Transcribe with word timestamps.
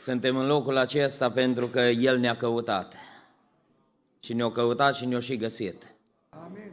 Suntem 0.00 0.36
în 0.36 0.46
locul 0.46 0.76
acesta 0.76 1.30
pentru 1.30 1.66
că 1.66 1.80
El 1.80 2.18
ne-a 2.18 2.36
căutat. 2.36 2.94
Și 4.20 4.32
ne-a 4.32 4.50
căutat 4.50 4.94
și 4.94 5.04
ne-a 5.04 5.18
și 5.18 5.36
găsit. 5.36 5.94
Amin. 6.28 6.72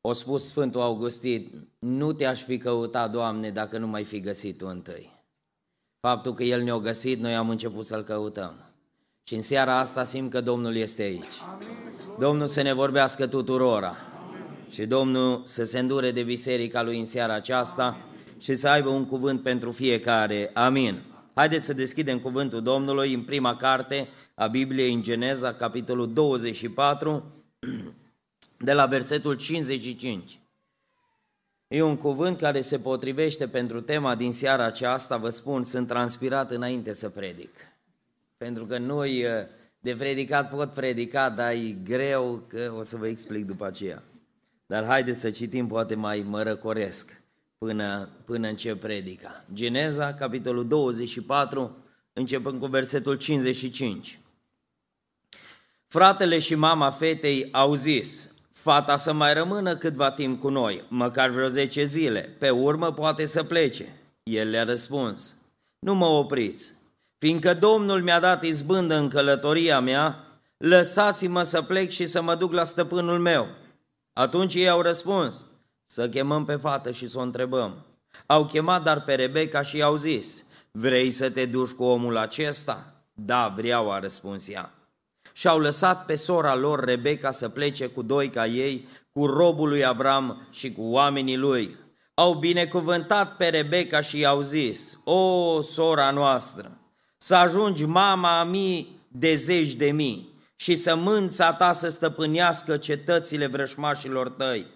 O 0.00 0.12
spus 0.12 0.46
Sfântul 0.46 0.80
Augustin, 0.80 1.68
nu 1.78 2.12
te-aș 2.12 2.42
fi 2.42 2.58
căutat, 2.58 3.10
Doamne, 3.10 3.50
dacă 3.50 3.78
nu 3.78 3.86
mai 3.86 4.04
fi 4.04 4.20
găsit 4.20 4.58
Tu 4.58 4.66
întâi. 4.66 5.12
Faptul 6.00 6.34
că 6.34 6.42
El 6.42 6.62
ne-a 6.62 6.76
găsit, 6.76 7.20
noi 7.20 7.34
am 7.34 7.50
început 7.50 7.86
să-L 7.86 8.02
căutăm. 8.02 8.54
Și 9.24 9.34
în 9.34 9.42
seara 9.42 9.78
asta 9.78 10.04
simt 10.04 10.30
că 10.30 10.40
Domnul 10.40 10.76
este 10.76 11.02
aici. 11.02 11.40
Amin. 11.52 12.18
Domnul 12.18 12.46
să 12.46 12.62
ne 12.62 12.72
vorbească 12.72 13.26
tuturora. 13.26 13.96
Amin. 14.26 14.70
Și 14.70 14.86
Domnul 14.86 15.42
să 15.44 15.64
se 15.64 15.78
îndure 15.78 16.10
de 16.10 16.22
biserica 16.22 16.82
Lui 16.82 16.98
în 16.98 17.06
seara 17.06 17.34
aceasta 17.34 17.84
Amin. 17.84 18.38
și 18.38 18.54
să 18.54 18.68
aibă 18.68 18.88
un 18.88 19.06
cuvânt 19.06 19.42
pentru 19.42 19.70
fiecare. 19.70 20.50
Amin. 20.54 21.14
Haideți 21.38 21.64
să 21.64 21.72
deschidem 21.72 22.18
cuvântul 22.18 22.62
Domnului 22.62 23.14
în 23.14 23.22
prima 23.22 23.56
carte 23.56 24.08
a 24.34 24.46
Bibliei, 24.46 24.92
în 24.92 25.02
Geneza, 25.02 25.54
capitolul 25.54 26.12
24, 26.12 27.32
de 28.58 28.72
la 28.72 28.86
versetul 28.86 29.34
55. 29.34 30.40
E 31.68 31.82
un 31.82 31.96
cuvânt 31.96 32.38
care 32.38 32.60
se 32.60 32.78
potrivește 32.78 33.48
pentru 33.48 33.80
tema 33.80 34.14
din 34.14 34.32
seara 34.32 34.64
aceasta, 34.64 35.16
vă 35.16 35.28
spun, 35.28 35.64
sunt 35.64 35.86
transpirat 35.86 36.50
înainte 36.50 36.92
să 36.92 37.08
predic. 37.08 37.54
Pentru 38.36 38.64
că 38.64 38.78
noi 38.78 39.24
de 39.80 39.94
predicat 39.96 40.50
pot 40.50 40.72
predica, 40.72 41.30
dar 41.30 41.52
e 41.52 41.76
greu, 41.84 42.42
că 42.46 42.74
o 42.78 42.82
să 42.82 42.96
vă 42.96 43.06
explic 43.06 43.44
după 43.44 43.66
aceea. 43.66 44.02
Dar 44.66 44.84
haideți 44.84 45.20
să 45.20 45.30
citim, 45.30 45.66
poate 45.66 45.94
mai 45.94 46.24
mă 46.28 46.42
răcoresc 46.42 47.22
până, 47.58 48.08
până 48.24 48.48
încep 48.48 48.80
predica. 48.80 49.44
Geneza, 49.54 50.14
capitolul 50.14 50.66
24, 50.66 51.76
începând 52.12 52.60
cu 52.60 52.66
versetul 52.66 53.14
55. 53.14 54.20
Fratele 55.86 56.38
și 56.38 56.54
mama 56.54 56.90
fetei 56.90 57.48
au 57.52 57.74
zis, 57.74 58.34
fata 58.52 58.96
să 58.96 59.12
mai 59.12 59.34
rămână 59.34 59.76
câtva 59.76 60.10
timp 60.10 60.40
cu 60.40 60.48
noi, 60.48 60.84
măcar 60.88 61.30
vreo 61.30 61.48
10 61.48 61.84
zile, 61.84 62.36
pe 62.38 62.50
urmă 62.50 62.92
poate 62.92 63.24
să 63.24 63.44
plece. 63.44 64.00
El 64.22 64.50
le-a 64.50 64.64
răspuns, 64.64 65.34
nu 65.78 65.94
mă 65.94 66.06
opriți, 66.06 66.72
fiindcă 67.18 67.54
Domnul 67.54 68.02
mi-a 68.02 68.20
dat 68.20 68.42
izbândă 68.42 68.94
în 68.94 69.08
călătoria 69.08 69.80
mea, 69.80 70.24
lăsați-mă 70.56 71.42
să 71.42 71.62
plec 71.62 71.90
și 71.90 72.06
să 72.06 72.22
mă 72.22 72.34
duc 72.34 72.52
la 72.52 72.64
stăpânul 72.64 73.18
meu. 73.18 73.48
Atunci 74.12 74.54
ei 74.54 74.68
au 74.68 74.80
răspuns, 74.80 75.44
să 75.86 76.08
chemăm 76.08 76.44
pe 76.44 76.56
fată 76.56 76.90
și 76.90 77.08
să 77.08 77.18
o 77.18 77.22
întrebăm. 77.22 77.84
Au 78.26 78.44
chemat 78.44 78.82
dar 78.82 79.04
pe 79.04 79.14
Rebecca 79.14 79.62
și 79.62 79.76
i-au 79.76 79.96
zis, 79.96 80.44
vrei 80.70 81.10
să 81.10 81.30
te 81.30 81.46
duci 81.46 81.70
cu 81.70 81.84
omul 81.84 82.16
acesta? 82.16 82.92
Da, 83.12 83.52
vreau, 83.56 83.90
a 83.92 83.98
răspuns 83.98 84.48
ea. 84.48 84.70
Și 85.32 85.48
au 85.48 85.58
lăsat 85.58 86.04
pe 86.04 86.14
sora 86.14 86.54
lor 86.54 86.84
Rebecca 86.84 87.30
să 87.30 87.48
plece 87.48 87.86
cu 87.86 88.02
doi 88.02 88.30
ca 88.30 88.46
ei, 88.46 88.88
cu 89.12 89.26
robul 89.26 89.68
lui 89.68 89.84
Avram 89.84 90.46
și 90.50 90.72
cu 90.72 90.82
oamenii 90.82 91.36
lui. 91.36 91.76
Au 92.14 92.34
binecuvântat 92.34 93.36
pe 93.36 93.48
Rebecca 93.48 94.00
și 94.00 94.18
i-au 94.18 94.40
zis, 94.40 94.98
O, 95.04 95.60
sora 95.60 96.10
noastră, 96.10 96.78
să 97.16 97.34
ajungi 97.34 97.84
mama 97.84 98.38
a 98.38 98.44
mii 98.44 99.00
de 99.08 99.34
zeci 99.34 99.72
de 99.72 99.90
mii 99.90 100.34
și 100.56 100.76
să 100.76 100.96
mânța 100.96 101.52
ta 101.52 101.72
să 101.72 101.88
stăpânească 101.88 102.76
cetățile 102.76 103.46
vrășmașilor 103.46 104.28
tăi 104.28 104.66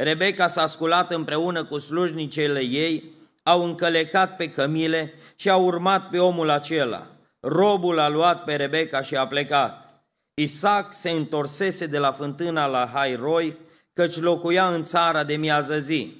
Rebecca 0.00 0.46
s-a 0.46 0.66
sculat 0.66 1.12
împreună 1.12 1.64
cu 1.64 1.78
slujnicele 1.78 2.60
ei, 2.60 3.12
au 3.42 3.64
încălecat 3.64 4.36
pe 4.36 4.50
cămile 4.50 5.14
și 5.36 5.50
au 5.50 5.64
urmat 5.64 6.08
pe 6.10 6.18
omul 6.18 6.50
acela. 6.50 7.06
Robul 7.40 7.98
a 7.98 8.08
luat 8.08 8.44
pe 8.44 8.54
Rebecca 8.54 9.02
și 9.02 9.16
a 9.16 9.26
plecat. 9.26 10.02
Isaac 10.34 10.94
se 10.94 11.10
întorsese 11.10 11.86
de 11.86 11.98
la 11.98 12.12
fântâna 12.12 12.66
la 12.66 12.90
Hairoi, 12.94 13.56
căci 13.92 14.20
locuia 14.20 14.74
în 14.74 14.84
țara 14.84 15.24
de 15.24 15.36
miază 15.36 15.78
zi. 15.78 16.16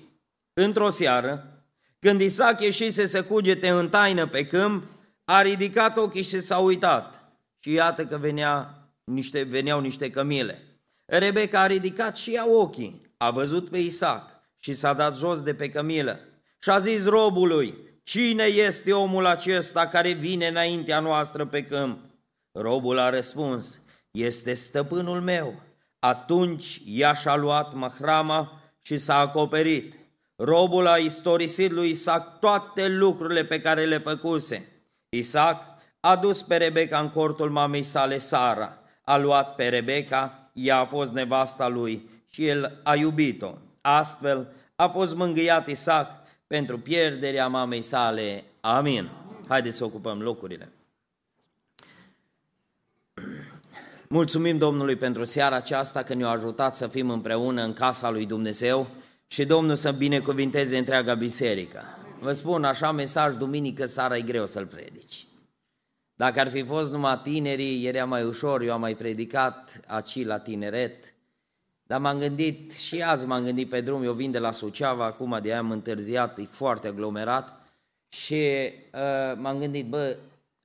Într-o 0.52 0.90
seară, 0.90 1.62
când 1.98 2.20
Isaac 2.20 2.60
ieșise 2.60 3.06
să 3.06 3.24
cugete 3.24 3.68
în 3.68 3.88
taină 3.88 4.26
pe 4.26 4.46
câmp, 4.46 4.84
a 5.24 5.42
ridicat 5.42 5.96
ochii 5.96 6.22
și 6.22 6.40
s-a 6.40 6.58
uitat. 6.58 7.22
Și 7.58 7.72
iată 7.72 8.04
că 8.04 8.16
venea 8.16 8.74
niște, 9.04 9.42
veneau 9.42 9.80
niște 9.80 10.10
cămile. 10.10 10.62
Rebecca 11.04 11.60
a 11.60 11.66
ridicat 11.66 12.16
și 12.16 12.34
ea 12.34 12.50
ochii 12.50 13.07
a 13.18 13.30
văzut 13.30 13.70
pe 13.70 13.78
Isaac 13.78 14.30
și 14.56 14.72
s-a 14.72 14.92
dat 14.92 15.16
jos 15.16 15.40
de 15.40 15.54
pe 15.54 15.68
cămilă 15.68 16.20
și 16.62 16.70
a 16.70 16.78
zis 16.78 17.04
robului, 17.04 17.74
cine 18.02 18.44
este 18.44 18.92
omul 18.92 19.26
acesta 19.26 19.86
care 19.86 20.12
vine 20.12 20.46
înaintea 20.46 21.00
noastră 21.00 21.46
pe 21.46 21.64
câmp? 21.64 21.98
Robul 22.52 22.98
a 22.98 23.10
răspuns, 23.10 23.80
este 24.10 24.54
stăpânul 24.54 25.20
meu. 25.20 25.62
Atunci 25.98 26.80
ea 26.86 27.12
și-a 27.12 27.36
luat 27.36 27.74
mahrama 27.74 28.60
și 28.82 28.96
s-a 28.96 29.18
acoperit. 29.18 29.98
Robul 30.36 30.86
a 30.86 30.96
istorisit 30.96 31.70
lui 31.70 31.88
Isaac 31.88 32.38
toate 32.38 32.88
lucrurile 32.88 33.44
pe 33.44 33.60
care 33.60 33.84
le 33.86 33.98
făcuse. 33.98 34.68
Isaac 35.08 35.62
a 36.00 36.16
dus 36.16 36.42
pe 36.42 36.56
Rebecca 36.56 36.98
în 36.98 37.10
cortul 37.10 37.50
mamei 37.50 37.82
sale 37.82 38.18
Sara, 38.18 38.78
a 39.02 39.16
luat 39.16 39.54
pe 39.54 39.68
Rebecca, 39.68 40.50
ea 40.52 40.78
a 40.78 40.84
fost 40.84 41.12
nevasta 41.12 41.68
lui 41.68 42.10
și 42.28 42.46
el 42.46 42.80
a 42.82 42.94
iubit-o. 42.94 43.54
Astfel 43.80 44.52
a 44.76 44.88
fost 44.88 45.14
mângâiat 45.14 45.68
Isaac 45.68 46.10
pentru 46.46 46.78
pierderea 46.78 47.48
mamei 47.48 47.82
sale. 47.82 48.44
Amin. 48.60 49.10
Haideți 49.48 49.76
să 49.76 49.84
ocupăm 49.84 50.20
locurile. 50.20 50.72
Mulțumim 54.08 54.58
Domnului 54.58 54.96
pentru 54.96 55.24
seara 55.24 55.56
aceasta 55.56 56.02
că 56.02 56.14
ne-a 56.14 56.28
ajutat 56.28 56.76
să 56.76 56.86
fim 56.86 57.10
împreună 57.10 57.62
în 57.62 57.72
casa 57.72 58.10
lui 58.10 58.26
Dumnezeu 58.26 58.86
și 59.26 59.44
Domnul 59.44 59.74
să 59.74 59.92
binecuvinteze 59.92 60.78
întreaga 60.78 61.14
biserică. 61.14 61.82
Vă 62.20 62.32
spun, 62.32 62.64
așa 62.64 62.92
mesaj 62.92 63.34
duminică 63.34 63.86
seara 63.86 64.16
e 64.16 64.22
greu 64.22 64.46
să-l 64.46 64.66
predici. 64.66 65.26
Dacă 66.14 66.40
ar 66.40 66.50
fi 66.50 66.64
fost 66.64 66.90
numai 66.90 67.20
tinerii, 67.22 67.86
era 67.86 68.04
mai 68.04 68.24
ușor, 68.24 68.62
eu 68.62 68.72
am 68.72 68.80
mai 68.80 68.94
predicat 68.94 69.80
aci 69.86 70.24
la 70.24 70.38
tineret, 70.38 71.14
dar 71.88 72.00
m-am 72.00 72.18
gândit, 72.18 72.72
și 72.72 73.02
azi 73.02 73.26
m-am 73.26 73.44
gândit 73.44 73.68
pe 73.68 73.80
drum, 73.80 74.02
eu 74.02 74.12
vin 74.12 74.30
de 74.30 74.38
la 74.38 74.50
Suceava, 74.50 75.04
acum 75.04 75.38
de 75.42 75.48
aia 75.48 75.58
am 75.58 75.70
întârziat, 75.70 76.38
e 76.38 76.44
foarte 76.44 76.88
aglomerat, 76.88 77.66
și 78.08 78.34
uh, 78.94 79.36
m-am 79.36 79.58
gândit, 79.58 79.86
bă, 79.86 80.16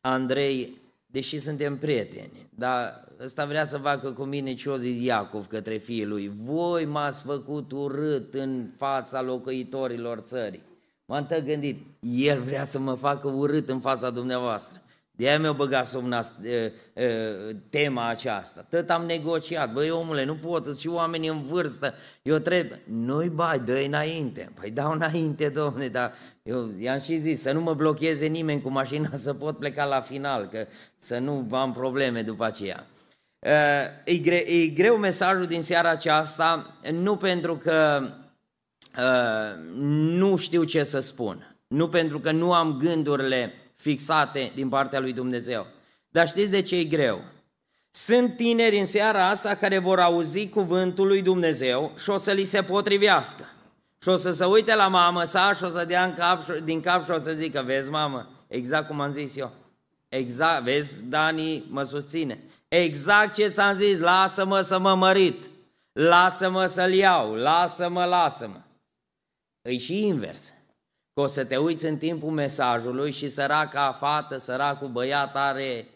Andrei, 0.01 0.81
deși 1.06 1.38
suntem 1.38 1.78
prieteni, 1.78 2.50
dar 2.50 3.06
ăsta 3.23 3.45
vrea 3.45 3.66
să 3.66 3.78
facă 3.78 4.11
cu 4.11 4.23
mine 4.23 4.53
ce 4.53 4.69
o 4.69 4.78
zis 4.78 5.01
Iacov 5.01 5.47
către 5.47 5.78
fiul 5.78 6.07
lui, 6.07 6.31
voi 6.35 6.85
m-ați 6.85 7.22
făcut 7.22 7.72
urât 7.72 8.34
în 8.34 8.69
fața 8.78 9.22
locuitorilor 9.22 10.17
țării. 10.19 10.63
M-am 11.05 11.28
gândit, 11.45 11.85
el 12.00 12.41
vrea 12.41 12.63
să 12.63 12.79
mă 12.79 12.94
facă 12.94 13.28
urât 13.28 13.69
în 13.69 13.79
fața 13.79 14.09
dumneavoastră. 14.09 14.81
De 15.16 15.28
aia 15.28 15.40
mi-a 15.40 15.51
băgat 15.51 15.85
sub 15.85 16.13
tema 17.69 18.07
aceasta. 18.07 18.66
Tot 18.69 18.90
am 18.90 19.06
negociat. 19.06 19.74
Băi, 19.74 19.90
omule, 19.90 20.24
nu 20.24 20.35
pot, 20.35 20.79
și 20.79 20.88
oamenii 20.88 21.29
în 21.29 21.41
vârstă. 21.41 21.94
Eu 22.22 22.38
trebuie. 22.38 22.81
Nu-i 22.85 23.29
bai, 23.29 23.59
dă 23.59 23.84
înainte. 23.85 24.52
Păi 24.59 24.72
dau 24.72 24.91
înainte, 24.91 25.50
domne, 25.50 25.88
dar 25.88 26.13
eu 26.44 26.72
i-am 26.79 27.00
și 27.00 27.18
zis 27.18 27.41
să 27.41 27.52
nu 27.52 27.62
mă 27.62 27.73
blocheze 27.73 28.25
nimeni 28.25 28.62
cu 28.62 28.69
mașina 28.69 29.09
să 29.25 29.34
pot 29.34 29.57
pleca 29.57 29.85
la 29.85 30.02
final, 30.02 30.46
că 30.46 30.66
să 30.97 31.18
nu 31.18 31.47
am 31.52 31.73
probleme 31.73 32.22
după 32.22 32.46
aceea. 32.46 32.88
E, 34.06 34.18
gre, 34.18 34.35
e 34.35 34.68
greu 34.68 34.97
mesajul 34.97 35.46
din 35.46 35.62
seara 35.62 35.90
aceasta, 35.90 36.79
nu 36.91 37.18
pentru 37.18 37.57
că 37.57 38.09
nu 39.91 40.35
știu 40.35 40.63
ce 40.63 40.84
să 40.84 41.00
spun, 41.00 41.57
nu 41.68 41.90
pentru 41.90 42.19
că 42.19 42.31
nu 42.31 42.53
am 42.53 42.78
gândurile 42.78 43.53
fixate 43.83 44.52
din 44.55 44.69
partea 44.69 44.99
lui 44.99 45.13
Dumnezeu. 45.13 45.67
Dar 46.09 46.28
știți 46.28 46.49
de 46.49 46.61
ce 46.61 46.75
e 46.75 46.84
greu? 46.84 47.22
Sunt 47.91 48.35
tineri 48.35 48.79
în 48.79 48.85
seara 48.85 49.29
asta 49.29 49.55
care 49.55 49.78
vor 49.78 49.99
auzi 49.99 50.49
cuvântul 50.49 51.08
lui 51.08 51.22
Dumnezeu 51.22 51.91
și 51.97 52.09
o 52.09 52.17
să 52.17 52.31
li 52.31 52.43
se 52.43 52.61
potrivească. 52.61 53.46
Și 54.02 54.09
o 54.09 54.16
să 54.16 54.31
se 54.31 54.46
uite 54.46 54.75
la 54.75 54.87
mamă 54.87 55.23
sa 55.23 55.53
și 55.53 55.63
o 55.63 55.69
să 55.69 55.85
dea 55.85 56.03
în 56.03 56.13
cap, 56.13 56.46
din 56.46 56.81
cap 56.81 57.05
și 57.05 57.11
o 57.11 57.17
să 57.19 57.31
zică, 57.31 57.63
vezi 57.66 57.90
mamă, 57.90 58.29
exact 58.47 58.87
cum 58.87 58.99
am 58.99 59.11
zis 59.11 59.35
eu. 59.35 59.52
Exact, 60.09 60.63
vezi, 60.63 60.96
Dani 61.03 61.63
mă 61.69 61.84
susține. 61.84 62.43
Exact 62.67 63.34
ce 63.34 63.47
ți-am 63.47 63.75
zis, 63.75 63.99
lasă-mă 63.99 64.61
să 64.61 64.79
mă 64.79 64.96
mărit, 64.96 65.49
lasă-mă 65.91 66.66
să-l 66.66 66.93
iau, 66.93 67.34
lasă-mă, 67.34 68.05
lasă-mă. 68.05 68.61
Îi 69.61 69.78
și 69.78 70.05
invers 70.05 70.53
că 71.13 71.21
o 71.21 71.27
să 71.27 71.45
te 71.45 71.57
uiți 71.57 71.85
în 71.85 71.97
timpul 71.97 72.29
mesajului 72.29 73.11
și 73.11 73.29
săraca 73.29 73.91
fată, 73.91 74.37
săracul 74.37 74.87
băiat 74.87 75.35
are 75.35 75.87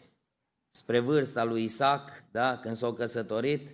spre 0.70 0.98
vârsta 0.98 1.44
lui 1.44 1.62
Isaac, 1.62 2.22
da, 2.30 2.56
când 2.56 2.76
s-a 2.76 2.92
căsătorit, 2.92 3.68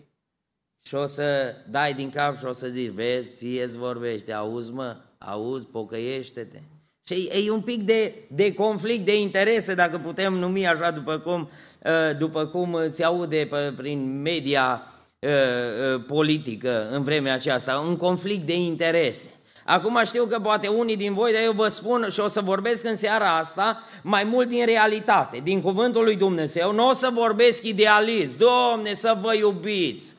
și 0.87 0.95
o 0.95 1.07
să 1.07 1.55
dai 1.71 1.95
din 1.95 2.11
cap 2.11 2.39
și 2.39 2.45
o 2.45 2.53
să 2.53 2.69
zici, 2.69 2.91
vezi, 2.91 3.35
ție 3.35 3.63
îți 3.63 3.77
vorbește, 3.77 4.33
auzi 4.33 4.73
mă, 4.73 4.97
auzi, 5.19 5.67
pocăiește-te. 5.67 6.59
Și 7.07 7.31
e 7.45 7.51
un 7.51 7.61
pic 7.61 7.83
de, 7.83 8.15
de 8.29 8.55
conflict 8.55 9.05
de 9.05 9.21
interese, 9.21 9.75
dacă 9.75 9.99
putem 9.99 10.35
numi 10.35 10.67
așa, 10.67 10.91
după 10.91 11.19
cum, 11.19 11.49
uh, 11.85 12.17
după 12.19 12.47
cum 12.47 12.89
se 12.89 13.05
aude 13.05 13.49
prin 13.77 14.21
media 14.21 14.83
uh, 15.19 15.31
uh, 15.31 16.05
politică 16.07 16.89
în 16.91 17.03
vremea 17.03 17.35
aceasta, 17.35 17.79
un 17.79 17.97
conflict 17.97 18.47
de 18.47 18.57
interese. 18.57 19.31
Acum 19.65 20.01
știu 20.05 20.25
că 20.25 20.39
poate 20.39 20.69
unii 20.69 20.97
din 20.97 21.15
voi, 21.15 21.33
dar 21.33 21.43
eu 21.43 21.53
vă 21.53 21.69
spun 21.69 22.07
și 22.11 22.21
o 22.21 22.29
să 22.29 22.41
vorbesc 22.41 22.85
în 22.85 22.97
seara 22.97 23.37
asta 23.37 23.83
mai 24.03 24.25
mult 24.25 24.49
din 24.49 24.65
realitate, 24.65 25.41
din 25.43 25.61
cuvântul 25.61 26.05
lui 26.05 26.17
Dumnezeu. 26.17 26.73
Nu 26.73 26.89
o 26.89 26.93
să 26.93 27.11
vorbesc 27.13 27.65
idealist, 27.65 28.39
Domne, 28.39 28.93
să 28.93 29.17
vă 29.21 29.35
iubiți, 29.35 30.17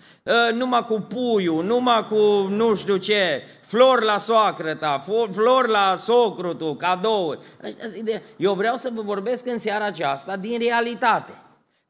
numai 0.54 0.86
cu 0.86 1.00
puiul, 1.00 1.64
numai 1.64 2.08
cu 2.08 2.48
nu 2.50 2.76
știu 2.76 2.98
ce, 2.98 3.44
flori 3.62 4.06
la 4.06 4.18
soacră 4.18 4.74
ta, 4.74 5.04
flori 5.32 5.70
la 5.70 5.96
socru 5.98 6.54
tu, 6.54 6.76
cadouri. 6.76 7.40
Eu 8.36 8.54
vreau 8.54 8.76
să 8.76 8.90
vă 8.94 9.02
vorbesc 9.02 9.48
în 9.48 9.58
seara 9.58 9.86
aceasta 9.86 10.36
din 10.36 10.60
realitate. 10.60 11.34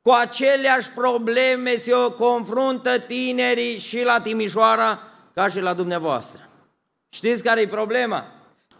Cu 0.01 0.11
aceleași 0.11 0.89
probleme 0.91 1.75
se 1.75 1.91
confruntă 2.17 2.99
tinerii 2.99 3.77
și 3.77 4.03
la 4.03 4.19
Timișoara 4.19 4.99
ca 5.33 5.47
și 5.47 5.59
la 5.59 5.73
dumneavoastră. 5.73 6.49
Știți 7.15 7.43
care 7.43 7.61
e 7.61 7.67
problema? 7.67 8.25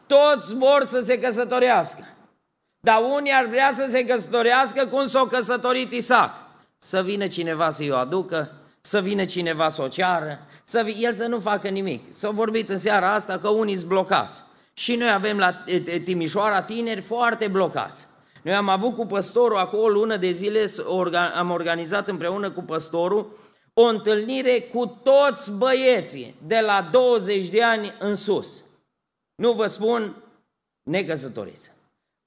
Toți 0.08 0.56
vor 0.56 0.86
să 0.88 1.02
se 1.06 1.20
căsătorească. 1.20 2.08
Dar 2.80 3.02
unii 3.16 3.32
ar 3.32 3.46
vrea 3.46 3.72
să 3.74 3.88
se 3.90 4.06
căsătorească 4.06 4.86
cum 4.86 5.06
s-a 5.06 5.28
căsătorit 5.32 5.92
Isaac. 5.92 6.32
Să 6.78 7.02
vină 7.02 7.28
cineva 7.28 7.70
să-i 7.70 7.90
o 7.90 7.96
aducă, 7.96 8.52
să 8.82 9.02
vină 9.02 9.26
cineva 9.26 9.70
să 9.70 9.82
o 9.82 9.88
ceară, 9.88 10.40
să 10.64 10.82
vi- 10.84 11.04
el 11.04 11.14
să 11.14 11.26
nu 11.26 11.40
facă 11.40 11.68
nimic. 11.68 12.14
S-a 12.14 12.30
vorbit 12.30 12.70
în 12.70 12.78
seara 12.78 13.14
asta 13.14 13.38
că 13.38 13.50
unii 13.50 13.76
sunt 13.76 13.88
blocați. 13.88 14.44
Și 14.74 14.96
noi 14.96 15.12
avem 15.12 15.38
la 15.38 15.64
Timișoara 16.04 16.62
tineri 16.62 17.02
foarte 17.02 17.48
blocați. 17.48 18.08
Noi 18.42 18.54
am 18.54 18.70
avut 18.70 18.96
cu 18.96 19.06
păstorul 19.06 19.58
acolo 19.58 19.84
o 19.84 19.90
lună 19.90 20.18
de 20.18 20.32
zile, 20.32 20.72
am 21.36 21.52
organizat 21.52 22.08
împreună 22.08 22.52
cu 22.52 22.62
păstorul 22.62 23.38
o 23.78 23.84
întâlnire 23.84 24.62
cu 24.62 25.00
toți 25.04 25.52
băieții 25.52 26.36
de 26.48 26.60
la 26.60 26.90
20 26.92 27.48
de 27.48 27.64
ani 27.64 27.94
în 28.00 28.16
sus. 28.16 28.64
Nu 29.36 29.52
vă 29.52 29.66
spun 29.66 30.16
necăsătoriți. 30.84 31.72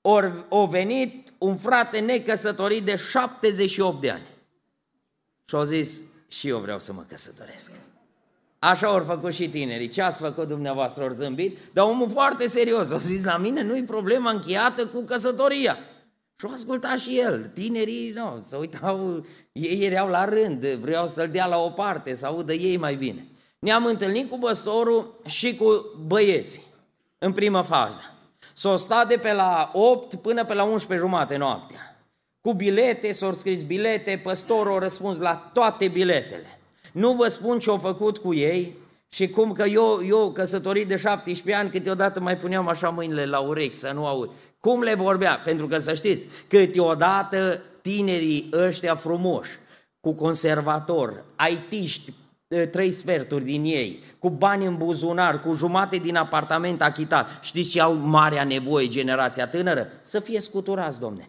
Or, 0.00 0.46
o 0.48 0.66
venit 0.66 1.32
un 1.38 1.56
frate 1.56 1.98
necăsătorit 1.98 2.84
de 2.84 2.96
78 2.96 4.00
de 4.00 4.10
ani. 4.10 4.26
Și 5.44 5.54
au 5.54 5.62
zis, 5.62 6.00
și 6.28 6.48
eu 6.48 6.58
vreau 6.58 6.78
să 6.78 6.92
mă 6.92 7.04
căsătoresc. 7.08 7.72
Așa 8.58 8.86
au 8.86 9.04
făcut 9.04 9.32
și 9.32 9.48
tinerii. 9.48 9.88
Ce 9.88 10.02
ați 10.02 10.20
făcut 10.20 10.48
dumneavoastră, 10.48 11.04
ori 11.04 11.14
zâmbit? 11.14 11.58
Dar 11.72 11.84
omul 11.84 12.10
foarte 12.10 12.46
serios. 12.46 12.90
Au 12.90 12.98
zis, 12.98 13.24
la 13.24 13.36
mine 13.36 13.62
nu-i 13.62 13.84
problema 13.84 14.30
încheiată 14.30 14.86
cu 14.86 15.02
căsătoria. 15.02 15.78
Și 16.40 16.46
au 16.46 16.52
ascultat 16.52 16.98
și 16.98 17.18
el. 17.18 17.50
Tinerii, 17.54 18.10
nu, 18.10 18.38
să 18.40 18.56
uitau, 18.56 19.24
ei 19.52 19.84
erau 19.84 20.08
la 20.08 20.24
rând, 20.24 20.66
vreau 20.66 21.06
să-l 21.06 21.28
dea 21.28 21.46
la 21.46 21.58
o 21.58 21.68
parte, 21.68 22.14
să 22.14 22.26
audă 22.26 22.52
ei 22.52 22.76
mai 22.76 22.94
bine. 22.94 23.26
Ne-am 23.58 23.84
întâlnit 23.84 24.30
cu 24.30 24.38
păstorul 24.38 25.20
și 25.26 25.56
cu 25.56 25.84
băieții, 26.06 26.62
în 27.18 27.32
prima 27.32 27.62
fază. 27.62 28.02
S-o 28.54 28.76
stat 28.76 29.08
de 29.08 29.16
pe 29.16 29.32
la 29.32 29.70
8 29.74 30.14
până 30.14 30.44
pe 30.44 30.54
la 30.54 30.62
11 30.62 31.06
jumate 31.06 31.36
noaptea. 31.36 32.02
Cu 32.40 32.52
bilete, 32.52 33.12
s-au 33.12 33.32
scris 33.32 33.62
bilete, 33.62 34.20
păstorul 34.22 34.76
a 34.76 34.78
răspuns 34.78 35.18
la 35.18 35.50
toate 35.52 35.88
biletele. 35.88 36.60
Nu 36.92 37.12
vă 37.12 37.28
spun 37.28 37.58
ce 37.58 37.70
au 37.70 37.78
făcut 37.78 38.18
cu 38.18 38.34
ei 38.34 38.76
și 39.08 39.28
cum 39.28 39.52
că 39.52 39.62
eu, 39.62 40.06
eu 40.06 40.32
căsătorit 40.32 40.88
de 40.88 40.96
17 40.96 41.62
ani, 41.62 41.70
câteodată 41.70 42.20
mai 42.20 42.36
puneam 42.36 42.68
așa 42.68 42.88
mâinile 42.88 43.26
la 43.26 43.38
urechi 43.38 43.74
să 43.74 43.92
nu 43.92 44.06
aud. 44.06 44.30
Cum 44.60 44.82
le 44.82 44.94
vorbea? 44.94 45.38
Pentru 45.44 45.66
că 45.66 45.78
să 45.78 45.94
știți, 45.94 46.26
câteodată 46.48 47.60
tinerii 47.82 48.48
ăștia 48.52 48.94
frumoși, 48.94 49.50
cu 50.00 50.12
conservator, 50.12 51.24
aitiști, 51.36 52.12
trei 52.70 52.90
sferturi 52.90 53.44
din 53.44 53.64
ei, 53.64 54.02
cu 54.18 54.30
bani 54.30 54.66
în 54.66 54.76
buzunar, 54.76 55.40
cu 55.40 55.52
jumate 55.52 55.96
din 55.96 56.16
apartament 56.16 56.82
achitat. 56.82 57.28
Știți 57.42 57.70
ce 57.70 57.80
au 57.80 57.94
marea 57.94 58.44
nevoie 58.44 58.88
generația 58.88 59.48
tânără? 59.48 59.88
Să 60.02 60.20
fie 60.20 60.40
scuturați, 60.40 61.00
domne. 61.00 61.28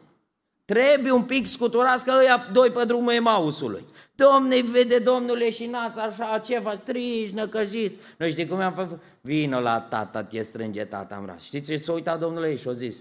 Trebuie 0.66 1.12
un 1.12 1.24
pic 1.24 1.46
scuturați 1.46 2.06
că 2.06 2.14
ăia 2.20 2.48
doi 2.52 2.70
pe 2.70 2.86
drumul 2.86 3.14
Emausului. 3.14 3.86
Domne, 4.16 4.62
vede 4.62 4.98
domnule 4.98 5.50
și 5.50 5.66
nați 5.66 6.00
așa, 6.00 6.42
ce 6.46 6.60
faci, 6.60 6.80
triji, 6.84 7.34
năcăjiți. 7.34 8.00
Noi 8.18 8.32
știi 8.32 8.48
cum 8.48 8.60
am 8.60 8.74
făcut? 8.74 9.00
Vino 9.22 9.60
la 9.60 9.82
tata, 9.82 10.24
te 10.24 10.42
strânge 10.42 10.84
tata 10.84 11.16
în 11.16 11.26
braț. 11.26 11.44
Știți 11.44 11.72
ce 11.72 11.78
s-a 11.78 11.94
uitat 11.94 12.20
domnule 12.20 12.56
și 12.56 12.68
a 12.68 12.72
zis? 12.72 12.98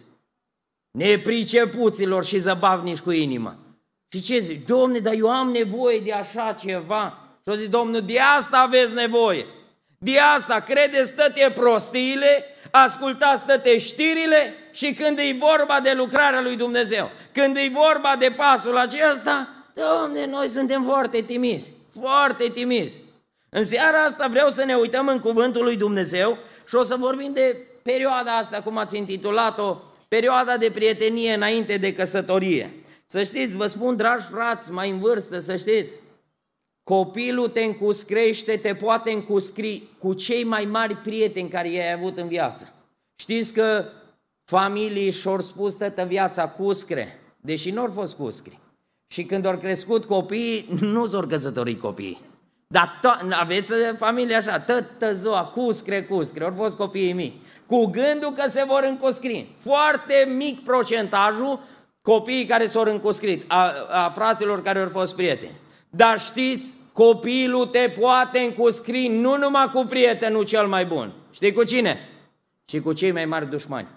Nepricepuților 0.99 2.25
și 2.25 2.39
zăbavnici 2.39 2.99
cu 2.99 3.11
inimă. 3.11 3.59
Și 4.09 4.21
ce 4.21 4.39
zic? 4.39 4.67
Domne, 4.67 4.99
dar 4.99 5.13
eu 5.13 5.31
am 5.31 5.51
nevoie 5.51 5.99
de 5.99 6.13
așa 6.13 6.57
ceva. 6.61 7.19
Și 7.47 7.53
a 7.53 7.57
zis, 7.57 7.69
domnul, 7.69 8.01
de 8.01 8.19
asta 8.37 8.59
aveți 8.59 8.95
nevoie. 8.95 9.47
De 9.99 10.19
asta, 10.19 10.61
credeți 10.61 11.15
tăte 11.15 11.53
prostiile, 11.55 12.45
ascultați 12.71 13.47
tăte 13.47 13.79
știrile 13.79 14.55
și 14.73 14.93
când 14.93 15.19
e 15.19 15.37
vorba 15.39 15.81
de 15.81 15.93
lucrarea 15.93 16.41
lui 16.41 16.57
Dumnezeu, 16.57 17.11
când 17.33 17.57
e 17.57 17.71
vorba 17.73 18.17
de 18.19 18.35
pasul 18.37 18.77
acesta, 18.77 19.49
domne, 19.75 20.27
noi 20.27 20.49
suntem 20.49 20.83
foarte 20.83 21.21
timizi, 21.21 21.73
foarte 22.01 22.49
timizi. 22.49 23.03
În 23.49 23.65
seara 23.65 24.03
asta 24.03 24.27
vreau 24.31 24.51
să 24.51 24.65
ne 24.65 24.75
uităm 24.75 25.09
în 25.09 25.19
cuvântul 25.19 25.65
lui 25.65 25.77
Dumnezeu 25.77 26.39
și 26.69 26.75
o 26.75 26.83
să 26.83 26.97
vorbim 26.97 27.33
de 27.33 27.57
perioada 27.83 28.37
asta, 28.37 28.61
cum 28.63 28.77
ați 28.77 28.97
intitulat-o, 28.97 29.77
perioada 30.09 30.57
de 30.57 30.71
prietenie 30.71 31.35
înainte 31.35 31.77
de 31.77 31.93
căsătorie. 31.93 32.71
Să 33.07 33.23
știți, 33.23 33.57
vă 33.57 33.67
spun, 33.67 33.97
dragi 33.97 34.25
frați, 34.25 34.73
mai 34.73 34.91
în 34.91 34.99
vârstă, 34.99 35.39
să 35.39 35.57
știți, 35.57 36.01
copilul 36.83 37.49
te 37.49 37.61
încuscrește, 37.61 38.57
te 38.57 38.75
poate 38.75 39.11
încuscri 39.11 39.83
cu 39.99 40.13
cei 40.13 40.45
mai 40.45 40.65
mari 40.65 40.97
prieteni 40.97 41.49
care 41.49 41.71
i-ai 41.71 41.93
avut 41.93 42.19
în 42.19 42.29
viață. 42.29 42.73
Știți 43.17 43.53
că 43.53 43.85
familii 44.45 45.11
și-au 45.11 45.41
spus 45.41 45.75
toată 45.75 46.05
viața 46.05 46.49
cuscre, 46.49 47.21
deși 47.41 47.71
nu 47.71 47.81
au 47.81 47.91
fost 47.91 48.15
cuscri. 48.15 48.59
Și 49.07 49.25
când 49.25 49.45
au 49.45 49.59
crescut 49.59 50.05
copiii, 50.05 50.67
nu 50.81 51.07
s-au 51.07 51.27
căsătorit 51.27 51.81
copiii. 51.81 52.21
Dar 52.67 53.01
to- 53.01 53.29
aveți 53.31 53.73
familie 53.97 54.35
așa, 54.35 54.61
tătă 54.61 55.15
ziua, 55.15 55.45
cuscre, 55.45 56.05
cuscre, 56.05 56.45
au 56.45 56.53
fost 56.57 56.77
copiii 56.77 57.13
mici. 57.13 57.35
Cu 57.69 57.87
gândul 57.87 58.33
că 58.33 58.49
se 58.49 58.65
vor 58.67 58.83
încoscri. 58.83 59.49
Foarte 59.59 60.29
mic 60.37 60.65
procentajul 60.65 61.61
copiii 62.03 62.45
care 62.45 62.67
s-au 62.67 62.83
încoscrit, 62.83 63.45
a, 63.47 63.73
a 63.91 64.11
fraților 64.11 64.63
care 64.63 64.81
au 64.81 64.89
fost 64.89 65.15
prieteni. 65.15 65.57
Dar 65.91 66.19
știți, 66.19 66.77
copilul 66.93 67.67
te 67.67 67.93
poate 68.01 68.39
încuscri 68.39 69.07
nu 69.07 69.37
numai 69.37 69.71
cu 69.73 69.85
prietenul 69.89 70.45
cel 70.45 70.67
mai 70.67 70.85
bun. 70.85 71.13
Știi 71.31 71.53
cu 71.53 71.65
cine? 71.65 71.99
Și 72.65 72.81
cu 72.81 72.93
cei 72.93 73.13
mai 73.13 73.25
mari 73.25 73.51
dușmani. 73.51 73.89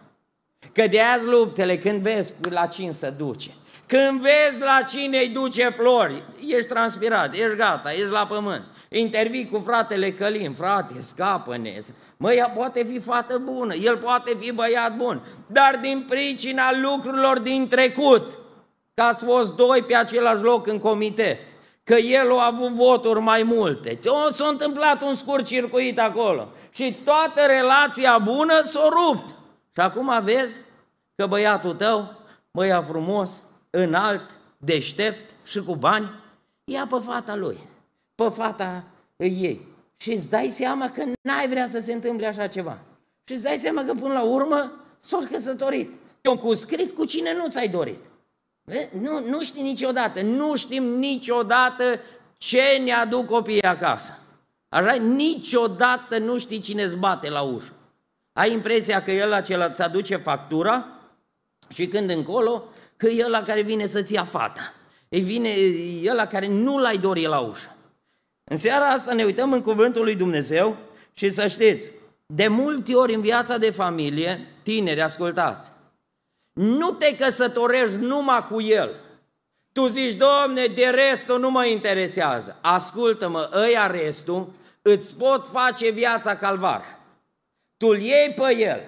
Că 0.74 0.88
de 0.88 1.02
azi 1.02 1.26
luptele, 1.26 1.78
când 1.78 2.02
vezi 2.02 2.34
la 2.50 2.66
cine 2.66 2.92
se 2.92 3.10
duce, 3.10 3.50
când 3.92 4.22
vezi 4.22 4.62
la 4.62 4.82
cine 4.82 5.18
îi 5.18 5.28
duce 5.28 5.70
flori, 5.70 6.24
ești 6.48 6.68
transpirat, 6.68 7.34
ești 7.34 7.56
gata, 7.56 7.92
ești 7.92 8.12
la 8.12 8.26
pământ. 8.26 8.64
Intervii 8.90 9.50
cu 9.50 9.62
fratele 9.66 10.12
Călin, 10.12 10.54
frate, 10.54 11.02
scapă-ne. 11.02 11.80
Măi, 12.18 12.36
ea 12.36 12.50
poate 12.50 12.84
fi 12.84 13.00
fată 13.00 13.38
bună, 13.38 13.74
el 13.74 13.98
poate 13.98 14.36
fi 14.40 14.52
băiat 14.52 14.96
bun, 14.96 15.22
dar 15.48 15.80
din 15.82 16.06
pricina 16.10 16.72
lucrurilor 16.82 17.40
din 17.40 17.68
trecut, 17.68 18.38
că 18.94 19.02
ați 19.02 19.24
fost 19.24 19.56
doi 19.56 19.82
pe 19.82 19.96
același 19.96 20.44
loc 20.44 20.68
în 20.68 20.80
comitet, 20.80 21.40
că 21.84 21.96
el 21.96 22.38
a 22.38 22.46
avut 22.46 22.70
voturi 22.70 23.20
mai 23.20 23.44
multe, 23.44 24.00
s-a 24.32 24.48
întâmplat 24.48 25.02
un 25.02 25.14
scurt 25.14 25.46
circuit 25.46 26.00
acolo 26.00 26.48
și 26.70 26.98
toată 27.04 27.42
relația 27.48 28.18
bună 28.18 28.62
s-a 28.62 28.88
rupt. 28.90 29.30
Și 29.74 29.82
acum 29.82 30.22
vezi 30.24 30.62
că 31.16 31.26
băiatul 31.26 31.74
tău, 31.74 32.14
băiat 32.52 32.88
frumos, 32.88 33.44
înalt, 33.72 34.38
deștept 34.58 35.36
și 35.44 35.64
cu 35.64 35.76
bani, 35.76 36.12
ia 36.64 36.88
pe 36.88 37.00
fata 37.00 37.36
lui, 37.36 37.58
pe 38.16 38.30
fata 38.30 38.84
ei. 39.18 39.68
Și 39.98 40.12
îți 40.12 40.30
dai 40.30 40.50
seama 40.50 40.92
că 40.92 41.04
n-ai 41.22 41.50
vrea 41.50 41.68
să 41.68 41.80
se 41.80 41.94
întâmple 41.94 42.26
așa 42.26 42.48
ceva. 42.48 42.80
Și 43.24 43.34
îți 43.34 43.44
dai 43.44 43.58
seama 43.58 43.84
că 43.84 43.94
până 43.94 44.14
la 44.14 44.22
urmă 44.22 44.72
s-au 44.98 45.24
căsătorit. 45.32 45.90
Eu 46.22 46.38
cu 46.38 46.54
scrit 46.54 46.96
cu 46.96 47.06
cine 47.06 47.34
nu 47.34 47.48
ți-ai 47.48 47.68
dorit. 47.68 48.00
Nu, 49.00 49.28
nu 49.30 49.44
știi 49.44 49.62
niciodată, 49.62 50.22
nu 50.22 50.56
știm 50.56 50.84
niciodată 50.84 52.00
ce 52.38 52.82
ne 52.84 52.92
aduc 52.92 53.26
copiii 53.26 53.64
acasă. 53.64 54.20
Așa, 54.70 54.94
niciodată 54.94 56.18
nu 56.18 56.38
știi 56.38 56.60
cine 56.60 56.84
îți 56.84 56.96
bate 56.96 57.30
la 57.30 57.42
ușă. 57.42 57.74
Ai 58.34 58.52
impresia 58.52 59.04
că 59.04 59.12
el 59.12 59.34
acela 59.34 59.66
îți 59.66 59.82
aduce 59.82 60.16
factura 60.16 60.86
și 61.74 61.88
când 61.88 62.10
încolo 62.10 62.64
că 63.02 63.08
e 63.08 63.26
ăla 63.26 63.44
care 63.44 63.62
vine 63.62 63.88
să-ți 63.88 64.14
ia 64.14 64.24
fata. 64.26 64.74
E 65.10 65.20
vine 65.20 65.50
e 66.02 66.12
ăla 66.12 66.28
care 66.28 66.48
nu 66.48 66.78
l-ai 66.78 66.98
dorit 66.98 67.28
la 67.28 67.40
ușă. 67.40 67.76
În 68.44 68.58
seara 68.58 68.90
asta 68.90 69.14
ne 69.14 69.24
uităm 69.24 69.54
în 69.54 69.62
cuvântul 69.62 70.04
lui 70.04 70.16
Dumnezeu 70.16 70.78
și 71.14 71.30
să 71.30 71.48
știți, 71.48 71.92
De 72.26 72.48
multe 72.48 72.94
ori 72.94 73.14
în 73.14 73.22
viața 73.22 73.58
de 73.58 73.70
familie, 73.70 74.48
tineri, 74.64 75.02
ascultați, 75.02 75.72
nu 76.54 76.92
te 76.92 77.16
căsătorești 77.16 77.96
numai 77.96 78.48
cu 78.48 78.62
el. 78.62 78.96
Tu 79.72 79.88
zici, 79.88 80.14
domne, 80.14 80.66
de 80.66 80.86
restul 80.86 81.40
nu 81.40 81.50
mă 81.50 81.66
interesează. 81.66 82.58
Ascultă-mă, 82.62 83.50
ăia 83.54 83.88
restul 83.88 84.54
îți 84.82 85.16
pot 85.16 85.48
face 85.48 85.90
viața 85.90 86.36
calvar. 86.36 87.00
Tu 87.78 87.88
îl 87.88 88.00
iei 88.00 88.34
pe 88.36 88.56
el, 88.56 88.82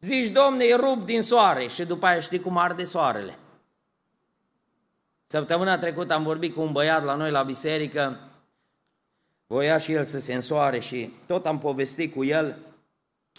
zici, 0.00 0.28
domne, 0.28 0.64
e 0.64 0.74
rup 0.74 1.04
din 1.04 1.22
soare 1.22 1.66
și 1.66 1.84
după 1.84 2.06
aia 2.06 2.20
știi 2.20 2.40
cum 2.40 2.56
arde 2.56 2.84
soarele. 2.84 3.38
Săptămâna 5.30 5.78
trecută 5.78 6.14
am 6.14 6.22
vorbit 6.22 6.54
cu 6.54 6.60
un 6.60 6.72
băiat 6.72 7.04
la 7.04 7.14
noi 7.14 7.30
la 7.30 7.42
biserică, 7.42 8.18
voia 9.46 9.78
și 9.78 9.92
el 9.92 10.04
să 10.04 10.18
se 10.18 10.34
însoare 10.34 10.78
și 10.78 11.12
tot 11.26 11.46
am 11.46 11.58
povestit 11.58 12.14
cu 12.14 12.24
el 12.24 12.56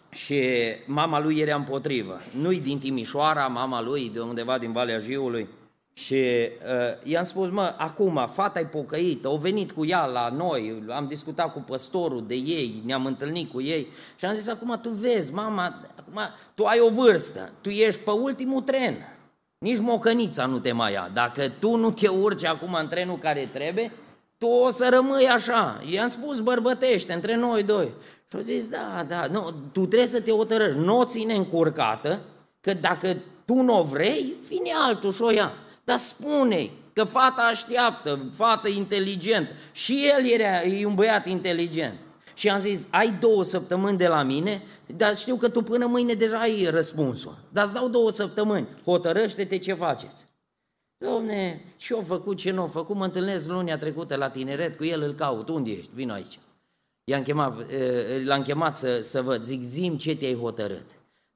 și 0.10 0.44
mama 0.86 1.20
lui 1.20 1.40
era 1.40 1.56
împotrivă. 1.56 2.22
Nu-i 2.32 2.60
din 2.60 2.80
Timișoara, 2.80 3.48
mama 3.48 3.82
lui 3.82 4.10
de 4.10 4.20
undeva 4.20 4.58
din 4.58 4.72
Valea 4.72 5.00
Jiului. 5.00 5.48
Și 5.94 6.14
uh, 6.14 7.04
i-am 7.04 7.24
spus, 7.24 7.50
mă, 7.50 7.76
acum, 7.78 8.28
fata 8.32 8.60
e 8.60 8.66
pocăită, 8.66 9.28
au 9.28 9.38
venit 9.38 9.72
cu 9.72 9.86
ea 9.86 10.06
la 10.06 10.30
noi, 10.30 10.84
am 10.90 11.08
discutat 11.08 11.54
cu 11.54 11.60
păstorul 11.60 12.28
de 12.28 12.36
ei, 12.36 12.82
ne-am 12.86 13.06
întâlnit 13.06 13.52
cu 13.52 13.62
ei 13.62 13.88
și 14.16 14.26
am 14.26 14.36
zis, 14.36 14.48
acum 14.48 14.80
tu 14.82 14.90
vezi, 14.90 15.34
mama, 15.34 15.64
acum 15.96 16.20
tu 16.56 16.66
ai 16.66 16.80
o 16.80 16.90
vârstă, 16.90 17.52
tu 17.62 17.70
ești 17.70 18.02
pe 18.02 18.12
ultimul 18.12 18.62
tren, 18.62 19.19
nici 19.60 19.80
mocănița 19.80 20.46
nu 20.46 20.60
te 20.60 20.72
mai 20.72 20.92
ia. 20.92 21.10
Dacă 21.14 21.50
tu 21.60 21.76
nu 21.76 21.92
te 21.92 22.08
urci 22.08 22.46
acum 22.46 22.74
în 22.74 22.88
trenul 22.88 23.18
care 23.18 23.50
trebuie, 23.54 23.92
tu 24.38 24.48
o 24.48 24.70
să 24.70 24.88
rămâi 24.90 25.28
așa. 25.28 25.82
I-am 25.90 26.10
spus, 26.10 26.40
bărbătește, 26.40 27.14
între 27.14 27.36
noi 27.36 27.64
doi. 27.64 27.92
Și 28.30 28.36
au 28.36 28.42
zis, 28.42 28.68
da, 28.68 29.06
da, 29.08 29.26
nu, 29.32 29.50
tu 29.72 29.86
trebuie 29.86 30.10
să 30.10 30.22
te 30.22 30.32
otărăști, 30.32 30.78
nu 30.78 30.98
o 30.98 31.06
ține 31.06 31.34
încurcată, 31.34 32.22
că 32.62 32.74
dacă 32.74 33.18
tu 33.46 33.54
nu 33.54 33.80
o 33.80 33.84
vrei, 33.84 34.34
vine 34.48 34.70
altul 34.86 35.12
și 35.12 35.22
o 35.22 35.32
ia. 35.32 35.54
Dar 35.84 35.98
spune 35.98 36.70
că 36.94 37.04
fata 37.04 37.42
așteaptă, 37.42 38.30
fată 38.36 38.70
inteligent. 38.70 39.56
Și 39.72 40.10
el 40.18 40.26
era, 40.26 40.64
e 40.64 40.86
un 40.86 40.96
băiat 40.96 41.28
inteligent. 41.28 41.96
Și 42.40 42.50
am 42.50 42.60
zis, 42.60 42.88
ai 42.90 43.12
două 43.12 43.44
săptămâni 43.44 43.98
de 43.98 44.08
la 44.08 44.24
mine, 44.24 44.64
dar 44.86 45.18
știu 45.18 45.36
că 45.36 45.50
tu 45.50 45.62
până 45.62 45.86
mâine 45.86 46.14
deja 46.14 46.40
ai 46.40 46.66
răspunsul. 46.66 47.38
Dar 47.52 47.64
îți 47.64 47.74
dau 47.74 47.90
două 47.90 48.12
săptămâni, 48.12 48.68
hotărăște-te 48.84 49.58
ce 49.58 49.74
faceți. 49.74 50.28
Domne, 50.98 51.62
și 51.78 51.94
eu 51.94 52.02
făcut 52.02 52.38
ce 52.38 52.52
nu 52.52 52.68
făcut, 52.68 52.96
mă 52.96 53.04
întâlnesc 53.04 53.48
lunea 53.48 53.78
trecută 53.78 54.16
la 54.16 54.30
tineret, 54.30 54.78
cu 54.78 54.84
el 54.86 55.02
îl 55.02 55.14
caut, 55.14 55.50
unde 55.50 55.72
ești? 55.72 55.90
Vino 55.94 56.14
aici. 56.14 56.40
I-am 57.04 57.24
chemat, 57.24 57.66
l-am 58.24 58.42
chemat 58.42 58.76
să, 58.76 59.02
să 59.02 59.22
văd, 59.22 59.44
zic, 59.44 59.62
zim 59.62 59.98
ce 59.98 60.16
te-ai 60.16 60.36
hotărât. 60.36 60.86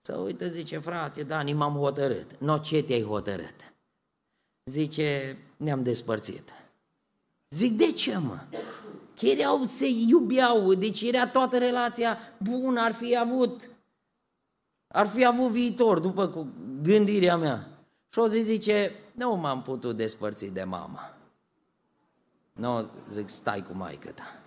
Să 0.02 0.14
uită, 0.14 0.48
zice, 0.48 0.78
frate, 0.78 1.24
Dani, 1.24 1.54
m-am 1.54 1.76
hotărât. 1.76 2.28
No, 2.38 2.58
ce 2.58 2.84
te-ai 2.84 3.04
hotărât? 3.04 3.74
Zice, 4.66 5.38
ne-am 5.58 5.84
despărțit. 5.84 6.54
Zic, 7.50 7.78
de 7.78 7.92
ce, 7.92 8.18
mă? 8.18 8.40
Că 9.24 9.30
erau, 9.30 9.66
se 9.66 9.86
iubeau, 10.08 10.74
deci 10.74 11.02
era 11.02 11.28
toată 11.28 11.58
relația 11.58 12.18
bună, 12.38 12.82
ar 12.82 12.94
fi 12.94 13.18
avut, 13.18 13.72
ar 14.88 15.08
fi 15.08 15.26
avut 15.26 15.52
viitor, 15.52 16.00
după 16.00 16.48
gândirea 16.82 17.38
mea. 17.38 17.68
Și 18.10 18.20
o 18.20 18.28
zi 18.28 18.42
zice, 18.42 18.92
nu 19.12 19.36
m-am 19.36 19.62
putut 19.62 19.98
despărți 19.98 20.46
de 20.46 20.64
mama. 20.64 21.18
Nu, 22.54 22.90
zic, 23.10 23.30
stai 23.30 23.64
cu 23.64 23.74
maică 23.74 24.12
ta. 24.12 24.42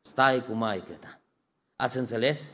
Stai 0.00 0.44
cu 0.44 0.52
maică 0.52 0.92
ta. 0.92 1.20
Ați 1.76 1.98
înțeles? 1.98 2.48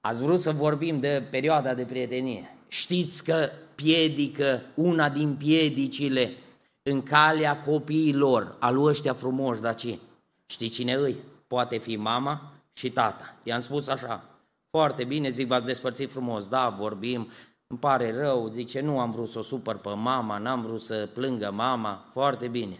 Ați 0.00 0.20
vrut 0.20 0.40
să 0.40 0.52
vorbim 0.52 1.00
de 1.00 1.26
perioada 1.30 1.74
de 1.74 1.84
prietenie. 1.84 2.56
Știți 2.68 3.24
că 3.24 3.50
piedică, 3.74 4.62
una 4.74 5.08
din 5.08 5.36
piedicile 5.36 6.36
în 6.82 7.02
calea 7.02 7.60
copiilor, 7.60 8.56
al 8.58 8.84
ăștia 8.84 9.14
frumoși, 9.14 9.60
dar 9.60 9.74
ce? 9.74 9.98
Știi 10.46 10.68
cine 10.68 10.94
îi? 10.94 11.16
Poate 11.46 11.78
fi 11.78 11.96
mama 11.96 12.52
și 12.72 12.90
tata. 12.90 13.34
I-am 13.42 13.60
spus 13.60 13.88
așa, 13.88 14.24
foarte 14.70 15.04
bine, 15.04 15.30
zic, 15.30 15.46
v-ați 15.46 15.64
despărțit 15.64 16.10
frumos, 16.10 16.48
da, 16.48 16.68
vorbim, 16.68 17.28
îmi 17.66 17.78
pare 17.78 18.16
rău, 18.16 18.48
zice, 18.48 18.80
nu 18.80 19.00
am 19.00 19.10
vrut 19.10 19.28
să 19.28 19.38
o 19.38 19.42
supăr 19.42 19.76
pe 19.76 19.88
mama, 19.88 20.38
n-am 20.38 20.62
vrut 20.62 20.80
să 20.80 21.08
plângă 21.14 21.50
mama, 21.50 22.06
foarte 22.10 22.48
bine. 22.48 22.78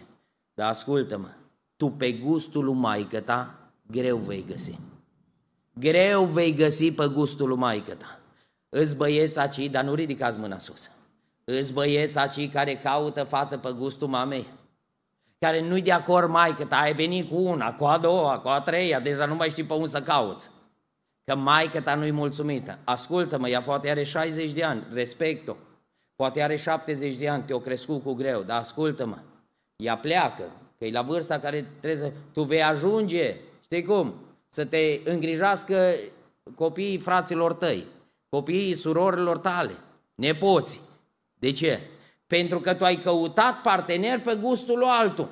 Dar 0.53 0.69
ascultă-mă, 0.69 1.27
tu 1.77 1.89
pe 1.89 2.11
gustul 2.11 2.63
lui 2.63 2.73
maică 2.73 3.19
ta, 3.19 3.55
greu 3.87 4.17
vei 4.17 4.45
găsi. 4.47 4.79
Greu 5.73 6.25
vei 6.25 6.53
găsi 6.53 6.91
pe 6.91 7.07
gustul 7.07 7.47
lui 7.47 7.57
maică 7.57 7.93
ta. 7.93 8.19
Îți 8.69 8.95
băieți 8.95 9.39
acii, 9.39 9.69
dar 9.69 9.83
nu 9.83 9.93
ridicați 9.93 10.37
mâna 10.37 10.57
sus. 10.57 10.89
Îți 11.43 11.73
băieți 11.73 12.19
acii 12.19 12.47
care 12.47 12.75
caută 12.75 13.23
fată 13.23 13.57
pe 13.57 13.71
gustul 13.77 14.07
mamei. 14.07 14.47
Care 15.39 15.61
nu-i 15.61 15.81
de 15.81 15.91
acord 15.91 16.29
maică 16.29 16.65
ta, 16.65 16.75
ai 16.75 16.93
venit 16.93 17.29
cu 17.29 17.35
una, 17.35 17.73
cu 17.73 17.85
a 17.85 17.97
doua, 17.97 18.39
cu 18.39 18.47
a 18.47 18.61
treia, 18.61 18.99
deja 18.99 19.25
nu 19.25 19.35
mai 19.35 19.49
știi 19.49 19.63
pe 19.63 19.73
unde 19.73 19.87
să 19.87 20.01
cauți. 20.01 20.49
Că 21.25 21.35
maică 21.35 21.81
ta 21.81 21.95
nu-i 21.95 22.11
mulțumită. 22.11 22.77
Ascultă-mă, 22.83 23.49
ea 23.49 23.61
poate 23.61 23.89
are 23.89 24.03
60 24.03 24.51
de 24.51 24.63
ani, 24.63 24.83
respect-o. 24.93 25.55
Poate 26.15 26.41
are 26.41 26.55
70 26.55 27.15
de 27.15 27.29
ani, 27.29 27.43
te-o 27.43 27.59
crescut 27.59 28.03
cu 28.03 28.13
greu, 28.13 28.41
dar 28.41 28.59
ascultă-mă, 28.59 29.17
ea 29.75 29.97
pleacă, 29.97 30.43
că 30.77 30.85
e 30.85 30.91
la 30.91 31.01
vârsta 31.01 31.39
care 31.39 31.71
trebuie 31.79 31.99
să... 31.99 32.11
Tu 32.33 32.43
vei 32.43 32.63
ajunge, 32.63 33.35
știi 33.63 33.83
cum, 33.83 34.13
să 34.49 34.65
te 34.65 34.99
îngrijească 35.03 35.93
copiii 36.55 36.97
fraților 36.97 37.53
tăi, 37.53 37.85
copiii 38.29 38.73
surorilor 38.73 39.37
tale, 39.37 39.73
nepoții. 40.15 40.79
De 41.43 41.51
ce? 41.51 41.79
Pentru 42.27 42.59
că 42.59 42.73
tu 42.73 42.83
ai 42.83 42.95
căutat 42.95 43.61
partener 43.61 44.19
pe 44.19 44.35
gustul 44.35 44.77
lui 44.77 44.87
altul. 44.89 45.29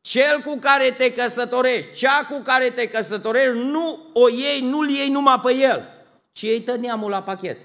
Cel 0.00 0.40
cu 0.40 0.56
care 0.60 0.90
te 0.90 1.12
căsătorești, 1.12 1.94
cea 1.94 2.24
cu 2.24 2.40
care 2.44 2.70
te 2.70 2.88
căsătorești, 2.88 3.52
nu 3.52 4.00
o 4.12 4.28
iei, 4.28 4.60
nu-l 4.60 4.88
iei 4.88 5.08
numai 5.08 5.40
pe 5.42 5.54
el, 5.54 5.88
ci 6.32 6.40
iei 6.40 6.60
tot 6.60 6.78
neamul 6.78 7.10
la 7.10 7.22
pachet. 7.22 7.60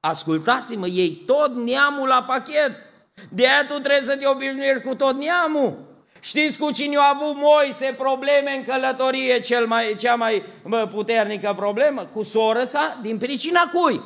Ascultați-mă, 0.00 0.86
iei 0.88 1.10
tot 1.26 1.56
neamul 1.56 2.08
la 2.08 2.22
pachet. 2.22 2.72
De 3.28 3.48
aia 3.48 3.64
tu 3.66 3.72
trebuie 3.72 4.02
să 4.02 4.16
te 4.16 4.26
obișnuiești 4.26 4.82
cu 4.82 4.94
tot 4.94 5.16
neamul. 5.16 5.78
Știți 6.20 6.58
cu 6.58 6.70
cine 6.70 6.96
a 6.96 7.12
avut 7.14 7.36
Moise 7.36 7.94
probleme 7.98 8.50
în 8.50 8.64
călătorie, 8.64 9.40
cel 9.40 9.66
mai, 9.66 9.94
cea 9.98 10.14
mai 10.14 10.44
bă, 10.62 10.86
puternică 10.86 11.52
problemă? 11.56 12.04
Cu 12.04 12.22
soră 12.22 12.64
sa? 12.64 12.98
Din 13.02 13.18
pricina 13.18 13.70
cui? 13.72 14.02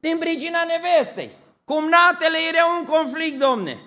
Din 0.00 0.18
pricina 0.18 0.64
nevestei. 0.64 1.38
Cumnatele 1.70 2.38
era 2.48 2.64
un 2.78 2.84
conflict, 2.84 3.38
domne. 3.38 3.80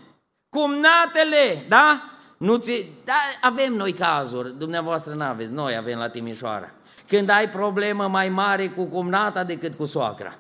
Cumnatele, 0.50 1.66
da? 1.68 2.04
Nu 2.38 2.56
ți... 2.56 2.86
Da, 3.06 3.14
avem 3.42 3.74
noi 3.74 3.94
cazuri, 3.94 4.58
dumneavoastră 4.58 5.14
nu 5.14 5.24
aveți, 5.24 5.52
noi 5.52 5.76
avem 5.76 5.98
la 5.98 6.10
Timișoara. 6.10 6.72
Când 7.08 7.30
ai 7.30 7.50
problemă 7.50 8.08
mai 8.08 8.30
mare 8.30 8.68
cu 8.68 8.84
cumnata 8.84 9.44
decât 9.44 9.76
cu 9.76 9.86
soacra. 9.86 10.38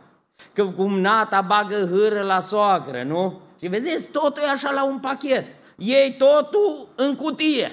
Că 0.53 0.65
cumnata 0.65 1.41
bagă 1.41 1.87
hâră 1.91 2.21
la 2.21 2.39
soacră, 2.39 3.03
nu? 3.03 3.41
Și 3.59 3.67
vedeți, 3.67 4.09
totul 4.09 4.43
e 4.45 4.49
așa 4.49 4.71
la 4.71 4.85
un 4.85 4.99
pachet. 4.99 5.45
Ei 5.77 6.15
totul 6.17 6.87
în 6.95 7.15
cutie. 7.15 7.71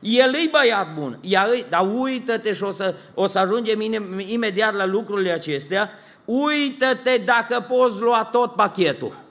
El 0.00 0.34
e 0.34 0.48
băiat 0.50 0.94
bun, 0.94 1.18
ea 1.20 1.46
îi, 1.50 1.66
dar 1.68 1.86
uită-te 1.94 2.52
și 2.52 2.62
o 2.62 2.70
să, 2.70 2.94
o 3.14 3.26
să 3.26 3.38
ajungem 3.38 3.80
imediat 4.18 4.74
la 4.74 4.84
lucrurile 4.84 5.30
acestea, 5.30 5.90
uită-te 6.24 7.16
dacă 7.16 7.60
poți 7.60 8.00
lua 8.00 8.24
tot 8.24 8.54
pachetul. 8.54 9.22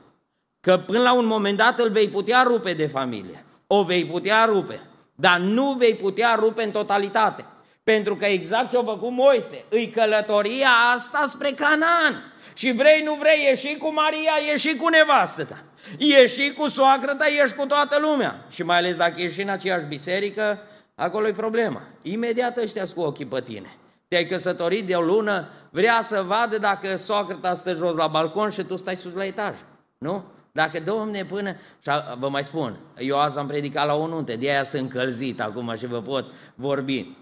Că 0.62 0.78
până 0.78 1.02
la 1.02 1.14
un 1.14 1.26
moment 1.26 1.58
dat 1.58 1.80
îl 1.80 1.90
vei 1.90 2.10
putea 2.10 2.44
rupe 2.44 2.74
de 2.74 2.88
familie 2.88 3.44
o 3.76 3.84
vei 3.84 4.06
putea 4.06 4.46
rupe, 4.46 4.82
dar 5.16 5.40
nu 5.40 5.72
vei 5.72 5.96
putea 5.96 6.36
rupe 6.40 6.64
în 6.64 6.72
totalitate. 6.72 7.46
Pentru 7.84 8.16
că 8.16 8.26
exact 8.26 8.70
ce 8.70 8.78
a 8.78 8.84
făcut 8.84 9.12
Moise, 9.12 9.64
îi 9.70 9.90
călătoria 9.90 10.70
asta 10.94 11.24
spre 11.26 11.50
Canaan. 11.50 12.34
Și 12.54 12.72
vrei, 12.72 13.02
nu 13.04 13.14
vrei, 13.14 13.48
e 13.50 13.56
și 13.56 13.76
cu 13.78 13.94
Maria, 13.94 14.34
e 14.52 14.56
și 14.56 14.76
cu 14.76 14.88
nevastă 14.88 15.44
ta. 15.44 15.64
E 15.98 16.28
și 16.28 16.54
cu 16.58 16.68
soacră 16.68 17.14
ta, 17.14 17.26
ești 17.42 17.56
cu 17.56 17.66
toată 17.66 18.00
lumea. 18.00 18.46
Și 18.50 18.64
mai 18.64 18.78
ales 18.78 18.96
dacă 18.96 19.22
ești 19.22 19.42
în 19.42 19.50
aceeași 19.50 19.86
biserică, 19.86 20.60
acolo 20.96 21.28
e 21.28 21.32
problema. 21.32 21.82
Imediat 22.02 22.58
ăștia 22.58 22.86
cu 22.96 23.02
ochii 23.02 23.26
pe 23.26 23.42
tine. 23.42 23.78
Te-ai 24.13 24.25
căsătorit 24.25 24.88
de 24.88 24.96
o 24.96 25.01
lună, 25.01 25.48
vrea 25.70 26.00
să 26.01 26.24
vadă 26.27 26.58
dacă 26.58 26.96
soacră 26.96 27.36
ta 27.41 27.53
stă 27.53 27.74
jos 27.74 27.96
la 27.96 28.08
balcon 28.08 28.50
și 28.50 28.63
tu 28.63 28.75
stai 28.75 28.96
sus 28.96 29.13
la 29.13 29.25
etaj. 29.25 29.55
Nu? 29.98 30.24
Dacă, 30.51 30.79
domne, 30.79 31.25
până... 31.25 31.55
Și 31.79 31.89
vă 32.20 32.29
mai 32.29 32.43
spun, 32.43 32.79
eu 32.98 33.20
azi 33.20 33.38
am 33.38 33.48
predicat 33.48 33.86
la 33.86 33.93
o 33.93 34.08
nuntă, 34.08 34.36
de 34.36 34.50
aia 34.50 34.63
sunt 34.63 34.82
încălzit 34.82 35.41
acum 35.41 35.75
și 35.77 35.86
vă 35.86 36.01
pot 36.01 36.25
vorbi. 36.55 37.15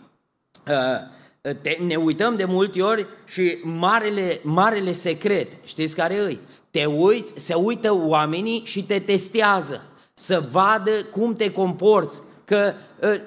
Uh, 0.67 1.53
te, 1.61 1.77
ne 1.85 1.95
uităm 1.95 2.35
de 2.35 2.45
multe 2.45 2.81
ori 2.81 3.07
și 3.25 3.59
marele, 3.63 4.39
marele 4.43 4.91
secret, 4.91 5.51
știți 5.63 5.95
care 5.95 6.17
îi? 6.17 6.39
Te 6.71 6.85
uiți, 6.85 7.33
se 7.35 7.53
uită 7.53 7.93
oamenii 7.93 8.61
și 8.65 8.83
te 8.83 8.99
testează, 8.99 9.83
să 10.13 10.43
vadă 10.51 10.91
cum 11.11 11.35
te 11.35 11.51
comporți, 11.51 12.21
că 12.45 12.73
uh, 13.01 13.21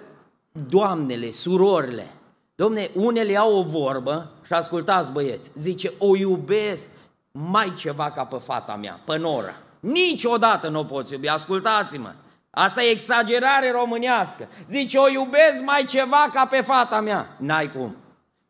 doamnele, 0.69 1.31
surorile, 1.31 2.14
Domne, 2.55 2.91
unele 2.95 3.37
au 3.37 3.57
o 3.57 3.63
vorbă 3.63 4.31
și 4.45 4.53
ascultați 4.53 5.13
băieți, 5.13 5.51
zice, 5.55 5.93
o 5.99 6.17
iubesc 6.17 6.91
mai 7.33 7.73
ceva 7.77 8.11
ca 8.11 8.25
pe 8.25 8.37
fata 8.37 8.77
mea, 8.77 9.01
pe 9.05 9.17
Nora. 9.17 9.55
Niciodată 9.81 10.69
nu 10.69 10.79
o 10.79 10.85
poți 10.85 11.13
iubi, 11.13 11.29
ascultați-mă. 11.29 12.13
Asta 12.51 12.83
e 12.83 12.91
exagerare 12.91 13.71
românească. 13.71 14.49
Zice, 14.71 14.99
o 14.99 15.09
iubesc 15.09 15.63
mai 15.63 15.85
ceva 15.85 16.29
ca 16.33 16.47
pe 16.47 16.61
fata 16.61 17.01
mea. 17.01 17.37
N-ai 17.39 17.73
cum, 17.73 17.97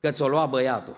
că 0.01 0.11
ți-o 0.11 0.29
lua 0.29 0.47
băiatul. 0.47 0.97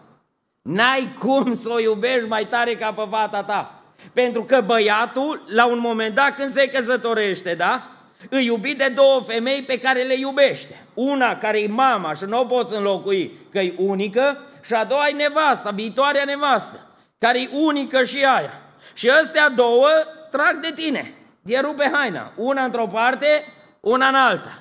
N-ai 0.63 1.15
cum 1.19 1.55
să 1.55 1.71
o 1.71 1.79
iubești 1.79 2.29
mai 2.29 2.47
tare 2.47 2.75
ca 2.75 2.93
pe 2.93 3.07
fata 3.11 3.43
ta. 3.43 3.83
Pentru 4.13 4.43
că 4.45 4.61
băiatul, 4.61 5.43
la 5.47 5.67
un 5.67 5.79
moment 5.79 6.15
dat, 6.15 6.35
când 6.35 6.51
se 6.51 6.69
căsătorește, 6.69 7.55
da? 7.55 7.91
Îi 8.31 8.45
iubi 8.45 8.75
de 8.75 8.93
două 8.95 9.21
femei 9.21 9.63
pe 9.63 9.79
care 9.79 10.03
le 10.03 10.15
iubește. 10.15 10.85
Una 10.95 11.37
care 11.37 11.61
e 11.63 11.67
mama 11.67 12.15
și 12.15 12.25
nu 12.25 12.41
o 12.41 12.45
poți 12.45 12.75
înlocui, 12.75 13.39
că 13.51 13.59
e 13.59 13.75
unică, 13.77 14.39
și 14.65 14.75
a 14.75 14.85
doua 14.85 15.09
e 15.09 15.13
nevasta, 15.13 15.71
viitoarea 15.71 16.25
nevastă, 16.25 16.87
care 17.19 17.41
e 17.41 17.49
unică 17.53 18.03
și 18.03 18.25
aia. 18.25 18.61
Și 18.95 19.09
astea 19.09 19.49
două 19.49 19.89
trag 20.31 20.61
de 20.61 20.73
tine, 20.75 21.15
de 21.43 21.59
rupe 21.59 21.91
haina, 21.93 22.33
una 22.37 22.65
într-o 22.65 22.87
parte, 22.87 23.45
una 23.81 24.09
în 24.09 24.15
alta. 24.15 24.61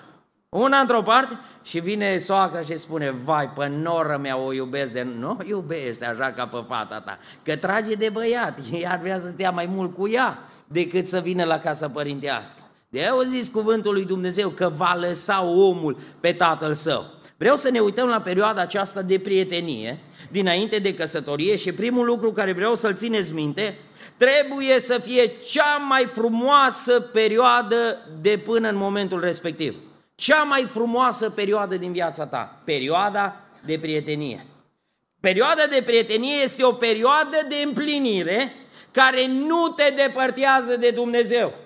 Una 0.50 0.79
într-o 0.79 1.01
parte 1.01 1.39
și 1.63 1.79
vine 1.79 2.17
soacra 2.17 2.60
și 2.60 2.77
spune, 2.77 3.12
vai, 3.12 3.50
pe 3.50 3.67
noră 3.67 4.17
mea 4.22 4.38
o 4.38 4.53
iubesc 4.53 4.93
de... 4.93 5.07
Nu 5.17 5.38
o 5.39 5.43
iubește 5.48 6.05
așa 6.05 6.31
ca 6.31 6.48
pe 6.48 6.63
fata 6.67 7.00
ta, 7.00 7.19
că 7.43 7.55
trage 7.55 7.93
de 7.93 8.10
băiat, 8.10 8.57
ea 8.81 9.00
vrea 9.01 9.19
să 9.19 9.29
stea 9.29 9.51
mai 9.51 9.65
mult 9.65 9.93
cu 9.93 10.10
ea 10.10 10.39
decât 10.67 11.07
să 11.07 11.19
vină 11.19 11.43
la 11.43 11.60
casa 11.60 11.89
părintească. 11.89 12.60
De 12.96 13.02
aia 13.02 13.12
au 13.12 13.22
zis 13.22 13.48
cuvântul 13.48 13.94
lui 13.94 14.06
Dumnezeu 14.06 14.50
că 14.50 14.72
va 14.75 14.98
lăsa 15.00 15.44
omul 15.44 15.98
pe 16.20 16.34
tatăl 16.34 16.74
său. 16.74 17.06
Vreau 17.38 17.56
să 17.56 17.70
ne 17.70 17.80
uităm 17.80 18.08
la 18.08 18.22
perioada 18.22 18.62
aceasta 18.62 19.02
de 19.02 19.20
prietenie, 19.20 20.00
dinainte 20.32 20.80
de 20.80 20.94
căsătorie 20.94 21.56
și 21.56 21.72
primul 21.72 22.06
lucru 22.06 22.32
care 22.32 22.54
vreau 22.54 22.75
să-l 22.75 22.96
țineți 22.96 23.34
minte, 23.34 23.78
trebuie 24.18 24.80
să 24.80 24.98
fie 24.98 25.28
cea 25.28 25.78
mai 25.90 26.06
frumoasă 26.06 27.00
perioadă 27.00 28.00
de 28.22 28.38
până 28.38 28.70
în 28.70 28.75
momentul 28.75 29.20
respectiv. 29.20 29.75
Cea 30.16 30.44
mai 30.44 30.64
frumoasă 30.64 31.30
perioadă 31.30 31.78
din 31.78 31.92
viața 31.92 32.25
ta, 32.25 32.62
perioada 32.64 33.36
de 33.66 33.78
prietenie. 33.80 34.46
Perioada 35.20 35.66
de 35.70 35.82
prietenie 35.86 36.44
este 36.44 36.64
o 36.64 36.72
perioadă 36.72 37.38
de 37.50 37.56
împlinire 37.66 38.54
care 38.92 39.28
nu 39.28 39.68
te 39.75 39.94
depărtează 39.96 40.75
de 40.78 40.90
Dumnezeu. 40.90 41.64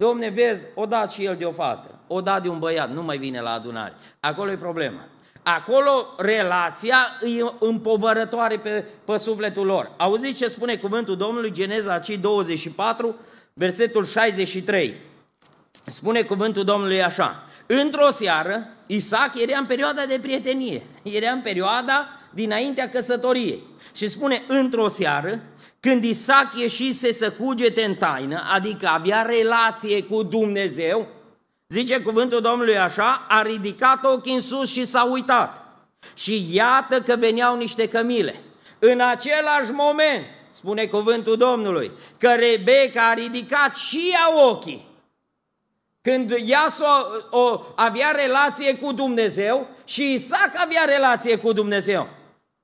Domne, 0.00 0.28
vezi, 0.28 0.66
o 0.74 0.86
dat 0.86 1.12
și 1.12 1.24
el 1.24 1.36
de 1.36 1.44
o 1.44 1.52
fată, 1.52 1.98
o 2.06 2.20
dat 2.20 2.42
de 2.42 2.48
un 2.48 2.58
băiat, 2.58 2.92
nu 2.92 3.02
mai 3.02 3.18
vine 3.18 3.40
la 3.40 3.52
adunare. 3.52 3.94
Acolo 4.20 4.50
e 4.50 4.56
problema. 4.56 5.04
Acolo 5.42 6.14
relația 6.18 6.96
e 7.22 7.54
împovărătoare 7.58 8.58
pe, 8.58 8.84
pe 9.04 9.16
sufletul 9.16 9.66
lor. 9.66 9.90
Auziți 9.96 10.38
ce 10.38 10.48
spune 10.48 10.76
cuvântul 10.76 11.16
Domnului, 11.16 11.52
Geneza 11.52 12.00
24, 12.20 13.16
versetul 13.52 14.04
63. 14.04 14.94
Spune 15.84 16.22
cuvântul 16.22 16.64
Domnului 16.64 17.02
așa, 17.02 17.44
Într-o 17.66 18.10
seară, 18.10 18.66
Isaac 18.86 19.40
era 19.40 19.58
în 19.58 19.66
perioada 19.66 20.04
de 20.08 20.18
prietenie, 20.22 20.82
era 21.02 21.30
în 21.30 21.40
perioada 21.40 22.08
dinaintea 22.30 22.88
căsătoriei. 22.88 23.62
Și 23.94 24.08
spune, 24.08 24.42
într-o 24.48 24.88
seară, 24.88 25.40
când 25.80 26.04
Isaac 26.04 26.54
ieșise 26.54 27.12
să 27.12 27.32
cugete 27.32 27.84
în 27.84 27.94
taină, 27.94 28.42
adică 28.52 28.88
avea 28.88 29.22
relație 29.22 30.02
cu 30.02 30.22
Dumnezeu, 30.22 31.06
zice 31.68 32.00
cuvântul 32.00 32.40
Domnului 32.40 32.78
așa, 32.78 33.26
a 33.28 33.42
ridicat 33.42 34.04
ochii 34.04 34.34
în 34.34 34.40
sus 34.40 34.70
și 34.70 34.84
s-a 34.84 35.04
uitat. 35.04 35.64
Și 36.14 36.46
iată 36.52 37.00
că 37.00 37.16
veneau 37.16 37.56
niște 37.56 37.88
cămile. 37.88 38.40
În 38.78 39.00
același 39.00 39.70
moment, 39.72 40.24
spune 40.48 40.86
cuvântul 40.86 41.36
Domnului, 41.36 41.90
că 42.18 42.34
Rebecca 42.34 43.08
a 43.08 43.14
ridicat 43.14 43.74
și 43.74 44.10
ea 44.12 44.48
ochii 44.48 44.88
când 46.02 46.30
Iaso 46.30 46.84
o, 47.30 47.60
avea 47.74 48.10
relație 48.10 48.76
cu 48.76 48.92
Dumnezeu 48.92 49.66
și 49.84 50.12
Isaac 50.12 50.52
avea 50.54 50.84
relație 50.84 51.36
cu 51.36 51.52
Dumnezeu. 51.52 52.08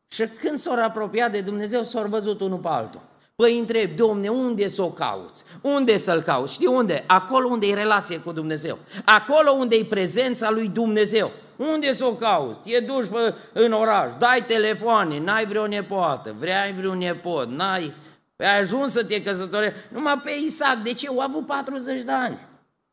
Și 0.08 0.26
când 0.40 0.58
s-au 0.58 0.84
apropiat 0.84 1.32
de 1.32 1.40
Dumnezeu, 1.40 1.82
s-au 1.82 2.06
văzut 2.06 2.40
unul 2.40 2.58
pe 2.58 2.68
altul. 2.68 3.00
Păi 3.36 3.58
întreb, 3.58 3.96
Domne, 3.96 4.28
unde 4.28 4.68
să 4.68 4.82
o 4.82 4.90
cauți? 4.90 5.44
Unde 5.60 5.96
să-L 5.96 6.22
cauți? 6.22 6.52
Știi 6.52 6.66
unde? 6.66 7.04
Acolo 7.06 7.48
unde 7.48 7.66
e 7.66 7.74
relație 7.74 8.18
cu 8.18 8.32
Dumnezeu. 8.32 8.78
Acolo 9.04 9.50
unde 9.50 9.76
e 9.76 9.84
prezența 9.84 10.50
lui 10.50 10.68
Dumnezeu. 10.68 11.30
Unde 11.56 11.92
să 11.92 12.04
o 12.04 12.14
cauți? 12.14 12.70
E 12.70 12.80
duși 12.80 13.08
pe, 13.08 13.34
în 13.52 13.72
oraș, 13.72 14.12
dai 14.18 14.44
telefoane, 14.44 15.18
n-ai 15.18 15.46
vreo 15.46 15.66
nepoată, 15.66 16.34
vrei 16.38 16.72
vreun 16.76 16.98
nepot, 16.98 17.48
n-ai... 17.48 17.94
Ai 18.38 18.58
ajuns 18.58 18.92
să 18.92 19.04
te 19.04 19.22
căsătorești. 19.22 19.76
Numai 19.88 20.18
pe 20.18 20.30
Isaac, 20.44 20.76
de 20.82 20.92
ce? 20.92 21.08
O 21.08 21.20
avut 21.20 21.46
40 21.46 22.02
de 22.02 22.12
ani. 22.12 22.38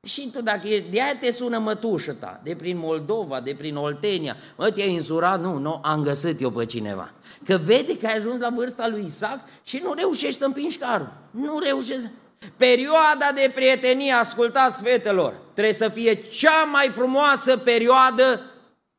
Și 0.08 0.30
tu 0.34 0.42
dacă 0.42 0.68
e, 0.68 0.86
de 0.92 1.02
aia 1.02 1.16
te 1.20 1.32
sună 1.32 1.58
mătușă 1.58 2.14
ta, 2.14 2.40
de 2.44 2.56
prin 2.56 2.78
Moldova, 2.78 3.40
de 3.40 3.56
prin 3.58 3.76
Oltenia, 3.76 4.38
mă, 4.56 4.72
te-ai 4.72 4.96
însurat? 4.96 5.42
Nu, 5.42 5.58
nu, 5.58 5.80
am 5.84 6.04
găsit 6.04 6.42
eu 6.42 6.50
pe 6.52 6.66
cineva. 6.66 7.12
Că 7.46 7.58
vede 7.58 7.98
că 7.98 8.06
ai 8.06 8.18
ajuns 8.18 8.40
la 8.40 8.50
vârsta 8.50 8.88
lui 8.88 9.04
Isaac 9.06 9.40
și 9.64 9.82
nu 9.84 9.94
reușești 9.94 10.40
să 10.40 10.46
împingi 10.46 10.78
carul. 10.78 11.14
Nu 11.32 11.60
reușești. 11.60 12.10
Perioada 12.58 13.32
de 13.36 13.52
prietenie, 13.56 14.12
ascultați 14.12 14.82
fetelor, 14.82 15.36
trebuie 15.54 15.74
să 15.74 15.88
fie 15.90 16.14
cea 16.14 16.64
mai 16.64 16.90
frumoasă 16.90 17.58
perioadă 17.58 18.42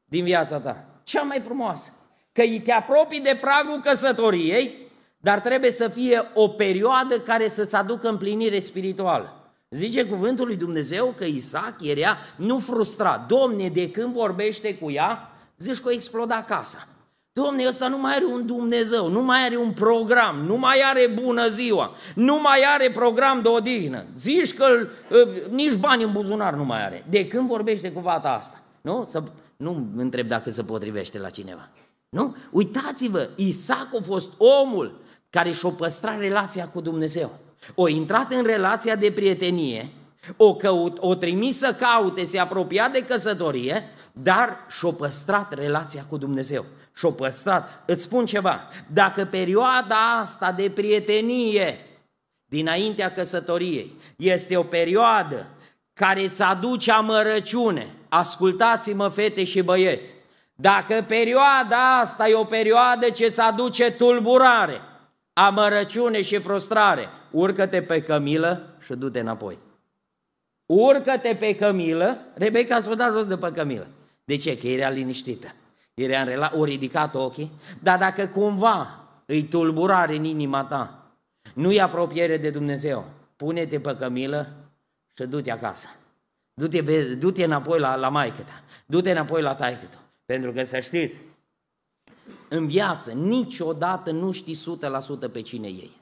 din 0.05 0.25
viața 0.25 0.59
ta. 0.59 0.85
Cea 1.03 1.23
mai 1.23 1.40
frumoasă. 1.40 1.93
Că 2.33 2.43
te 2.62 2.73
apropii 2.73 3.21
de 3.21 3.38
pragul 3.40 3.81
căsătoriei, 3.81 4.88
dar 5.19 5.40
trebuie 5.40 5.71
să 5.71 5.88
fie 5.88 6.31
o 6.35 6.49
perioadă 6.49 7.21
care 7.21 7.49
să-ți 7.49 7.77
aducă 7.77 8.09
împlinire 8.09 8.59
spirituală. 8.59 9.44
Zice 9.75 10.07
cuvântul 10.07 10.47
lui 10.47 10.57
Dumnezeu 10.57 11.15
că 11.17 11.25
Isaac 11.25 11.75
era 11.83 12.17
nu 12.37 12.59
frustrat. 12.59 13.27
Domne, 13.27 13.69
de 13.69 13.91
când 13.91 14.13
vorbește 14.13 14.75
cu 14.75 14.91
ea, 14.91 15.31
zici 15.57 15.81
că 15.81 15.89
o 15.89 15.93
exploda 15.93 16.43
casa. 16.43 16.89
Domne, 17.33 17.67
ăsta 17.67 17.89
nu 17.89 17.99
mai 17.99 18.15
are 18.15 18.25
un 18.25 18.47
Dumnezeu, 18.47 19.09
nu 19.09 19.23
mai 19.23 19.45
are 19.45 19.57
un 19.57 19.73
program, 19.73 20.37
nu 20.37 20.57
mai 20.57 20.83
are 20.85 21.13
bună 21.23 21.49
ziua, 21.49 21.95
nu 22.15 22.41
mai 22.41 22.65
are 22.75 22.91
program 22.91 23.43
de 23.43 23.49
odihnă. 23.49 24.05
Zici 24.17 24.55
că 24.55 24.65
ă, 25.13 25.29
nici 25.51 25.75
bani 25.75 26.03
în 26.03 26.13
buzunar 26.13 26.55
nu 26.55 26.65
mai 26.65 26.85
are. 26.85 27.05
De 27.09 27.27
când 27.27 27.49
vorbește 27.49 27.93
cu 27.93 28.01
fata 28.01 28.29
asta? 28.29 28.63
Nu? 28.81 29.05
Să, 29.05 29.23
nu 29.57 29.87
întreb 29.97 30.29
dacă 30.29 30.51
se 30.51 30.63
potrivește 30.63 31.19
la 31.19 31.29
cineva. 31.29 31.69
Nu? 32.09 32.37
Uitați-vă, 32.51 33.29
Isaac 33.37 33.89
a 33.99 34.03
fost 34.03 34.31
omul 34.39 35.01
care 35.31 35.51
și-a 35.51 35.71
păstrat 35.71 36.19
relația 36.19 36.69
cu 36.69 36.81
Dumnezeu. 36.81 37.39
O 37.74 37.88
intrat 37.88 38.33
în 38.33 38.44
relația 38.44 38.96
de 38.96 39.12
prietenie, 39.12 39.90
o, 40.37 40.55
căut, 40.55 40.96
o 41.00 41.14
trimis 41.14 41.59
să 41.59 41.77
caute, 41.79 42.24
se 42.24 42.38
apropia 42.38 42.88
de 42.88 43.00
căsătorie, 43.00 43.90
dar 44.12 44.57
și-o 44.68 44.92
păstrat 44.92 45.55
relația 45.55 46.05
cu 46.09 46.16
Dumnezeu. 46.16 46.64
Și-o 46.96 47.11
păstrat. 47.11 47.83
Îți 47.87 48.03
spun 48.03 48.27
ceva, 48.27 48.68
dacă 48.92 49.24
perioada 49.24 50.18
asta 50.20 50.53
de 50.53 50.70
prietenie 50.70 51.79
dinaintea 52.44 53.12
căsătoriei 53.12 53.96
este 54.16 54.57
o 54.57 54.62
perioadă 54.62 55.48
care 55.92 56.22
îți 56.22 56.42
aduce 56.42 56.92
amărăciune, 56.92 57.94
ascultați-mă 58.09 59.09
fete 59.09 59.44
și 59.44 59.62
băieți, 59.62 60.14
dacă 60.55 61.05
perioada 61.09 61.98
asta 61.98 62.29
e 62.29 62.35
o 62.35 62.44
perioadă 62.44 63.11
ce 63.11 63.24
îți 63.24 63.40
aduce 63.40 63.90
tulburare, 63.90 64.81
amărăciune 65.35 66.23
și 66.23 66.38
frustrare, 66.38 67.09
urcă-te 67.31 67.83
pe 67.83 68.03
cămilă 68.03 68.77
și 68.85 68.94
du-te 68.94 69.20
înapoi. 69.20 69.59
Urcă-te 70.66 71.35
pe 71.35 71.55
cămilă, 71.55 72.18
Rebecca 72.35 72.81
s-o 72.81 72.94
dat 72.94 73.12
jos 73.12 73.27
de 73.27 73.37
pe 73.37 73.51
cămilă. 73.53 73.87
De 74.25 74.37
ce? 74.37 74.59
Că 74.59 74.66
era 74.66 74.88
liniștită. 74.88 75.55
Era 75.94 76.20
în 76.20 76.27
rela, 76.27 76.53
o 76.55 76.64
ridicat 76.64 77.14
ochii, 77.14 77.51
dar 77.83 77.99
dacă 77.99 78.27
cumva 78.27 79.05
îi 79.27 79.42
tulburare 79.42 80.16
în 80.16 80.25
inima 80.25 80.64
ta, 80.64 81.07
nu 81.55 81.73
e 81.73 81.81
apropiere 81.81 82.37
de 82.37 82.51
Dumnezeu, 82.51 83.05
pune-te 83.37 83.81
pe 83.81 83.97
cămilă 83.97 84.53
și 85.14 85.25
du-te 85.25 85.51
acasă. 85.51 85.88
Du-te, 86.55 87.14
du-te 87.14 87.44
înapoi 87.44 87.79
la, 87.79 87.97
la 87.97 88.09
maică 88.09 88.42
ta, 88.42 88.62
du-te 88.87 89.11
înapoi 89.11 89.42
la 89.42 89.55
taică 89.55 89.85
ta. 89.85 89.99
Pentru 90.25 90.53
că 90.53 90.64
să 90.64 90.81
știți, 90.81 91.16
în 92.55 92.67
viață 92.67 93.11
niciodată 93.11 94.11
nu 94.11 94.31
știi 94.31 94.59
100% 95.29 95.33
pe 95.33 95.40
cine 95.40 95.67
ei. 95.67 95.97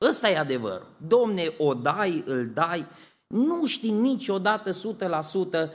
Ăsta 0.00 0.28
e 0.28 0.38
adevărul. 0.38 0.86
Domne, 1.06 1.52
o 1.58 1.74
dai, 1.74 2.22
îl 2.26 2.50
dai, 2.54 2.86
nu 3.26 3.66
știi 3.66 3.90
niciodată 3.90 4.70
100% 4.70 4.74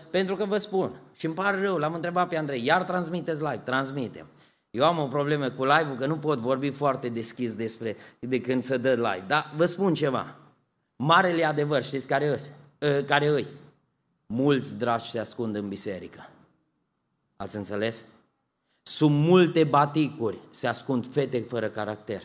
pentru 0.10 0.36
că 0.36 0.46
vă 0.46 0.58
spun, 0.58 0.92
și 1.14 1.26
îmi 1.26 1.36
pare 1.36 1.62
rău, 1.62 1.78
l-am 1.78 1.94
întrebat 1.94 2.28
pe 2.28 2.38
Andrei, 2.38 2.66
iar 2.66 2.84
transmiteți 2.84 3.42
live, 3.42 3.62
transmitem. 3.64 4.26
Eu 4.72 4.86
am 4.86 5.00
o 5.00 5.06
problemă 5.06 5.50
cu 5.50 5.66
live-ul, 5.66 5.96
că 5.96 6.06
nu 6.06 6.18
pot 6.18 6.40
vorbi 6.40 6.70
foarte 6.70 7.10
deschis 7.10 7.54
despre 7.54 7.98
de 8.20 8.42
când 8.42 8.64
se 8.64 8.78
dă 8.78 8.94
live, 8.94 9.24
dar 9.28 9.54
vă 9.56 9.66
spun 9.66 9.94
ceva. 9.94 10.36
Marele 10.96 11.46
adevăr, 11.46 11.84
știți 11.84 12.08
care 12.08 12.28
îi? 12.28 12.40
Ă, 12.82 13.02
care 13.02 13.28
îi? 13.28 13.48
Mulți 14.26 14.78
dragi 14.78 15.10
se 15.10 15.20
ascund 15.20 15.56
în 15.56 15.68
biserică. 15.68 16.30
Ați 17.36 17.56
înțeles? 17.56 18.04
Sub 18.90 19.12
multe 19.12 19.64
baticuri 19.64 20.38
se 20.50 20.68
ascund 20.68 21.08
fete 21.08 21.46
fără 21.48 21.68
caracter, 21.68 22.22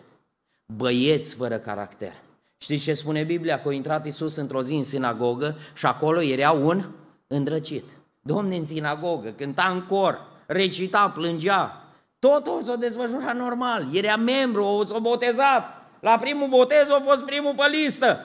băieți 0.66 1.34
fără 1.34 1.58
caracter. 1.58 2.12
Știți 2.58 2.82
ce 2.82 2.94
spune 2.94 3.22
Biblia? 3.22 3.60
Că 3.60 3.68
a 3.68 3.72
intrat 3.72 4.04
Iisus 4.04 4.36
într-o 4.36 4.62
zi 4.62 4.74
în 4.74 4.82
sinagogă 4.82 5.56
și 5.74 5.86
acolo 5.86 6.22
era 6.22 6.50
un 6.50 6.90
îndrăcit. 7.26 7.84
Domne, 8.20 8.56
în 8.56 8.64
sinagogă, 8.64 9.28
cânta 9.28 9.70
în 9.72 9.82
cor, 9.86 10.26
recita, 10.46 11.10
plângea. 11.10 11.82
Totul 12.18 12.62
s-a 12.62 12.76
desfășurat 12.76 13.36
normal. 13.36 13.86
Era 13.92 14.16
membru, 14.16 14.82
s-a 14.86 14.98
botezat. 14.98 15.64
La 16.00 16.18
primul 16.18 16.48
botez 16.48 16.90
a 16.90 17.00
fost 17.04 17.24
primul 17.24 17.54
pe 17.56 17.76
listă. 17.76 18.20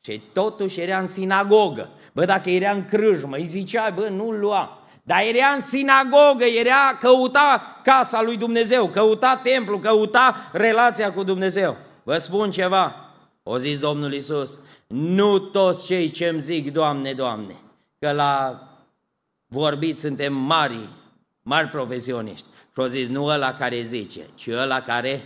Și 0.00 0.22
totuși 0.32 0.80
era 0.80 0.98
în 0.98 1.06
sinagogă. 1.06 1.88
Bă, 2.12 2.24
dacă 2.24 2.50
era 2.50 2.70
în 2.70 2.84
crâjmă, 2.84 3.36
îi 3.36 3.44
zicea, 3.44 3.90
bă, 3.90 4.08
nu-l 4.08 4.38
lua. 4.38 4.82
Dar 5.08 5.20
era 5.22 5.46
în 5.46 5.60
sinagogă, 5.60 6.44
era, 6.44 6.96
căuta 7.00 7.80
casa 7.82 8.22
lui 8.22 8.36
Dumnezeu, 8.36 8.88
căuta 8.88 9.40
templu, 9.42 9.78
căuta 9.78 10.50
relația 10.52 11.12
cu 11.12 11.22
Dumnezeu. 11.22 11.76
Vă 12.02 12.18
spun 12.18 12.50
ceva, 12.50 12.94
o 13.42 13.58
zis 13.58 13.78
Domnul 13.78 14.12
Isus, 14.12 14.60
nu 14.86 15.38
toți 15.38 15.84
cei 15.84 16.10
ce 16.10 16.26
îmi 16.26 16.40
zic, 16.40 16.72
Doamne, 16.72 17.12
Doamne, 17.12 17.56
că 17.98 18.12
la 18.12 18.62
vorbit 19.46 19.98
suntem 19.98 20.34
mari, 20.34 20.88
mari 21.42 21.68
profesioniști. 21.68 22.46
Și 22.72 22.78
o 22.78 22.86
zis, 22.86 23.08
nu 23.08 23.24
ăla 23.24 23.54
care 23.54 23.80
zice, 23.80 24.26
ci 24.34 24.48
ăla 24.50 24.80
care, 24.80 25.24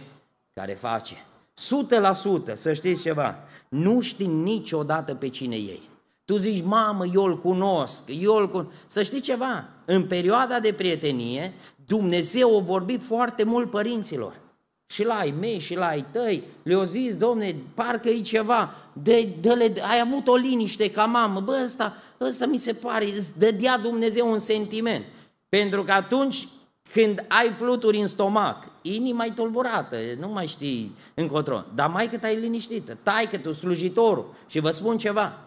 care 0.54 0.74
face. 0.74 1.24
Sută 1.54 1.98
la 1.98 2.12
sută, 2.12 2.56
să 2.56 2.72
știți 2.72 3.02
ceva, 3.02 3.38
nu 3.68 4.00
știi 4.00 4.26
niciodată 4.26 5.14
pe 5.14 5.28
cine 5.28 5.56
ei. 5.56 5.90
Tu 6.24 6.36
zici, 6.36 6.64
mamă, 6.64 7.04
eu 7.14 7.22
îl 7.22 7.38
cunosc, 7.38 8.02
eu 8.20 8.34
îl 8.34 8.48
cunosc. 8.48 8.70
Să 8.86 9.02
știi 9.02 9.20
ceva, 9.20 9.68
în 9.84 10.06
perioada 10.06 10.60
de 10.60 10.72
prietenie, 10.72 11.52
Dumnezeu 11.86 12.58
a 12.58 12.60
vorbit 12.60 13.02
foarte 13.02 13.44
mult 13.44 13.70
părinților. 13.70 14.40
Și 14.86 15.04
la 15.04 15.14
ai 15.14 15.34
mei 15.40 15.58
și 15.58 15.74
la 15.74 15.86
ai 15.86 16.04
tăi, 16.10 16.44
le-au 16.62 16.84
zis, 16.84 17.16
domne, 17.16 17.56
parcă 17.74 18.08
e 18.08 18.20
ceva, 18.20 18.74
de, 18.92 19.28
de, 19.40 19.68
de, 19.72 19.80
ai 19.80 20.00
avut 20.00 20.28
o 20.28 20.34
liniște 20.34 20.90
ca 20.90 21.04
mamă, 21.04 21.40
bă, 21.40 21.60
ăsta, 21.64 21.96
ăsta 22.20 22.46
mi 22.46 22.58
se 22.58 22.72
pare, 22.72 23.04
îți 23.04 23.38
dădea 23.38 23.78
Dumnezeu 23.78 24.30
un 24.30 24.38
sentiment. 24.38 25.04
Pentru 25.48 25.82
că 25.82 25.92
atunci 25.92 26.48
când 26.92 27.24
ai 27.28 27.52
fluturi 27.56 27.98
în 27.98 28.06
stomac, 28.06 28.64
inima 28.82 29.24
e 29.24 29.30
tulburată, 29.30 29.96
nu 30.18 30.28
mai 30.28 30.46
știi 30.46 30.96
încotro, 31.14 31.64
dar 31.74 31.88
mai 31.88 32.08
cât 32.08 32.24
ai 32.24 32.40
liniștită, 32.40 32.98
tai 33.02 33.28
că 33.30 33.38
tu 33.38 33.52
slujitorul 33.52 34.34
și 34.46 34.60
vă 34.60 34.70
spun 34.70 34.98
ceva, 34.98 35.38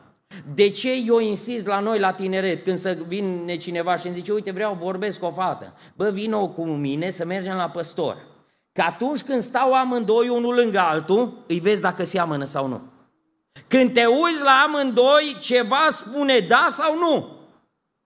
de 0.56 0.70
ce 0.70 0.92
eu 1.08 1.20
insist 1.20 1.66
la 1.66 1.80
noi 1.80 2.00
la 2.00 2.12
tineret 2.12 2.64
când 2.64 2.78
să 2.78 2.98
vine 3.08 3.58
cineva 3.58 3.96
și 3.96 4.06
îmi 4.06 4.16
zice, 4.16 4.32
uite 4.32 4.52
vreau 4.52 4.78
vorbesc 4.80 5.20
cu 5.20 5.26
o 5.26 5.32
fată, 5.32 5.74
bă 5.96 6.10
vină 6.10 6.38
cu 6.38 6.64
mine 6.64 7.10
să 7.10 7.26
mergem 7.26 7.56
la 7.56 7.70
păstor, 7.70 8.18
că 8.72 8.82
atunci 8.82 9.22
când 9.22 9.42
stau 9.42 9.74
amândoi 9.74 10.30
unul 10.30 10.56
lângă 10.56 10.80
altul, 10.80 11.44
îi 11.48 11.60
vezi 11.60 11.82
dacă 11.82 12.04
seamănă 12.04 12.44
sau 12.44 12.68
nu. 12.68 12.82
Când 13.68 13.94
te 13.94 14.06
uiți 14.06 14.44
la 14.44 14.64
amândoi, 14.68 15.38
ceva 15.40 15.88
spune 15.92 16.40
da 16.40 16.68
sau 16.70 16.98
nu. 16.98 17.28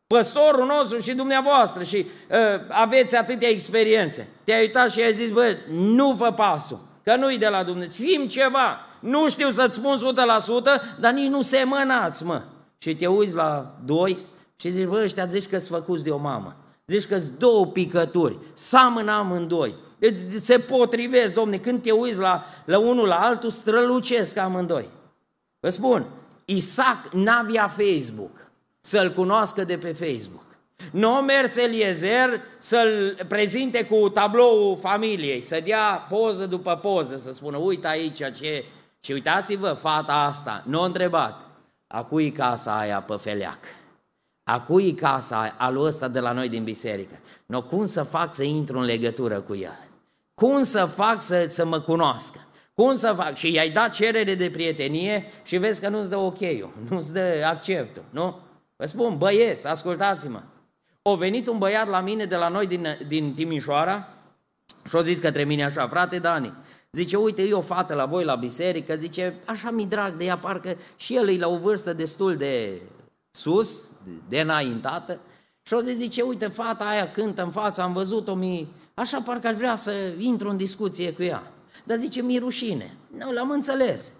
Păstorul 0.07 0.65
nostru 0.65 0.99
și 0.99 1.13
dumneavoastră 1.13 1.83
și 1.83 1.97
uh, 1.97 2.37
aveți 2.69 3.15
atâtea 3.15 3.49
experiențe. 3.49 4.27
Te-ai 4.43 4.61
uitat 4.61 4.91
și 4.91 5.01
ai 5.01 5.13
zis, 5.13 5.29
bă, 5.29 5.57
nu 5.67 6.11
vă 6.11 6.31
pasul, 6.31 6.79
că 7.03 7.15
nu-i 7.15 7.37
de 7.37 7.47
la 7.47 7.63
Dumnezeu. 7.63 8.07
Simt 8.07 8.29
ceva, 8.29 8.88
nu 8.99 9.29
știu 9.29 9.49
să-ți 9.49 9.75
spun 9.75 9.97
100%, 9.97 10.99
dar 10.99 11.13
nici 11.13 11.27
nu 11.27 11.41
semănați, 11.41 12.23
mă. 12.25 12.41
Și 12.77 12.95
te 12.95 13.07
uiți 13.07 13.35
la 13.35 13.75
doi 13.85 14.25
și 14.55 14.69
zici, 14.69 14.87
bă, 14.87 15.01
ăștia 15.03 15.25
zici 15.25 15.47
că-s 15.47 15.67
făcuți 15.67 16.03
de 16.03 16.09
o 16.09 16.17
mamă. 16.17 16.55
Zici 16.87 17.07
că 17.07 17.17
sunt 17.17 17.37
două 17.37 17.65
picături, 17.65 18.37
seamănă 18.53 19.11
amândoi. 19.11 19.75
Deci 19.99 20.17
se 20.35 20.59
potrivesc, 20.59 21.33
domne, 21.33 21.57
când 21.57 21.81
te 21.81 21.91
uiți 21.91 22.17
la, 22.17 22.45
la 22.65 22.79
unul 22.79 23.07
la 23.07 23.15
altul, 23.15 23.49
strălucesc 23.49 24.37
amândoi. 24.37 24.89
Vă 25.59 25.69
spun, 25.69 26.05
Isaac 26.45 27.13
n-avea 27.13 27.67
Facebook 27.67 28.51
să-l 28.79 29.11
cunoască 29.11 29.63
de 29.63 29.77
pe 29.77 29.93
Facebook. 29.93 30.45
Nu 30.91 31.09
a 31.09 31.21
mers 31.21 31.55
Eliezer 31.55 32.41
să-l 32.57 33.25
prezinte 33.27 33.85
cu 33.85 34.09
tablou 34.09 34.75
familiei, 34.75 35.41
să 35.41 35.61
dea 35.65 36.07
poză 36.09 36.45
după 36.45 36.75
poză, 36.75 37.15
să 37.15 37.33
spună, 37.33 37.57
uite 37.57 37.87
aici 37.87 38.17
ce... 38.17 38.65
Și 38.99 39.11
uitați-vă, 39.11 39.73
fata 39.73 40.13
asta, 40.13 40.63
nu 40.65 40.81
a 40.81 40.85
întrebat, 40.85 41.49
a 41.87 42.03
cui 42.03 42.31
casa 42.31 42.79
aia 42.79 43.01
pe 43.01 43.15
feleac? 43.15 43.59
A 44.43 44.61
cui 44.61 44.93
casa 44.93 45.41
aia, 45.41 45.55
alu 45.57 45.81
ăsta 45.81 46.07
de 46.07 46.19
la 46.19 46.31
noi 46.31 46.49
din 46.49 46.63
biserică? 46.63 47.19
No, 47.45 47.63
cum 47.63 47.85
să 47.85 48.03
fac 48.03 48.35
să 48.35 48.43
intru 48.43 48.77
în 48.79 48.85
legătură 48.85 49.41
cu 49.41 49.55
el? 49.55 49.87
Cum 50.33 50.63
să 50.63 50.85
fac 50.85 51.21
să, 51.21 51.45
să 51.47 51.65
mă 51.65 51.79
cunoască? 51.79 52.39
Cum 52.73 52.95
să 52.95 53.13
fac? 53.15 53.35
Și 53.35 53.53
i-ai 53.53 53.69
dat 53.69 53.93
cerere 53.93 54.35
de 54.35 54.49
prietenie 54.49 55.25
și 55.43 55.57
vezi 55.57 55.81
că 55.81 55.89
nu-ți 55.89 56.09
dă 56.09 56.17
ok 56.17 56.39
nu-ți 56.89 57.13
dă 57.13 57.43
acceptul, 57.45 58.03
nu? 58.09 58.39
Vă 58.75 58.85
spun, 58.85 59.17
băieți, 59.17 59.67
ascultați-mă. 59.67 60.41
O 61.01 61.15
venit 61.15 61.47
un 61.47 61.57
băiat 61.57 61.87
la 61.87 61.99
mine 61.99 62.25
de 62.25 62.35
la 62.35 62.47
noi 62.47 62.67
din, 62.67 62.97
din 63.07 63.33
Timișoara 63.33 64.07
și 64.89 64.95
a 64.95 65.01
zis 65.01 65.19
către 65.19 65.43
mine 65.43 65.63
așa, 65.63 65.87
frate 65.87 66.19
Dani, 66.19 66.53
zice, 66.91 67.17
uite, 67.17 67.41
eu 67.47 67.57
o 67.57 67.61
fată 67.61 67.93
la 67.93 68.05
voi 68.05 68.23
la 68.23 68.35
biserică, 68.35 68.95
zice, 68.95 69.39
așa 69.45 69.69
mi 69.71 69.85
drag 69.85 70.13
de 70.13 70.25
ea, 70.25 70.37
parcă 70.37 70.77
și 70.95 71.15
el 71.15 71.29
e 71.29 71.37
la 71.37 71.47
o 71.47 71.57
vârstă 71.57 71.93
destul 71.93 72.35
de 72.35 72.81
sus, 73.31 73.91
de 74.29 74.39
înaintată, 74.39 75.19
și 75.69 75.75
o 75.75 75.79
zis, 75.79 75.95
zice, 75.95 76.21
uite, 76.21 76.47
fata 76.47 76.85
aia 76.85 77.11
cântă 77.11 77.43
în 77.43 77.51
față, 77.51 77.81
am 77.81 77.93
văzut-o, 77.93 78.33
mi... 78.33 78.67
așa 78.93 79.21
parcă 79.21 79.47
aș 79.47 79.55
vrea 79.55 79.75
să 79.75 79.91
intru 80.17 80.49
în 80.49 80.57
discuție 80.57 81.13
cu 81.13 81.23
ea. 81.23 81.51
Dar 81.83 81.97
zice, 81.97 82.21
mi 82.21 82.37
rușine. 82.37 82.97
Nu, 83.17 83.31
l-am 83.31 83.49
înțeles. 83.49 84.13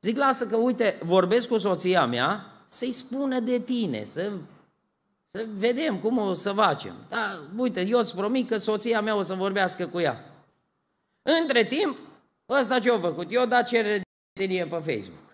Zic, 0.00 0.16
lasă 0.16 0.46
că, 0.46 0.56
uite, 0.56 0.98
vorbesc 1.02 1.48
cu 1.48 1.58
soția 1.58 2.06
mea, 2.06 2.46
să-i 2.66 2.92
spună 2.92 3.40
de 3.40 3.58
tine, 3.58 4.02
să, 4.02 4.32
să 5.30 5.46
vedem 5.56 5.98
cum 5.98 6.18
o 6.18 6.32
să 6.32 6.52
facem. 6.52 6.94
Da, 7.08 7.38
uite, 7.56 7.86
eu 7.86 7.98
îți 7.98 8.14
promit 8.14 8.48
că 8.48 8.56
soția 8.56 9.00
mea 9.00 9.16
o 9.16 9.22
să 9.22 9.34
vorbească 9.34 9.86
cu 9.86 10.00
ea. 10.00 10.24
Între 11.40 11.64
timp, 11.64 11.98
ăsta 12.48 12.78
ce-a 12.78 12.98
făcut? 12.98 13.26
Eu 13.32 13.46
dat 13.46 13.68
cerere 13.68 14.02
de 14.32 14.66
pe 14.70 14.76
Facebook. 14.76 15.28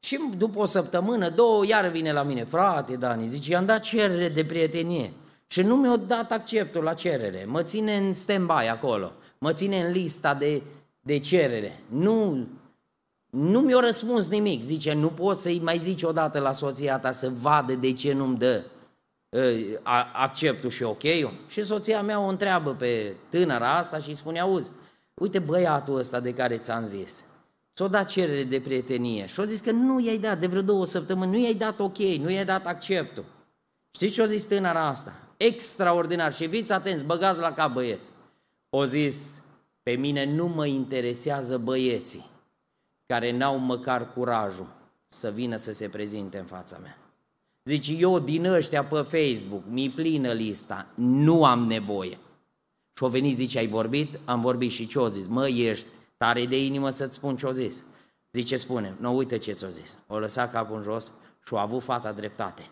Și 0.00 0.20
după 0.36 0.58
o 0.58 0.64
săptămână, 0.64 1.28
două, 1.28 1.66
iar 1.66 1.86
vine 1.86 2.12
la 2.12 2.22
mine, 2.22 2.44
frate 2.44 2.96
Dani, 2.96 3.26
zice, 3.26 3.50
i-am 3.50 3.64
dat 3.64 3.80
cerere 3.80 4.28
de 4.28 4.44
prietenie 4.44 5.12
și 5.46 5.62
nu 5.62 5.76
mi-a 5.76 5.96
dat 5.96 6.32
acceptul 6.32 6.82
la 6.82 6.94
cerere, 6.94 7.44
mă 7.48 7.62
ține 7.62 7.96
în 7.96 8.14
stand-by 8.14 8.68
acolo, 8.70 9.12
mă 9.38 9.52
ține 9.52 9.84
în 9.84 9.90
lista 9.90 10.34
de, 10.34 10.62
de 11.00 11.18
cerere. 11.18 11.82
Nu, 11.88 12.46
nu 13.30 13.60
mi-a 13.60 13.80
răspuns 13.80 14.28
nimic. 14.28 14.62
Zice, 14.62 14.92
nu 14.92 15.08
poți 15.08 15.42
să-i 15.42 15.60
mai 15.62 15.78
zici 15.78 16.02
odată 16.02 16.38
la 16.38 16.52
soția 16.52 16.98
ta 16.98 17.10
să 17.10 17.28
vadă 17.40 17.74
de 17.74 17.92
ce 17.92 18.12
nu-mi 18.12 18.38
dă 18.38 18.62
uh, 19.28 19.78
acceptul 20.12 20.70
și 20.70 20.82
ok 20.82 21.02
Și 21.48 21.64
soția 21.64 22.02
mea 22.02 22.20
o 22.20 22.26
întreabă 22.28 22.74
pe 22.74 23.14
tânăra 23.28 23.76
asta 23.76 23.98
și 23.98 24.08
îi 24.08 24.14
spune, 24.14 24.40
auzi, 24.40 24.70
uite 25.22 25.38
băiatul 25.38 25.98
ăsta 25.98 26.20
de 26.20 26.34
care 26.34 26.58
ți-am 26.58 26.84
zis, 26.84 27.24
s-o 27.72 27.88
dat 27.88 28.08
cerere 28.08 28.44
de 28.44 28.60
prietenie 28.60 29.26
și 29.26 29.40
o 29.40 29.44
zis 29.44 29.60
că 29.60 29.70
nu 29.70 30.00
i-ai 30.00 30.18
dat 30.18 30.40
de 30.40 30.46
vreo 30.46 30.62
două 30.62 30.86
săptămâni, 30.86 31.30
nu 31.30 31.38
i-ai 31.38 31.54
dat 31.54 31.80
ok, 31.80 31.98
nu 31.98 32.30
i-ai 32.30 32.44
dat 32.44 32.66
acceptul. 32.66 33.24
Știți 33.90 34.12
ce 34.12 34.22
o 34.22 34.26
zis 34.26 34.44
tânăra 34.44 34.86
asta? 34.86 35.14
Extraordinar 35.36 36.34
și 36.34 36.48
fiți 36.48 36.72
atenți, 36.72 37.04
băgați 37.04 37.38
la 37.38 37.52
cap 37.52 37.72
băieți. 37.72 38.10
O 38.70 38.84
zis, 38.84 39.42
pe 39.82 39.90
mine 39.90 40.24
nu 40.24 40.46
mă 40.46 40.66
interesează 40.66 41.58
băieții 41.58 42.30
care 43.06 43.36
n-au 43.36 43.58
măcar 43.58 44.12
curajul 44.12 44.68
să 45.08 45.30
vină 45.30 45.56
să 45.56 45.72
se 45.72 45.88
prezinte 45.88 46.38
în 46.38 46.44
fața 46.44 46.78
mea. 46.82 46.98
Zice, 47.64 47.92
eu 47.92 48.18
din 48.18 48.44
ăștia 48.44 48.84
pe 48.84 49.00
Facebook, 49.00 49.62
mi 49.68 49.90
plină 49.90 50.32
lista, 50.32 50.86
nu 50.94 51.44
am 51.44 51.66
nevoie. 51.66 52.18
Și-o 52.96 53.08
venit, 53.08 53.36
zice, 53.36 53.58
ai 53.58 53.66
vorbit? 53.66 54.18
Am 54.24 54.40
vorbit 54.40 54.70
și 54.70 54.86
ce-o 54.86 55.08
zis? 55.08 55.26
Mă, 55.26 55.48
ești 55.48 55.86
tare 56.16 56.46
de 56.46 56.64
inimă 56.64 56.90
să-ți 56.90 57.14
spun 57.14 57.36
ce-o 57.36 57.52
zis. 57.52 57.82
Zice, 58.32 58.56
spune, 58.56 58.94
nu 59.00 59.16
uite 59.16 59.38
ce 59.38 59.52
ți-o 59.52 59.68
zis. 59.68 59.96
O 60.06 60.18
lăsat 60.18 60.52
capul 60.52 60.76
în 60.76 60.82
jos 60.82 61.12
și-o 61.46 61.58
avut 61.58 61.82
fata 61.82 62.12
dreptate. 62.12 62.68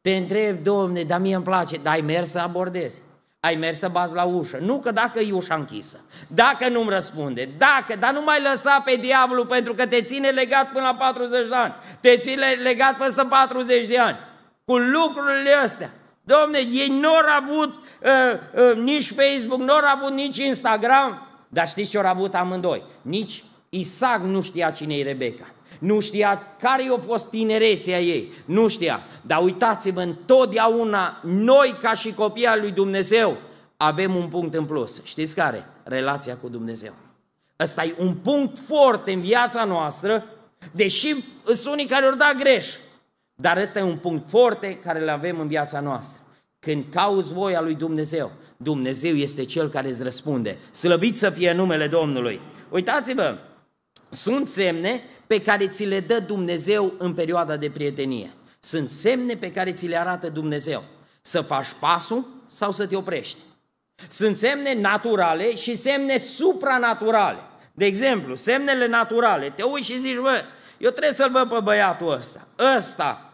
Te 0.00 0.16
întreb, 0.16 0.62
domne, 0.62 1.02
dar 1.02 1.20
mie 1.20 1.34
îmi 1.34 1.44
place, 1.44 1.76
dar 1.76 1.92
ai 1.92 2.00
mers 2.00 2.30
să 2.30 2.38
abordezi 2.38 3.00
ai 3.40 3.54
mers 3.54 3.78
să 3.78 3.88
bați 3.88 4.14
la 4.14 4.24
ușă. 4.24 4.58
Nu 4.60 4.78
că 4.78 4.90
dacă 4.90 5.20
e 5.20 5.32
ușa 5.32 5.54
închisă, 5.54 6.04
dacă 6.26 6.68
nu-mi 6.68 6.90
răspunde, 6.90 7.48
dacă, 7.58 7.96
dar 7.98 8.12
nu 8.12 8.22
mai 8.22 8.42
lăsa 8.42 8.82
pe 8.84 8.96
diavolul 8.96 9.46
pentru 9.46 9.74
că 9.74 9.86
te 9.86 10.02
ține 10.02 10.28
legat 10.28 10.70
până 10.72 10.84
la 10.84 10.94
40 10.94 11.48
de 11.48 11.54
ani, 11.54 11.74
te 12.00 12.16
ține 12.16 12.46
legat 12.46 12.96
până 12.96 13.26
40 13.28 13.86
de 13.86 13.98
ani, 13.98 14.18
cu 14.64 14.76
lucrurile 14.76 15.52
astea. 15.62 15.90
Domne, 16.32 16.58
ei 16.58 16.88
nu 16.88 17.08
au 17.08 17.42
avut 17.42 17.68
uh, 17.68 18.70
uh, 18.70 18.76
nici 18.76 19.12
Facebook, 19.12 19.60
nu 19.60 19.72
au 19.72 19.80
avut 19.94 20.12
nici 20.12 20.36
Instagram, 20.36 21.26
dar 21.48 21.68
știți 21.68 21.90
ce 21.90 21.98
au 21.98 22.06
avut 22.06 22.34
amândoi? 22.34 22.82
Nici 23.02 23.44
Isaac 23.68 24.20
nu 24.22 24.40
știa 24.40 24.70
cine 24.70 24.94
e 24.94 25.02
Rebecca. 25.02 25.46
Nu 25.78 26.00
știa 26.00 26.42
care 26.60 26.84
i-a 26.84 26.98
fost 26.98 27.28
tinerețea 27.28 28.00
ei, 28.00 28.32
nu 28.44 28.68
știa. 28.68 29.00
Dar 29.22 29.42
uitați-vă, 29.42 30.00
întotdeauna 30.00 31.20
noi 31.22 31.76
ca 31.82 31.92
și 31.92 32.14
copii 32.14 32.46
al 32.46 32.60
lui 32.60 32.70
Dumnezeu 32.70 33.36
avem 33.76 34.14
un 34.14 34.28
punct 34.28 34.54
în 34.54 34.64
plus. 34.64 35.04
Știți 35.04 35.34
care? 35.34 35.66
Relația 35.82 36.36
cu 36.36 36.48
Dumnezeu. 36.48 36.92
Ăsta 37.60 37.84
e 37.84 37.94
un 37.98 38.14
punct 38.14 38.58
foarte 38.58 39.12
în 39.12 39.20
viața 39.20 39.64
noastră, 39.64 40.24
deși 40.70 41.24
sunt 41.44 41.72
unii 41.72 41.86
care 41.86 42.06
ori 42.06 42.16
da 42.16 42.32
greș. 42.38 42.66
Dar 43.34 43.56
ăsta 43.56 43.78
e 43.78 43.82
un 43.82 43.96
punct 43.96 44.28
foarte 44.28 44.78
care 44.78 45.02
îl 45.02 45.08
avem 45.08 45.40
în 45.40 45.46
viața 45.46 45.80
noastră. 45.80 46.19
Când 46.60 46.84
cauți 46.90 47.32
voia 47.32 47.60
lui 47.60 47.74
Dumnezeu, 47.74 48.32
Dumnezeu 48.56 49.14
este 49.14 49.44
Cel 49.44 49.68
care 49.68 49.88
îți 49.88 50.02
răspunde. 50.02 50.58
Slăvit 50.70 51.16
să 51.16 51.30
fie 51.30 51.52
numele 51.52 51.86
Domnului. 51.86 52.40
Uitați-vă, 52.68 53.38
sunt 54.10 54.48
semne 54.48 55.02
pe 55.26 55.40
care 55.42 55.68
ți 55.68 55.84
le 55.84 56.00
dă 56.00 56.18
Dumnezeu 56.18 56.94
în 56.98 57.14
perioada 57.14 57.56
de 57.56 57.70
prietenie. 57.70 58.32
Sunt 58.60 58.90
semne 58.90 59.34
pe 59.34 59.50
care 59.50 59.72
ți 59.72 59.86
le 59.86 59.98
arată 59.98 60.28
Dumnezeu. 60.28 60.84
Să 61.20 61.40
faci 61.40 61.68
pasul 61.80 62.28
sau 62.46 62.72
să 62.72 62.86
te 62.86 62.96
oprești. 62.96 63.38
Sunt 64.08 64.36
semne 64.36 64.74
naturale 64.74 65.54
și 65.54 65.76
semne 65.76 66.16
supranaturale. 66.16 67.38
De 67.72 67.84
exemplu, 67.84 68.34
semnele 68.34 68.86
naturale, 68.86 69.52
te 69.56 69.62
uiți 69.62 69.90
și 69.90 70.00
zici, 70.00 70.18
bă, 70.18 70.42
eu 70.78 70.90
trebuie 70.90 71.12
să-l 71.12 71.30
văd 71.30 71.48
pe 71.48 71.60
băiatul 71.62 72.12
ăsta. 72.12 72.46
Ăsta 72.76 73.29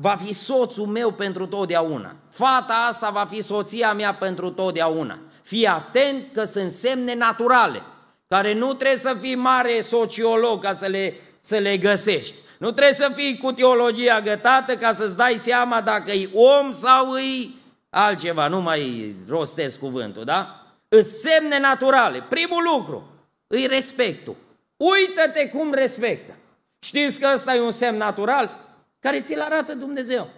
va 0.00 0.16
fi 0.16 0.32
soțul 0.32 0.86
meu 0.86 1.10
pentru 1.12 1.46
totdeauna. 1.46 2.14
Fata 2.30 2.86
asta 2.88 3.10
va 3.10 3.24
fi 3.30 3.42
soția 3.42 3.92
mea 3.92 4.14
pentru 4.14 4.50
totdeauna. 4.50 5.18
Fii 5.42 5.66
atent 5.66 6.32
că 6.32 6.44
sunt 6.44 6.70
semne 6.70 7.14
naturale, 7.14 7.82
care 8.28 8.54
nu 8.54 8.72
trebuie 8.72 8.98
să 8.98 9.16
fii 9.20 9.34
mare 9.34 9.80
sociolog 9.80 10.62
ca 10.62 10.72
să 10.72 10.86
le, 10.86 11.16
să 11.40 11.56
le 11.56 11.76
găsești. 11.76 12.34
Nu 12.58 12.70
trebuie 12.70 12.94
să 12.94 13.10
fii 13.14 13.38
cu 13.38 13.52
teologia 13.52 14.20
gătată 14.20 14.76
ca 14.76 14.92
să-ți 14.92 15.16
dai 15.16 15.36
seama 15.36 15.80
dacă 15.80 16.10
e 16.10 16.30
om 16.32 16.72
sau 16.72 17.16
e 17.16 17.48
altceva, 17.90 18.48
nu 18.48 18.60
mai 18.60 19.14
rostesc 19.28 19.78
cuvântul, 19.78 20.24
da? 20.24 20.66
Îți 20.88 21.20
semne 21.20 21.58
naturale. 21.58 22.24
Primul 22.28 22.62
lucru, 22.72 23.08
îi 23.46 23.66
respectul. 23.66 24.36
Uită-te 24.76 25.48
cum 25.48 25.72
respectă. 25.72 26.34
Știți 26.78 27.20
că 27.20 27.30
ăsta 27.34 27.54
e 27.54 27.60
un 27.60 27.70
semn 27.70 27.96
natural 27.96 28.63
care 29.04 29.20
ți-l 29.20 29.40
arată 29.40 29.74
Dumnezeu. 29.74 30.30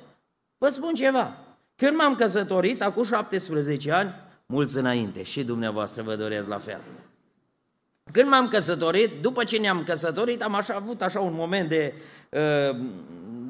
Vă 0.59 0.69
spun 0.69 0.95
ceva. 0.95 1.37
Când 1.77 1.97
m-am 1.97 2.15
căsătorit, 2.15 2.83
acum 2.83 3.05
17 3.05 3.93
ani, 3.93 4.15
mulți 4.47 4.79
înainte, 4.79 5.23
și 5.23 5.45
dumneavoastră 5.45 6.03
vă 6.03 6.15
doresc 6.15 6.49
la 6.49 6.59
fel. 6.59 6.81
Când 8.13 8.29
m-am 8.29 8.49
căsătorit, 8.49 9.11
după 9.21 9.45
ce 9.45 9.59
ne-am 9.59 9.83
căsătorit, 9.83 10.43
am 10.43 10.55
așa, 10.55 10.75
avut 10.75 11.03
așa 11.03 11.21
un 11.21 11.35
moment 11.35 11.69
de, 11.69 11.95
uh, 12.31 12.77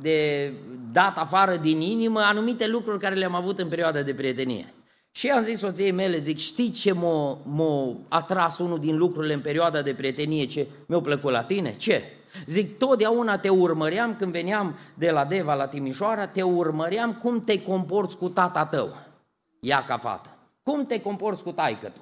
de 0.01 0.53
dat 0.93 1.19
afară 1.19 1.57
din 1.57 1.81
inimă 1.81 2.21
anumite 2.21 2.67
lucruri 2.67 2.99
care 2.99 3.15
le-am 3.15 3.35
avut 3.35 3.59
în 3.59 3.69
perioada 3.69 4.03
de 4.03 4.15
prietenie. 4.15 4.75
Și 5.11 5.29
am 5.29 5.43
zis 5.43 5.59
soției 5.59 5.91
mele, 5.91 6.19
zic, 6.19 6.39
știi 6.39 6.71
ce 6.71 6.93
m-a, 6.93 7.39
m-a 7.45 7.97
atras 8.09 8.59
unul 8.59 8.79
din 8.79 8.97
lucrurile 8.97 9.33
în 9.33 9.41
perioada 9.41 9.83
de 9.83 9.95
prietenie, 9.95 10.45
ce 10.45 10.67
mi-a 10.87 11.01
plăcut 11.01 11.33
la 11.33 11.43
tine? 11.43 11.75
Ce? 11.77 12.16
Zic, 12.47 12.79
totdeauna 12.79 13.39
te 13.39 13.49
urmăream 13.49 14.17
când 14.17 14.33
veneam 14.33 14.79
de 14.95 15.11
la 15.11 15.25
Deva 15.25 15.55
la 15.55 15.67
Timișoara, 15.67 16.27
te 16.27 16.43
urmăream 16.43 17.15
cum 17.15 17.45
te 17.45 17.63
comporți 17.63 18.17
cu 18.17 18.29
tata 18.29 18.67
tău, 18.67 18.97
ea 19.61 19.85
ca 19.85 19.99
fată. 19.99 20.31
Cum 20.63 20.87
te 20.87 21.01
comporți 21.01 21.43
cu 21.43 21.53
taică 21.53 21.87
tu? 21.87 22.01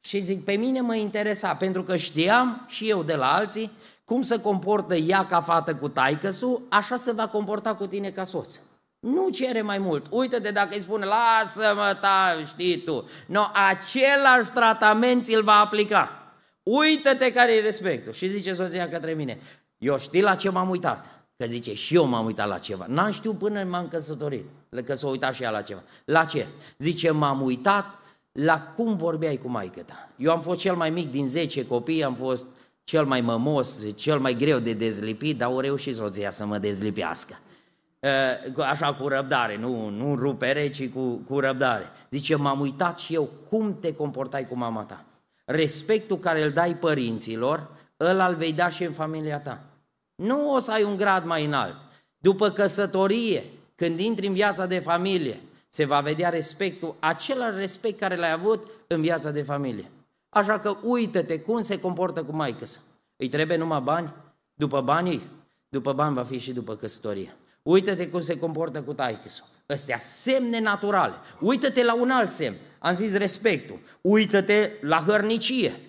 Și 0.00 0.20
zic, 0.20 0.44
pe 0.44 0.52
mine 0.52 0.80
mă 0.80 0.94
interesa, 0.94 1.54
pentru 1.54 1.82
că 1.82 1.96
știam 1.96 2.64
și 2.66 2.90
eu 2.90 3.02
de 3.02 3.14
la 3.14 3.32
alții 3.32 3.70
cum 4.04 4.22
se 4.22 4.40
comportă 4.40 4.94
ea 4.94 5.26
ca 5.26 5.40
fată 5.40 5.74
cu 5.74 5.88
taică 5.88 6.30
așa 6.68 6.96
se 6.96 7.12
va 7.12 7.28
comporta 7.28 7.74
cu 7.74 7.86
tine 7.86 8.10
ca 8.10 8.24
soț. 8.24 8.58
Nu 9.00 9.28
cere 9.28 9.62
mai 9.62 9.78
mult. 9.78 10.06
Uită-te 10.10 10.50
dacă 10.50 10.74
îi 10.74 10.80
spune, 10.80 11.04
lasă-mă, 11.04 11.98
ta, 12.00 12.42
știi 12.46 12.82
tu. 12.82 13.08
No, 13.26 13.46
același 13.68 14.50
tratament 14.54 15.24
ți-l 15.24 15.42
va 15.42 15.52
aplica. 15.52 16.23
Uită-te 16.64 17.30
care 17.30 17.54
e 17.54 17.60
respectul. 17.60 18.12
Și 18.12 18.28
zice 18.28 18.54
soția 18.54 18.88
către 18.88 19.12
mine, 19.12 19.38
eu 19.78 19.98
știi 19.98 20.22
la 20.22 20.34
ce 20.34 20.50
m-am 20.50 20.70
uitat? 20.70 21.24
Că 21.36 21.46
zice, 21.46 21.74
și 21.74 21.94
eu 21.94 22.04
m-am 22.04 22.24
uitat 22.24 22.48
la 22.48 22.58
ceva. 22.58 22.84
N-am 22.88 23.10
știut 23.10 23.38
până 23.38 23.64
m-am 23.64 23.88
căsătorit, 23.88 24.44
că 24.84 24.94
s-a 24.94 25.08
uitat 25.08 25.34
și 25.34 25.42
ea 25.42 25.50
la 25.50 25.62
ceva. 25.62 25.82
La 26.04 26.24
ce? 26.24 26.46
Zice, 26.78 27.10
m-am 27.10 27.42
uitat 27.42 27.98
la 28.32 28.60
cum 28.60 28.96
vorbeai 28.96 29.36
cu 29.36 29.48
maică 29.48 29.82
ta. 29.82 30.08
Eu 30.16 30.30
am 30.30 30.40
fost 30.40 30.58
cel 30.58 30.74
mai 30.74 30.90
mic 30.90 31.10
din 31.10 31.26
10 31.26 31.66
copii, 31.66 32.04
am 32.04 32.14
fost 32.14 32.46
cel 32.84 33.04
mai 33.04 33.20
mămos, 33.20 33.86
cel 33.94 34.18
mai 34.18 34.34
greu 34.34 34.58
de 34.58 34.72
dezlipit, 34.72 35.38
dar 35.38 35.50
o 35.52 35.60
reușit 35.60 35.94
soția 35.94 36.30
să 36.30 36.46
mă 36.46 36.58
dezlipească. 36.58 37.38
Așa 38.56 38.94
cu 38.94 39.08
răbdare, 39.08 39.56
nu, 39.56 39.88
nu 39.88 40.14
rupere, 40.14 40.68
ci 40.68 40.88
cu, 40.88 41.14
cu 41.28 41.40
răbdare. 41.40 41.90
Zice, 42.10 42.34
m-am 42.34 42.60
uitat 42.60 42.98
și 42.98 43.14
eu 43.14 43.30
cum 43.48 43.78
te 43.80 43.94
comportai 43.94 44.46
cu 44.48 44.56
mama 44.56 44.82
ta. 44.82 45.04
Respectul 45.44 46.18
care 46.18 46.42
îl 46.42 46.50
dai 46.50 46.76
părinților, 46.76 47.68
ăla 48.00 48.26
îl 48.26 48.34
vei 48.34 48.52
da 48.52 48.68
și 48.68 48.84
în 48.84 48.92
familia 48.92 49.40
ta. 49.40 49.60
Nu 50.14 50.54
o 50.54 50.58
să 50.58 50.72
ai 50.72 50.82
un 50.82 50.96
grad 50.96 51.24
mai 51.24 51.44
înalt. 51.44 51.76
După 52.18 52.50
căsătorie, 52.50 53.44
când 53.74 54.00
intri 54.00 54.26
în 54.26 54.32
viața 54.32 54.66
de 54.66 54.78
familie, 54.78 55.40
se 55.68 55.84
va 55.84 56.00
vedea 56.00 56.28
respectul, 56.28 56.94
același 56.98 57.56
respect 57.56 57.98
care 57.98 58.16
l-ai 58.16 58.32
avut 58.32 58.66
în 58.86 59.00
viața 59.00 59.30
de 59.30 59.42
familie. 59.42 59.90
Așa 60.28 60.58
că 60.58 60.76
uită-te 60.82 61.40
cum 61.40 61.60
se 61.60 61.80
comportă 61.80 62.24
cu 62.24 62.32
maică 62.32 62.64
sa. 62.64 62.80
Îi 63.16 63.28
trebuie 63.28 63.56
numai 63.56 63.80
bani? 63.80 64.12
După 64.54 64.80
banii? 64.80 65.30
După 65.68 65.92
bani 65.92 66.14
va 66.14 66.24
fi 66.24 66.38
și 66.38 66.52
după 66.52 66.76
căsătorie. 66.76 67.36
Uită-te 67.62 68.08
cum 68.08 68.20
se 68.20 68.38
comportă 68.38 68.82
cu 68.82 68.92
taică 68.92 69.28
Ăstea 69.68 69.98
semne 69.98 70.60
naturale. 70.60 71.14
Uită-te 71.40 71.84
la 71.84 71.94
un 71.94 72.10
alt 72.10 72.30
semn. 72.30 72.56
Am 72.84 72.94
zis 72.94 73.12
respectul. 73.12 73.78
Uită-te 74.00 74.70
la 74.80 75.04
hărnicie. 75.06 75.80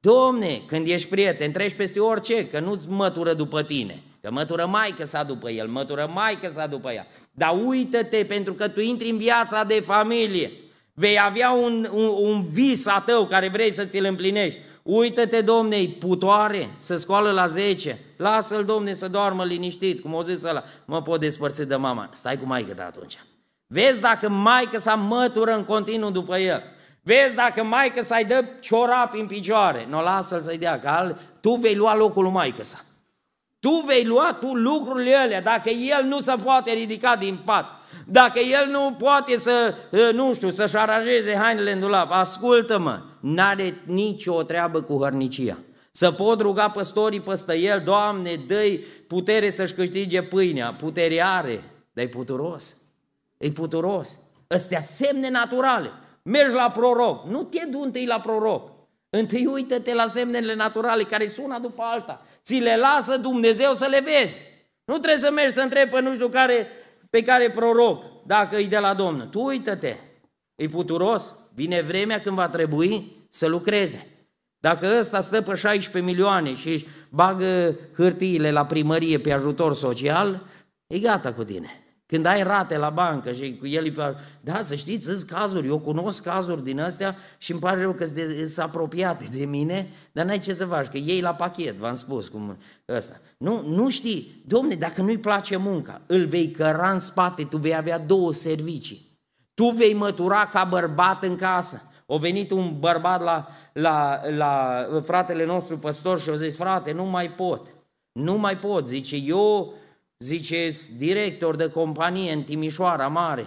Domne, 0.00 0.62
când 0.66 0.86
ești 0.86 1.08
prieten, 1.08 1.52
treci 1.52 1.74
peste 1.74 2.00
orice, 2.00 2.48
că 2.48 2.60
nu-ți 2.60 2.88
mătură 2.88 3.34
după 3.34 3.62
tine. 3.62 4.02
Că 4.20 4.30
mătură 4.30 4.66
maică 4.66 5.04
sa 5.04 5.22
după 5.22 5.50
el, 5.50 5.68
mătură 5.68 6.10
maică 6.14 6.48
sa 6.54 6.66
după 6.66 6.92
ea. 6.92 7.06
Dar 7.32 7.58
uită-te, 7.66 8.24
pentru 8.24 8.54
că 8.54 8.68
tu 8.68 8.80
intri 8.80 9.10
în 9.10 9.16
viața 9.16 9.64
de 9.64 9.82
familie. 9.84 10.50
Vei 10.94 11.20
avea 11.20 11.50
un, 11.50 11.88
un, 11.92 12.08
un 12.20 12.48
vis 12.48 12.86
a 12.86 13.02
tău 13.06 13.26
care 13.26 13.48
vrei 13.48 13.72
să 13.72 13.84
ți-l 13.84 14.04
împlinești. 14.04 14.60
Uită-te, 14.82 15.40
domne, 15.40 15.84
putoare, 15.98 16.74
să 16.76 16.96
scoală 16.96 17.30
la 17.30 17.46
10. 17.46 17.98
Lasă-l, 18.16 18.64
domne, 18.64 18.92
să 18.92 19.08
doarmă 19.08 19.44
liniștit, 19.44 20.00
cum 20.00 20.14
o 20.14 20.22
zis 20.22 20.42
ăla. 20.42 20.64
Mă 20.84 21.02
pot 21.02 21.20
despărți 21.20 21.68
de 21.68 21.76
mama. 21.76 22.10
Stai 22.12 22.38
cu 22.38 22.46
maică 22.46 22.74
de 22.74 22.82
atunci. 22.82 23.18
Vezi 23.72 24.00
dacă 24.00 24.28
maică 24.28 24.78
sa 24.78 24.94
mătură 24.94 25.54
în 25.54 25.64
continuu 25.64 26.10
după 26.10 26.36
el. 26.36 26.62
Vezi 27.02 27.34
dacă 27.34 27.64
maică 27.64 28.02
să-i 28.02 28.24
dă 28.24 28.44
ciorapi 28.60 29.18
în 29.18 29.26
picioare. 29.26 29.86
Nu 29.88 30.02
lasă-l 30.02 30.40
să-i 30.40 30.58
dea, 30.58 30.78
că 30.78 31.16
tu 31.40 31.54
vei 31.54 31.74
lua 31.74 31.96
locul 31.96 32.22
lui 32.22 32.32
maică 32.32 32.62
sa. 32.62 32.84
Tu 33.60 33.82
vei 33.86 34.04
lua 34.04 34.36
tu 34.40 34.54
lucrurile 34.54 35.14
alea, 35.14 35.42
dacă 35.42 35.70
el 35.70 36.04
nu 36.04 36.20
se 36.20 36.34
poate 36.44 36.72
ridica 36.72 37.16
din 37.16 37.38
pat, 37.44 37.66
dacă 38.06 38.38
el 38.38 38.70
nu 38.70 38.94
poate 38.98 39.36
să, 39.36 39.74
ă, 39.92 40.12
nu 40.12 40.34
știu, 40.34 40.50
să-și 40.50 40.76
aranjeze 40.76 41.36
hainele 41.36 41.72
în 41.72 41.80
dulap, 41.80 42.10
ascultă-mă, 42.10 43.02
n-are 43.20 43.82
nicio 43.86 44.42
treabă 44.42 44.82
cu 44.82 44.98
hărnicia. 45.02 45.58
Să 45.90 46.10
pot 46.10 46.40
ruga 46.40 46.70
păstorii 46.70 47.20
păstă 47.20 47.54
el, 47.54 47.82
Doamne, 47.84 48.34
dă 48.46 48.62
putere 49.06 49.50
să-și 49.50 49.74
câștige 49.74 50.22
pâinea, 50.22 50.74
putere 50.74 51.22
are, 51.24 51.64
dar 51.92 52.04
e 52.04 52.08
puturos, 52.08 52.81
e 53.42 53.50
puturos. 53.50 54.18
Ăstea 54.50 54.80
semne 54.80 55.28
naturale. 55.30 55.90
Mergi 56.22 56.54
la 56.54 56.70
proroc, 56.70 57.26
nu 57.26 57.42
te 57.42 57.64
du 57.70 57.80
întâi 57.80 58.06
la 58.06 58.20
proroc, 58.20 58.70
întâi 59.10 59.46
uită-te 59.46 59.94
la 59.94 60.06
semnele 60.06 60.54
naturale 60.54 61.02
care 61.02 61.28
sună 61.28 61.58
după 61.58 61.82
alta. 61.82 62.26
Ți 62.44 62.58
le 62.58 62.76
lasă 62.76 63.16
Dumnezeu 63.16 63.72
să 63.72 63.86
le 63.86 64.00
vezi. 64.00 64.40
Nu 64.84 64.98
trebuie 64.98 65.20
să 65.20 65.30
mergi 65.30 65.54
să 65.54 65.60
întrebi 65.60 65.90
pe 65.90 66.00
nu 66.00 66.12
știu 66.12 66.28
care, 66.28 66.66
pe 67.10 67.22
care 67.22 67.50
proroc, 67.50 68.04
dacă 68.26 68.56
e 68.56 68.66
de 68.66 68.78
la 68.78 68.94
Domnul. 68.94 69.26
Tu 69.26 69.44
uită-te, 69.44 69.96
e 70.54 70.66
puturos, 70.66 71.34
vine 71.54 71.80
vremea 71.80 72.20
când 72.20 72.36
va 72.36 72.48
trebui 72.48 73.16
să 73.28 73.46
lucreze. 73.46 74.06
Dacă 74.58 74.96
ăsta 74.98 75.20
stă 75.20 75.42
pe 75.42 75.54
16 75.54 76.12
milioane 76.12 76.54
și 76.54 76.68
își 76.68 76.86
bagă 77.10 77.78
hârtiile 77.94 78.50
la 78.50 78.66
primărie 78.66 79.18
pe 79.18 79.32
ajutor 79.32 79.74
social, 79.74 80.46
e 80.86 80.98
gata 80.98 81.32
cu 81.32 81.44
tine. 81.44 81.81
Când 82.12 82.26
ai 82.26 82.42
rate 82.42 82.76
la 82.76 82.90
bancă 82.90 83.32
și 83.32 83.56
cu 83.58 83.66
el, 83.66 84.16
da, 84.40 84.62
să 84.62 84.74
știți, 84.74 85.06
sunt 85.06 85.22
cazuri, 85.22 85.66
eu 85.66 85.78
cunosc 85.78 86.22
cazuri 86.22 86.64
din 86.64 86.80
astea 86.80 87.16
și 87.38 87.50
îmi 87.50 87.60
pare 87.60 87.80
rău 87.80 87.92
că 87.92 88.04
sunt 88.04 88.58
apropiate 88.58 89.28
de 89.36 89.44
mine, 89.44 89.90
dar 90.12 90.24
n-ai 90.24 90.38
ce 90.38 90.54
să 90.54 90.64
faci, 90.64 90.86
că 90.86 90.96
ei 90.96 91.20
la 91.20 91.34
pachet, 91.34 91.76
v-am 91.76 91.94
spus 91.94 92.28
cum 92.28 92.56
ăsta. 92.88 93.20
Nu, 93.38 93.62
nu 93.68 93.90
știi, 93.90 94.42
domne, 94.46 94.74
dacă 94.74 95.02
nu-i 95.02 95.18
place 95.18 95.56
munca, 95.56 96.00
îl 96.06 96.26
vei 96.26 96.50
căra 96.50 96.90
în 96.90 96.98
spate, 96.98 97.44
tu 97.44 97.56
vei 97.56 97.76
avea 97.76 97.98
două 97.98 98.32
servicii. 98.32 99.18
Tu 99.54 99.64
vei 99.64 99.94
mătura 99.94 100.46
ca 100.46 100.64
bărbat 100.64 101.22
în 101.22 101.36
casă. 101.36 101.82
O 102.06 102.18
venit 102.18 102.50
un 102.50 102.76
bărbat 102.78 103.22
la, 103.22 103.48
la, 103.72 104.20
la 104.28 104.86
fratele 105.04 105.44
nostru 105.44 105.78
păstor 105.78 106.20
și 106.20 106.30
a 106.30 106.36
zis, 106.36 106.56
frate, 106.56 106.92
nu 106.92 107.04
mai 107.04 107.30
pot. 107.30 107.74
Nu 108.12 108.38
mai 108.38 108.56
pot, 108.56 108.86
zice, 108.86 109.16
eu 109.16 109.74
zice, 110.22 110.70
director 110.96 111.56
de 111.56 111.68
companie 111.68 112.32
în 112.32 112.42
Timișoara 112.42 113.08
Mare. 113.08 113.46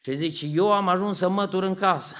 Și 0.00 0.16
zice, 0.16 0.46
eu 0.46 0.72
am 0.72 0.88
ajuns 0.88 1.16
să 1.16 1.28
mătur 1.28 1.62
în 1.62 1.74
casă. 1.74 2.16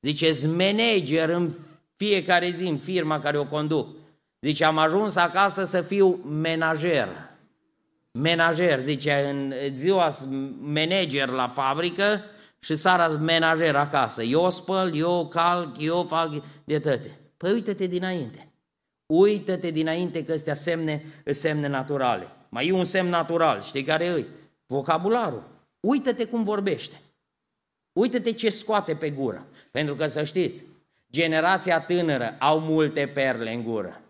Zice, 0.00 0.32
manager 0.46 1.28
în 1.28 1.52
fiecare 1.96 2.50
zi 2.50 2.64
în 2.64 2.78
firma 2.78 3.18
care 3.18 3.38
o 3.38 3.44
conduc. 3.44 3.88
Zice, 4.40 4.64
am 4.64 4.78
ajuns 4.78 5.16
acasă 5.16 5.64
să 5.64 5.80
fiu 5.80 6.20
menager. 6.28 7.08
Menager, 8.12 8.78
zice, 8.78 9.26
în 9.30 9.52
ziua 9.74 10.14
manager 10.60 11.28
la 11.28 11.48
fabrică 11.48 12.20
și 12.58 12.74
seara 12.74 13.08
menager 13.08 13.76
acasă. 13.76 14.22
Eu 14.22 14.50
spăl, 14.50 14.96
eu 14.96 15.28
calc, 15.28 15.76
eu 15.78 16.06
fac 16.08 16.30
de 16.64 16.78
toate. 16.78 17.18
Păi 17.36 17.52
uită-te 17.52 17.86
dinainte. 17.86 18.48
Uită-te 19.06 19.70
dinainte 19.70 20.24
că 20.24 20.32
astea 20.32 20.54
semne, 20.54 21.04
semne 21.24 21.68
naturale. 21.68 22.35
Mai 22.48 22.66
e 22.66 22.72
un 22.72 22.84
semn 22.84 23.08
natural, 23.08 23.62
știi 23.62 23.82
care 23.82 24.04
e? 24.04 24.24
Vocabularul. 24.66 25.42
Uită-te 25.80 26.24
cum 26.24 26.42
vorbește. 26.42 27.00
Uită-te 27.92 28.32
ce 28.32 28.50
scoate 28.50 28.94
pe 28.94 29.10
gură. 29.10 29.46
Pentru 29.70 29.94
că 29.94 30.06
să 30.06 30.24
știți, 30.24 30.64
generația 31.10 31.80
tânără 31.80 32.36
au 32.38 32.60
multe 32.60 33.06
perle 33.06 33.52
în 33.52 33.62
gură. 33.62 34.00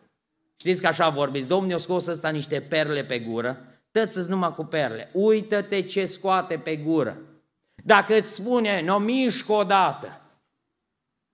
Știți 0.56 0.80
că 0.80 0.86
așa 0.86 1.08
vorbiți, 1.08 1.48
Domnul 1.48 1.74
a 1.74 1.78
scos 1.78 2.06
ăsta 2.06 2.28
niște 2.28 2.60
perle 2.60 3.04
pe 3.04 3.18
gură, 3.18 3.64
tăți 3.90 4.28
numai 4.28 4.54
cu 4.54 4.64
perle. 4.64 5.10
Uită-te 5.12 5.82
ce 5.82 6.04
scoate 6.04 6.58
pe 6.58 6.76
gură. 6.76 7.18
Dacă 7.84 8.18
îți 8.18 8.34
spune, 8.34 8.82
nu 8.82 8.98
mișc 8.98 9.50
o 9.50 9.64
dată, 9.64 10.20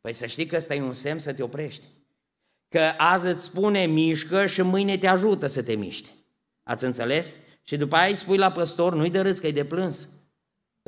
păi 0.01 0.13
să 0.13 0.27
știi 0.27 0.47
că 0.47 0.57
ăsta 0.57 0.75
e 0.75 0.83
un 0.83 0.93
semn 0.93 1.19
să 1.19 1.35
te 1.35 1.43
oprești. 1.43 1.87
Că 2.69 2.93
azi 2.97 3.27
îți 3.27 3.45
spune 3.45 3.87
mișcă 3.87 4.47
și 4.47 4.63
mâine 4.63 4.99
te 4.99 5.07
ajută 5.07 5.47
să 5.47 5.63
te 5.63 5.75
miști. 5.75 6.11
Ați 6.63 6.85
înțeles? 6.85 7.37
Și 7.63 7.77
după 7.77 7.97
aia 7.97 8.09
îi 8.09 8.15
spui 8.15 8.37
la 8.37 8.53
păstor, 8.53 8.95
nu-i 8.95 9.11
de 9.11 9.21
râs 9.21 9.39
că 9.39 9.47
e 9.47 9.53
de 9.53 9.65
plâns. 9.65 10.09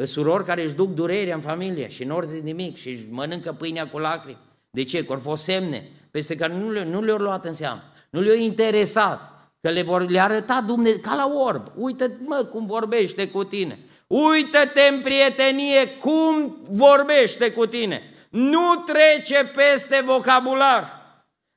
Surori 0.04 0.44
care 0.44 0.62
își 0.62 0.74
duc 0.74 0.94
durerea 0.94 1.34
în 1.34 1.40
familie 1.40 1.88
și 1.88 2.04
nu 2.04 2.20
zis 2.20 2.40
nimic 2.40 2.76
și 2.76 2.88
își 2.88 3.06
mănâncă 3.10 3.52
pâinea 3.52 3.88
cu 3.88 3.98
lacrimi. 3.98 4.38
De 4.70 4.84
ce? 4.84 5.04
Că 5.04 5.12
au 5.12 5.18
fost 5.18 5.42
semne 5.42 5.90
peste 6.10 6.36
care 6.36 6.54
nu, 6.54 6.70
le, 6.70 6.84
nu 6.84 7.02
le-au 7.02 7.18
luat 7.18 7.44
în 7.44 7.52
seamă. 7.52 7.82
Nu 8.10 8.20
le-au 8.20 8.36
interesat. 8.36 9.32
Că 9.60 9.70
le 9.70 9.82
vor 9.82 10.10
le 10.10 10.20
arăta 10.20 10.64
Dumnezeu 10.66 11.00
ca 11.00 11.14
la 11.14 11.26
orb. 11.26 11.72
Uită, 11.76 12.10
mă, 12.24 12.48
cum 12.52 12.66
vorbește 12.66 13.28
cu 13.28 13.44
tine. 13.44 13.78
Uită-te 14.06 14.80
în 14.92 15.00
prietenie 15.00 15.86
cum 15.86 16.56
vorbește 16.68 17.52
cu 17.52 17.66
tine. 17.66 18.02
Nu 18.30 18.74
trece 18.86 19.50
peste 19.54 20.02
vocabular. 20.04 21.02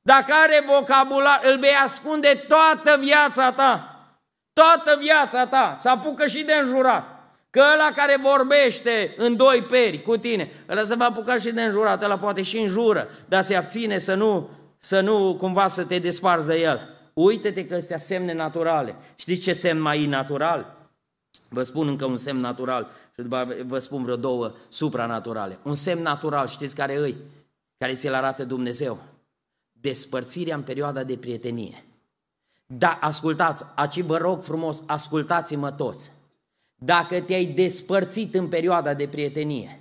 Dacă 0.01 0.33
are 0.43 0.63
vocabular, 0.65 1.41
îl 1.43 1.59
vei 1.59 1.75
ascunde 1.83 2.45
toată 2.47 2.97
viața 2.99 3.51
ta. 3.51 3.96
Toată 4.57 4.97
viața 4.99 5.47
ta. 5.47 5.77
Să 5.79 5.89
apucă 5.89 6.25
și 6.25 6.43
de 6.43 6.53
înjurat. 6.53 7.03
Că 7.49 7.63
ăla 7.73 7.91
care 7.95 8.19
vorbește 8.21 9.13
în 9.17 9.35
doi 9.35 9.61
peri 9.61 10.01
cu 10.01 10.17
tine, 10.17 10.51
ăla 10.69 10.83
se 10.83 10.95
va 10.95 11.05
apuca 11.05 11.37
și 11.37 11.51
de 11.51 11.61
înjurat, 11.61 12.03
ăla 12.03 12.17
poate 12.17 12.41
și 12.41 12.57
înjură, 12.57 13.09
dar 13.27 13.43
se 13.43 13.55
abține 13.55 13.97
să 13.97 14.15
nu, 14.15 14.49
să 14.77 15.01
nu 15.01 15.35
cumva 15.35 15.67
să 15.67 15.85
te 15.85 15.99
desparți 15.99 16.47
de 16.47 16.59
el. 16.59 16.79
Uită-te 17.13 17.65
că 17.65 17.75
astea 17.75 17.97
semne 17.97 18.33
naturale. 18.33 18.95
Știți 19.15 19.41
ce 19.41 19.53
semn 19.53 19.81
mai 19.81 20.05
natural? 20.05 20.75
Vă 21.49 21.61
spun 21.61 21.87
încă 21.87 22.05
un 22.05 22.17
semn 22.17 22.39
natural 22.39 22.91
și 23.15 23.21
după 23.21 23.55
vă 23.65 23.77
spun 23.77 24.03
vreo 24.03 24.15
două 24.15 24.55
supranaturale. 24.69 25.59
Un 25.63 25.75
semn 25.75 26.01
natural, 26.01 26.47
știți 26.47 26.75
care 26.75 26.97
îi? 26.97 27.15
Care 27.77 27.93
ți-l 27.93 28.13
arată 28.13 28.43
Dumnezeu. 28.43 28.99
Despărțirea 29.71 30.55
în 30.55 30.61
perioada 30.61 31.03
de 31.03 31.17
prietenie. 31.17 31.86
Da, 32.73 32.97
ascultați, 33.01 33.65
aici 33.75 34.01
vă 34.01 34.17
rog 34.17 34.41
frumos, 34.41 34.83
ascultați-mă 34.85 35.71
toți. 35.71 36.11
Dacă 36.75 37.21
te-ai 37.21 37.45
despărțit 37.45 38.35
în 38.35 38.47
perioada 38.47 38.93
de 38.93 39.07
prietenie 39.07 39.79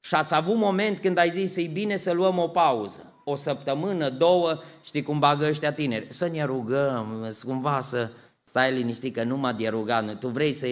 și 0.00 0.14
ați 0.14 0.34
avut 0.34 0.56
moment 0.56 0.98
când 0.98 1.18
ai 1.18 1.30
zis, 1.30 1.56
e 1.56 1.62
bine 1.62 1.96
să 1.96 2.12
luăm 2.12 2.38
o 2.38 2.48
pauză, 2.48 3.12
o 3.24 3.36
săptămână, 3.36 4.08
două, 4.08 4.58
știi 4.84 5.02
cum 5.02 5.18
bagă 5.18 5.46
ăștia 5.46 5.72
tineri, 5.72 6.06
să 6.08 6.26
ne 6.26 6.44
rugăm, 6.44 7.32
cumva 7.46 7.80
să 7.80 8.10
stai 8.42 8.72
liniștit 8.72 9.14
că 9.14 9.22
nu 9.22 9.36
m-a 9.36 9.52
de 9.52 9.68
rugat, 9.68 10.18
tu 10.18 10.28
vrei 10.28 10.52
să, 10.52 10.66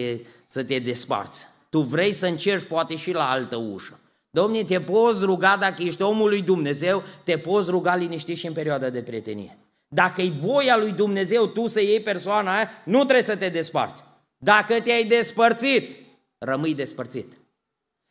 să 0.45 0.63
te 0.63 0.79
desparți, 0.79 1.47
tu 1.69 1.81
vrei 1.81 2.13
să 2.13 2.27
încerci 2.27 2.67
poate 2.67 2.95
și 2.95 3.11
la 3.11 3.29
altă 3.29 3.55
ușă. 3.55 3.99
Domnule, 4.29 4.63
te 4.63 4.81
poți 4.81 5.23
ruga 5.23 5.57
dacă 5.59 5.83
ești 5.83 6.01
omul 6.01 6.29
lui 6.29 6.41
Dumnezeu, 6.41 7.03
te 7.23 7.37
poți 7.37 7.69
ruga 7.69 7.95
liniștit 7.95 8.37
și 8.37 8.47
în 8.47 8.53
perioada 8.53 8.89
de 8.89 9.01
prietenie. 9.01 9.57
Dacă 9.93 10.21
e 10.21 10.31
voia 10.39 10.77
lui 10.77 10.91
Dumnezeu 10.91 11.47
tu 11.47 11.67
să 11.67 11.81
iei 11.81 11.99
persoana 11.99 12.55
aia, 12.55 12.69
nu 12.85 12.97
trebuie 12.97 13.21
să 13.21 13.35
te 13.35 13.49
desparți. 13.49 14.03
Dacă 14.37 14.81
te-ai 14.81 15.03
despărțit, 15.03 15.95
rămâi 16.37 16.73
despărțit. 16.75 17.33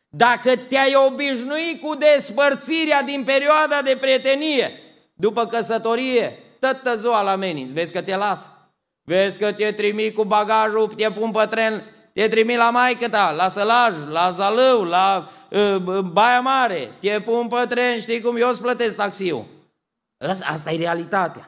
Dacă 0.09 0.57
te-ai 0.57 0.95
obișnuit 1.07 1.81
cu 1.81 1.95
despărțirea 1.95 3.03
din 3.03 3.23
perioada 3.23 3.83
de 3.83 3.97
prietenie, 4.01 4.73
după 5.15 5.47
căsătorie, 5.47 6.39
tătă 6.59 6.97
ziua 6.97 7.23
la 7.23 7.37
meniți, 7.37 7.73
vezi 7.73 7.93
că 7.93 8.03
te 8.03 8.17
las, 8.17 8.53
vezi 9.03 9.39
că 9.39 9.53
te 9.53 9.73
trimi 9.73 10.13
cu 10.13 10.25
bagajul, 10.25 10.87
te 10.87 11.11
pun 11.11 11.31
pe 11.31 11.47
tren, 11.47 11.83
te 12.13 12.29
trimi 12.29 12.57
la 12.57 12.71
maică 12.71 13.09
ta, 13.09 13.31
la 13.31 13.49
Sălaj, 13.49 13.95
la 14.07 14.31
Zalău, 14.31 14.83
la 14.85 15.29
uh, 15.51 15.99
Baia 16.01 16.41
Mare, 16.41 16.91
te 17.01 17.21
pun 17.21 17.49
pe 17.49 17.67
tren, 17.69 17.99
știi 17.99 18.21
cum 18.21 18.37
eu 18.37 18.49
îți 18.49 18.61
plătesc 18.61 18.97
taxiul. 18.97 19.45
Asta 20.45 20.71
e 20.71 20.77
realitatea. 20.77 21.47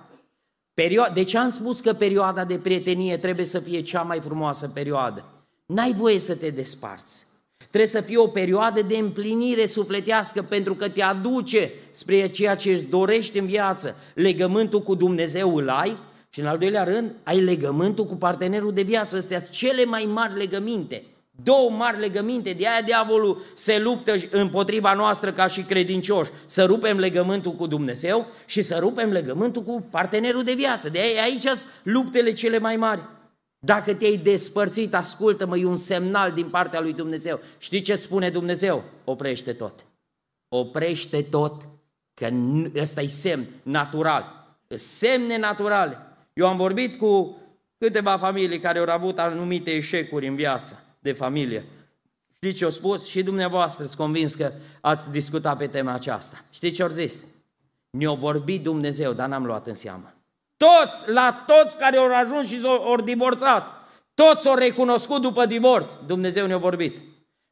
Perio- 0.74 1.12
de 1.14 1.22
ce 1.22 1.38
am 1.38 1.50
spus 1.50 1.80
că 1.80 1.92
perioada 1.92 2.44
de 2.44 2.58
prietenie 2.58 3.16
trebuie 3.16 3.46
să 3.46 3.58
fie 3.58 3.80
cea 3.80 4.02
mai 4.02 4.20
frumoasă 4.20 4.68
perioadă? 4.68 5.24
N-ai 5.66 5.92
voie 5.92 6.18
să 6.18 6.34
te 6.34 6.50
desparți. 6.50 7.26
Trebuie 7.58 7.86
să 7.86 8.00
fie 8.00 8.16
o 8.16 8.26
perioadă 8.26 8.82
de 8.82 8.96
împlinire 8.96 9.66
sufletească 9.66 10.42
pentru 10.42 10.74
că 10.74 10.88
te 10.88 11.02
aduce 11.02 11.72
spre 11.90 12.28
ceea 12.28 12.54
ce 12.54 12.70
îți 12.70 12.84
dorești 12.84 13.38
în 13.38 13.46
viață. 13.46 13.96
Legământul 14.14 14.82
cu 14.82 14.94
Dumnezeu 14.94 15.56
îl 15.56 15.68
ai 15.68 15.96
și 16.28 16.40
în 16.40 16.46
al 16.46 16.58
doilea 16.58 16.84
rând 16.84 17.14
ai 17.22 17.40
legământul 17.40 18.04
cu 18.04 18.14
partenerul 18.16 18.72
de 18.72 18.82
viață. 18.82 19.16
Astea 19.16 19.38
sunt 19.38 19.50
cele 19.50 19.84
mai 19.84 20.08
mari 20.12 20.36
legăminte. 20.36 21.04
Două 21.42 21.70
mari 21.70 21.98
legăminte, 21.98 22.52
de 22.52 22.68
aia 22.68 22.82
diavolul 22.82 23.42
se 23.54 23.78
luptă 23.78 24.14
împotriva 24.30 24.92
noastră 24.92 25.32
ca 25.32 25.46
și 25.46 25.62
credincioși. 25.62 26.30
Să 26.46 26.64
rupem 26.64 26.98
legământul 26.98 27.52
cu 27.52 27.66
Dumnezeu 27.66 28.26
și 28.46 28.62
să 28.62 28.76
rupem 28.78 29.10
legământul 29.10 29.62
cu 29.62 29.86
partenerul 29.90 30.42
de 30.42 30.52
viață. 30.52 30.88
De 30.88 30.98
aia 30.98 31.22
aici 31.22 31.42
sunt 31.42 31.66
luptele 31.82 32.32
cele 32.32 32.58
mai 32.58 32.76
mari. 32.76 33.02
Dacă 33.58 33.94
te-ai 33.94 34.16
despărțit, 34.16 34.94
ascultă-mă, 34.94 35.56
e 35.56 35.64
un 35.64 35.76
semnal 35.76 36.32
din 36.32 36.48
partea 36.48 36.80
lui 36.80 36.92
Dumnezeu. 36.92 37.40
Știi 37.58 37.80
ce 37.80 37.96
spune 37.96 38.30
Dumnezeu? 38.30 38.84
Oprește 39.04 39.52
tot. 39.52 39.84
Oprește 40.48 41.22
tot, 41.22 41.68
că 42.14 42.28
ăsta 42.80 43.00
e 43.00 43.06
semn 43.06 43.46
natural. 43.62 44.46
Semne 44.68 45.38
naturale. 45.38 45.98
Eu 46.32 46.46
am 46.46 46.56
vorbit 46.56 46.96
cu 46.96 47.38
câteva 47.78 48.16
familii 48.16 48.58
care 48.58 48.78
au 48.78 48.86
avut 48.88 49.18
anumite 49.18 49.70
eșecuri 49.70 50.26
în 50.26 50.34
viață 50.34 50.84
de 51.04 51.12
familie. 51.12 51.64
Știți 52.34 52.56
ce 52.56 52.64
au 52.64 52.70
spus? 52.70 53.06
Și 53.06 53.22
dumneavoastră 53.22 53.84
sunt 53.84 53.96
convins 53.96 54.34
că 54.34 54.52
ați 54.80 55.10
discutat 55.10 55.56
pe 55.56 55.66
tema 55.66 55.92
aceasta. 55.92 56.44
Știți 56.50 56.74
ce 56.74 56.82
au 56.82 56.88
zis? 56.88 57.24
Ne-a 57.90 58.12
vorbit 58.12 58.62
Dumnezeu, 58.62 59.12
dar 59.12 59.28
n-am 59.28 59.44
luat 59.44 59.66
în 59.66 59.74
seamă. 59.74 60.12
Toți, 60.56 61.10
la 61.10 61.44
toți 61.46 61.78
care 61.78 61.96
au 61.96 62.14
ajuns 62.14 62.46
și 62.46 62.60
au 62.64 63.00
divorțat, 63.04 63.66
toți 64.14 64.48
au 64.48 64.54
recunoscut 64.54 65.22
după 65.22 65.46
divorț. 65.46 65.92
Dumnezeu 66.06 66.46
ne-a 66.46 66.56
vorbit. 66.56 66.98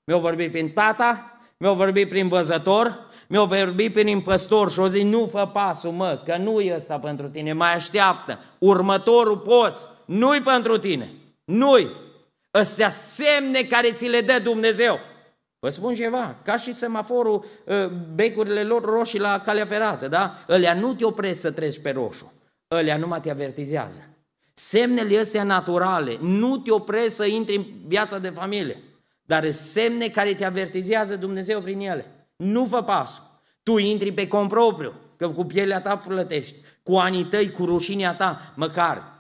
Mi-a 0.05 0.17
vorbit 0.17 0.51
prin 0.51 0.71
tata, 0.71 1.41
mi-a 1.57 1.73
vorbit 1.73 2.09
prin 2.09 2.29
văzător, 2.29 2.99
mi-a 3.29 3.43
vorbit 3.45 3.93
prin 3.93 4.21
păstor 4.21 4.71
și 4.71 4.79
o 4.79 4.89
zi, 4.89 5.03
nu 5.03 5.27
fă 5.27 5.51
pasul, 5.53 5.93
mă, 5.93 6.23
că 6.25 6.37
nu 6.37 6.61
e 6.61 6.75
ăsta 6.75 6.99
pentru 6.99 7.29
tine, 7.29 7.53
mai 7.53 7.75
așteaptă. 7.75 8.39
Următorul 8.59 9.39
poți, 9.39 9.89
nu-i 10.05 10.41
pentru 10.41 10.79
tine, 10.79 11.13
nu-i. 11.45 12.11
Astea 12.53 12.89
semne 12.89 13.63
care 13.63 13.93
ți 13.93 14.07
le 14.07 14.21
dă 14.21 14.39
Dumnezeu. 14.43 14.99
Vă 15.59 15.69
spun 15.69 15.95
ceva, 15.95 16.37
ca 16.45 16.57
și 16.57 16.75
semaforul, 16.75 17.45
ă, 17.69 17.89
becurile 18.15 18.63
lor 18.63 18.85
roșii 18.85 19.19
la 19.19 19.41
calea 19.41 19.67
ferată, 19.67 20.09
da? 20.09 20.45
Ălea 20.49 20.75
nu 20.75 20.95
te 20.95 21.05
opresc 21.05 21.41
să 21.41 21.51
treci 21.51 21.81
pe 21.81 21.91
roșu, 21.91 22.33
ălea 22.71 22.97
numai 22.97 23.21
te 23.21 23.31
avertizează. 23.31 24.03
Semnele 24.55 25.19
astea 25.19 25.43
naturale 25.43 26.17
nu 26.21 26.57
te 26.57 26.71
opresc 26.71 27.15
să 27.15 27.25
intri 27.25 27.57
în 27.57 27.65
viața 27.87 28.19
de 28.19 28.29
familie, 28.29 28.83
dar 29.23 29.51
semne 29.51 30.09
care 30.09 30.35
te 30.35 30.45
avertizează 30.45 31.17
Dumnezeu 31.17 31.61
prin 31.61 31.81
ele. 31.81 32.29
Nu 32.37 32.67
fă 32.67 32.83
pasul. 32.83 33.25
Tu 33.63 33.79
intri 33.79 34.13
pe 34.13 34.29
compropriu, 34.29 34.95
că 35.17 35.29
cu 35.29 35.45
pielea 35.45 35.81
ta 35.81 35.97
plătești, 35.97 36.57
cu 36.83 36.97
anii 36.97 37.25
tăi, 37.25 37.51
cu 37.51 37.65
rușinea 37.65 38.15
ta, 38.15 38.53
măcar 38.57 39.12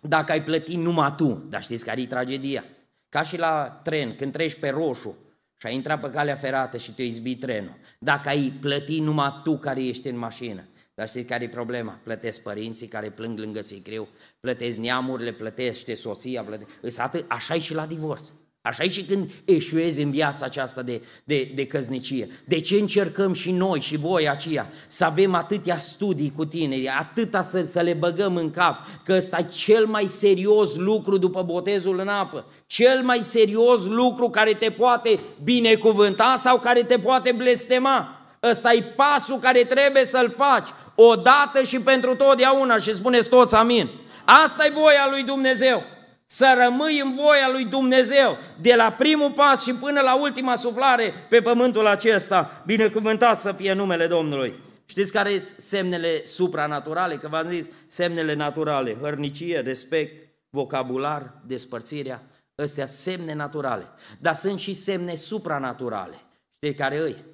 dacă 0.00 0.32
ai 0.32 0.42
plătit 0.42 0.76
numai 0.76 1.14
tu, 1.16 1.46
dar 1.48 1.62
știți 1.62 1.84
care 1.84 2.00
e 2.00 2.06
tragedia? 2.06 2.64
Ca 3.08 3.22
și 3.22 3.38
la 3.38 3.80
tren, 3.84 4.16
când 4.16 4.32
treci 4.32 4.58
pe 4.58 4.68
roșu 4.68 5.16
și 5.56 5.66
ai 5.66 5.74
intrat 5.74 6.00
pe 6.00 6.10
calea 6.10 6.36
ferată 6.36 6.76
și 6.76 6.92
te 6.92 7.02
izbi 7.02 7.36
trenul, 7.36 7.76
dacă 7.98 8.28
ai 8.28 8.52
plătit 8.60 9.00
numai 9.00 9.40
tu 9.44 9.58
care 9.58 9.84
ești 9.84 10.08
în 10.08 10.18
mașină, 10.18 10.68
dar 10.94 11.08
știți 11.08 11.26
care 11.26 11.44
e 11.44 11.48
problema? 11.48 12.00
Plătesc 12.02 12.42
părinții 12.42 12.86
care 12.86 13.10
plâng 13.10 13.38
lângă 13.38 13.60
sicriu, 13.60 14.08
plătesc 14.40 14.76
neamurile, 14.76 15.32
plătește 15.32 15.94
soția, 15.94 16.42
plătesc... 16.42 17.00
Atât, 17.00 17.24
așa 17.28 17.54
e 17.54 17.58
și 17.58 17.74
la 17.74 17.86
divorț. 17.86 18.30
Așa 18.66 18.82
e 18.82 18.88
și 18.88 19.02
când 19.02 19.30
eșuezi 19.44 20.02
în 20.02 20.10
viața 20.10 20.46
aceasta 20.46 20.82
de, 20.82 21.02
de, 21.24 21.52
de 21.54 21.66
căznicie. 21.66 22.28
De 22.44 22.60
ce 22.60 22.74
încercăm 22.76 23.32
și 23.32 23.50
noi 23.50 23.80
și 23.80 23.96
voi 23.96 24.28
aceia 24.28 24.72
să 24.86 25.04
avem 25.04 25.34
atâtea 25.34 25.78
studii 25.78 26.32
cu 26.36 26.44
tine, 26.44 26.76
atâta 26.98 27.42
să, 27.42 27.64
să 27.70 27.80
le 27.80 27.92
băgăm 27.92 28.36
în 28.36 28.50
cap, 28.50 28.76
că 29.04 29.12
ăsta 29.12 29.38
e 29.38 29.52
cel 29.52 29.86
mai 29.86 30.06
serios 30.06 30.76
lucru 30.76 31.16
după 31.16 31.42
botezul 31.42 31.98
în 31.98 32.08
apă, 32.08 32.44
cel 32.66 33.02
mai 33.02 33.18
serios 33.18 33.86
lucru 33.86 34.30
care 34.30 34.52
te 34.52 34.70
poate 34.70 35.20
binecuvânta 35.42 36.34
sau 36.36 36.58
care 36.58 36.82
te 36.82 36.98
poate 36.98 37.32
blestema. 37.32 38.20
Ăsta 38.42 38.72
e 38.72 38.82
pasul 38.82 39.38
care 39.38 39.64
trebuie 39.64 40.04
să-l 40.04 40.30
faci 40.30 40.68
odată 40.94 41.62
și 41.62 41.80
pentru 41.80 42.14
totdeauna 42.14 42.78
și 42.78 42.94
spuneți 42.94 43.28
toți 43.28 43.54
amin. 43.54 43.90
Asta 44.24 44.66
e 44.66 44.70
voia 44.74 45.06
lui 45.10 45.22
Dumnezeu 45.22 45.94
să 46.26 46.56
rămâi 46.64 47.00
în 47.00 47.14
voia 47.14 47.48
lui 47.50 47.64
Dumnezeu, 47.64 48.38
de 48.60 48.74
la 48.74 48.92
primul 48.92 49.32
pas 49.32 49.62
și 49.62 49.72
până 49.72 50.00
la 50.00 50.20
ultima 50.20 50.54
suflare 50.54 51.14
pe 51.28 51.40
pământul 51.40 51.86
acesta. 51.86 52.62
Binecuvântat 52.66 53.40
să 53.40 53.52
fie 53.52 53.72
numele 53.72 54.06
Domnului. 54.06 54.58
Știți 54.84 55.12
care 55.12 55.38
sunt 55.38 55.60
semnele 55.60 56.24
supranaturale? 56.24 57.16
Că 57.16 57.28
v-am 57.28 57.48
zis, 57.48 57.68
semnele 57.86 58.34
naturale, 58.34 58.96
hărnicie, 59.00 59.60
respect, 59.60 60.28
vocabular, 60.50 61.32
despărțirea, 61.46 62.22
astea 62.54 62.86
semne 62.86 63.34
naturale. 63.34 63.88
Dar 64.18 64.34
sunt 64.34 64.58
și 64.58 64.74
semne 64.74 65.14
supranaturale. 65.14 66.20
Știi 66.56 66.74
care 66.74 66.98
îi? 66.98 67.24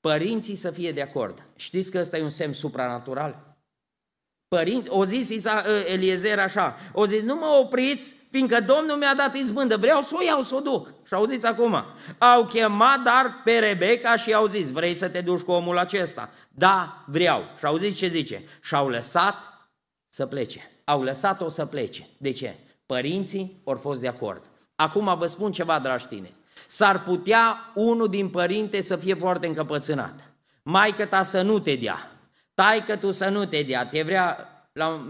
Părinții 0.00 0.54
să 0.54 0.70
fie 0.70 0.92
de 0.92 1.02
acord. 1.02 1.42
Știți 1.56 1.90
că 1.90 1.98
ăsta 1.98 2.16
e 2.16 2.22
un 2.22 2.28
semn 2.28 2.52
supranatural? 2.52 3.49
Părinți, 4.56 4.88
o 4.88 5.04
zis 5.04 5.28
Isa, 5.28 5.64
ă, 5.68 5.92
Eliezer 5.92 6.38
așa, 6.38 6.76
o 6.92 7.06
zis, 7.06 7.22
nu 7.22 7.34
mă 7.34 7.46
opriți, 7.46 8.14
fiindcă 8.30 8.60
Domnul 8.60 8.96
mi-a 8.96 9.14
dat 9.14 9.34
izbândă, 9.34 9.76
vreau 9.76 10.00
să 10.00 10.14
o 10.18 10.22
iau, 10.24 10.42
să 10.42 10.54
o 10.54 10.60
duc. 10.60 10.92
Și 11.06 11.14
auziți 11.14 11.46
acum, 11.46 11.84
au 12.18 12.44
chemat 12.44 13.02
dar 13.02 13.40
pe 13.44 13.58
Rebecca 13.58 14.16
și 14.16 14.32
au 14.32 14.46
zis, 14.46 14.70
vrei 14.70 14.94
să 14.94 15.08
te 15.08 15.20
duci 15.20 15.40
cu 15.40 15.50
omul 15.50 15.78
acesta? 15.78 16.30
Da, 16.48 17.04
vreau. 17.06 17.44
Și 17.58 17.64
auziți 17.64 17.96
ce 17.96 18.06
zice? 18.06 18.44
Și-au 18.62 18.88
lăsat 18.88 19.34
să 20.08 20.26
plece. 20.26 20.70
Au 20.84 21.02
lăsat-o 21.02 21.48
să 21.48 21.66
plece. 21.66 22.08
De 22.18 22.30
ce? 22.30 22.56
Părinții 22.86 23.60
au 23.64 23.76
fost 23.76 24.00
de 24.00 24.08
acord. 24.08 24.42
Acum 24.74 25.16
vă 25.18 25.26
spun 25.26 25.52
ceva, 25.52 25.78
dragi 25.78 26.06
tineri. 26.06 26.34
S-ar 26.66 27.02
putea 27.02 27.72
unul 27.74 28.08
din 28.08 28.28
părinte 28.28 28.80
să 28.80 28.96
fie 28.96 29.14
foarte 29.14 29.46
încăpățânat. 29.46 30.32
Maică 30.62 31.04
ta 31.04 31.22
să 31.22 31.42
nu 31.42 31.58
te 31.58 31.74
dea 31.74 32.09
tai 32.60 32.84
că 32.84 32.96
tu 32.96 33.10
să 33.10 33.28
nu 33.28 33.44
te 33.44 33.62
dea, 33.62 33.86
te 33.86 34.02
vrea, 34.02 34.48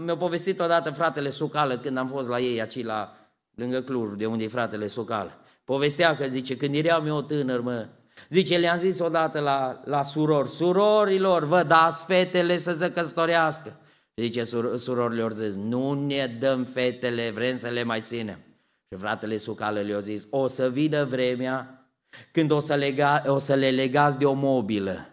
mi-a 0.03 0.17
povestit 0.17 0.59
odată 0.59 0.89
fratele 0.89 1.29
Sucală 1.29 1.77
când 1.77 1.97
am 1.97 2.07
fost 2.07 2.27
la 2.27 2.39
ei 2.39 2.61
aici 2.61 2.83
la, 2.83 3.17
lângă 3.55 3.81
Cluj, 3.81 4.17
de 4.17 4.25
unde 4.25 4.43
e 4.43 4.47
fratele 4.47 4.87
Sucală. 4.87 5.37
Povestea 5.63 6.15
că 6.15 6.25
zice, 6.27 6.57
când 6.57 6.75
eram 6.75 7.07
eu 7.07 7.21
tânăr, 7.21 7.61
mă, 7.61 7.87
zice, 8.29 8.57
le-am 8.57 8.77
zis 8.77 8.99
odată 8.99 9.39
la, 9.39 9.81
la 9.85 10.03
surori, 10.03 10.49
surorilor, 10.49 11.43
vă 11.43 11.63
dați 11.63 12.05
fetele 12.05 12.57
să 12.57 12.73
se 12.73 12.91
căsătorească. 12.91 13.79
Zice, 14.15 14.43
sur, 14.43 14.77
surorilor 14.77 15.31
zis, 15.31 15.55
nu 15.55 15.93
ne 15.93 16.37
dăm 16.39 16.65
fetele, 16.65 17.31
vrem 17.31 17.57
să 17.57 17.67
le 17.67 17.83
mai 17.83 18.01
ținem. 18.01 18.39
Și 18.87 18.99
fratele 18.99 19.37
Sucală 19.37 19.79
le-a 19.79 19.99
zis, 19.99 20.27
o 20.29 20.47
să 20.47 20.69
vină 20.69 21.05
vremea 21.05 21.85
când 22.31 22.51
o 22.51 22.59
să, 22.59 22.75
lega, 22.75 23.23
o 23.27 23.37
să 23.37 23.53
le 23.53 23.69
legați 23.69 24.17
de 24.17 24.25
o 24.25 24.33
mobilă 24.33 25.10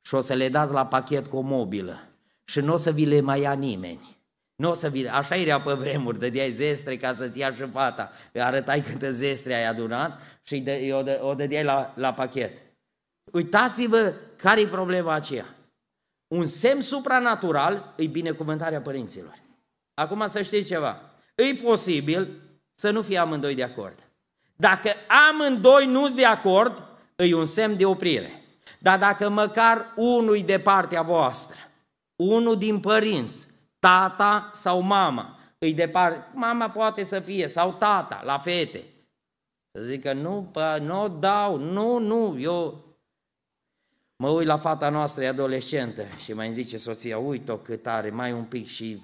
și 0.00 0.14
o 0.14 0.20
să 0.20 0.34
le 0.34 0.48
dați 0.48 0.72
la 0.72 0.86
pachet 0.86 1.26
cu 1.26 1.36
o 1.36 1.40
mobilă 1.40 2.08
și 2.44 2.60
nu 2.60 2.72
o 2.72 2.76
să 2.76 2.90
vi 2.90 3.04
le 3.04 3.20
mai 3.20 3.40
ia 3.40 3.52
nimeni. 3.52 4.16
Nu 4.56 4.70
o 4.70 4.72
să 4.72 4.88
vi 4.88 5.08
Așa 5.08 5.36
era 5.36 5.60
pe 5.60 5.72
vremuri, 5.72 6.18
dădeai 6.18 6.50
zestre 6.50 6.96
ca 6.96 7.12
să-ți 7.12 7.38
ia 7.38 7.52
și 7.52 7.70
fata, 7.70 8.10
arătai 8.34 8.80
câtă 8.80 9.10
zestre 9.10 9.54
ai 9.54 9.66
adunat 9.66 10.20
și 10.42 10.64
o, 10.92 11.02
dă, 11.02 11.18
o 11.22 11.34
dădeai 11.34 11.64
la, 11.64 11.92
la 11.96 12.12
pachet. 12.12 12.58
Uitați-vă 13.32 14.14
care 14.36 14.60
e 14.60 14.66
problema 14.66 15.14
aceea. 15.14 15.56
Un 16.28 16.46
semn 16.46 16.80
supranatural 16.80 17.94
e 17.96 18.06
binecuvântarea 18.06 18.80
părinților. 18.80 19.38
Acum 19.94 20.26
să 20.26 20.42
știți 20.42 20.68
ceva. 20.68 21.00
E 21.34 21.54
posibil 21.54 22.28
să 22.74 22.90
nu 22.90 23.02
fie 23.02 23.18
amândoi 23.18 23.54
de 23.54 23.62
acord. 23.62 24.08
Dacă 24.56 24.90
amândoi 25.30 25.86
nu 25.86 26.04
sunt 26.04 26.16
de 26.16 26.24
acord, 26.24 26.82
e 27.16 27.34
un 27.34 27.44
semn 27.44 27.76
de 27.76 27.84
oprire. 27.84 28.37
Dar 28.78 28.98
dacă 28.98 29.28
măcar 29.28 29.92
unul 29.96 30.42
de 30.44 30.60
partea 30.60 31.02
voastră, 31.02 31.58
unul 32.16 32.58
din 32.58 32.80
părinți, 32.80 33.48
tata 33.78 34.50
sau 34.52 34.80
mama, 34.80 35.38
îi 35.58 35.72
de 35.72 35.88
parte, 35.88 36.26
mama 36.34 36.70
poate 36.70 37.04
să 37.04 37.20
fie, 37.20 37.46
sau 37.46 37.72
tata, 37.72 38.22
la 38.24 38.38
fete, 38.38 38.84
să 39.72 39.82
zică, 39.82 40.12
nu, 40.12 40.48
pă, 40.52 40.78
nu 40.82 41.16
dau, 41.20 41.56
nu, 41.56 41.98
nu, 41.98 42.36
eu 42.40 42.84
mă 44.16 44.28
uit 44.28 44.46
la 44.46 44.56
fata 44.56 44.88
noastră, 44.88 45.24
e 45.24 45.28
adolescentă, 45.28 46.06
și 46.24 46.32
mai 46.32 46.46
îmi 46.46 46.54
zice 46.54 46.76
soția, 46.76 47.18
uite-o 47.18 47.56
cât 47.56 47.86
are, 47.86 48.10
mai 48.10 48.32
un 48.32 48.44
pic 48.44 48.66
și 48.66 49.02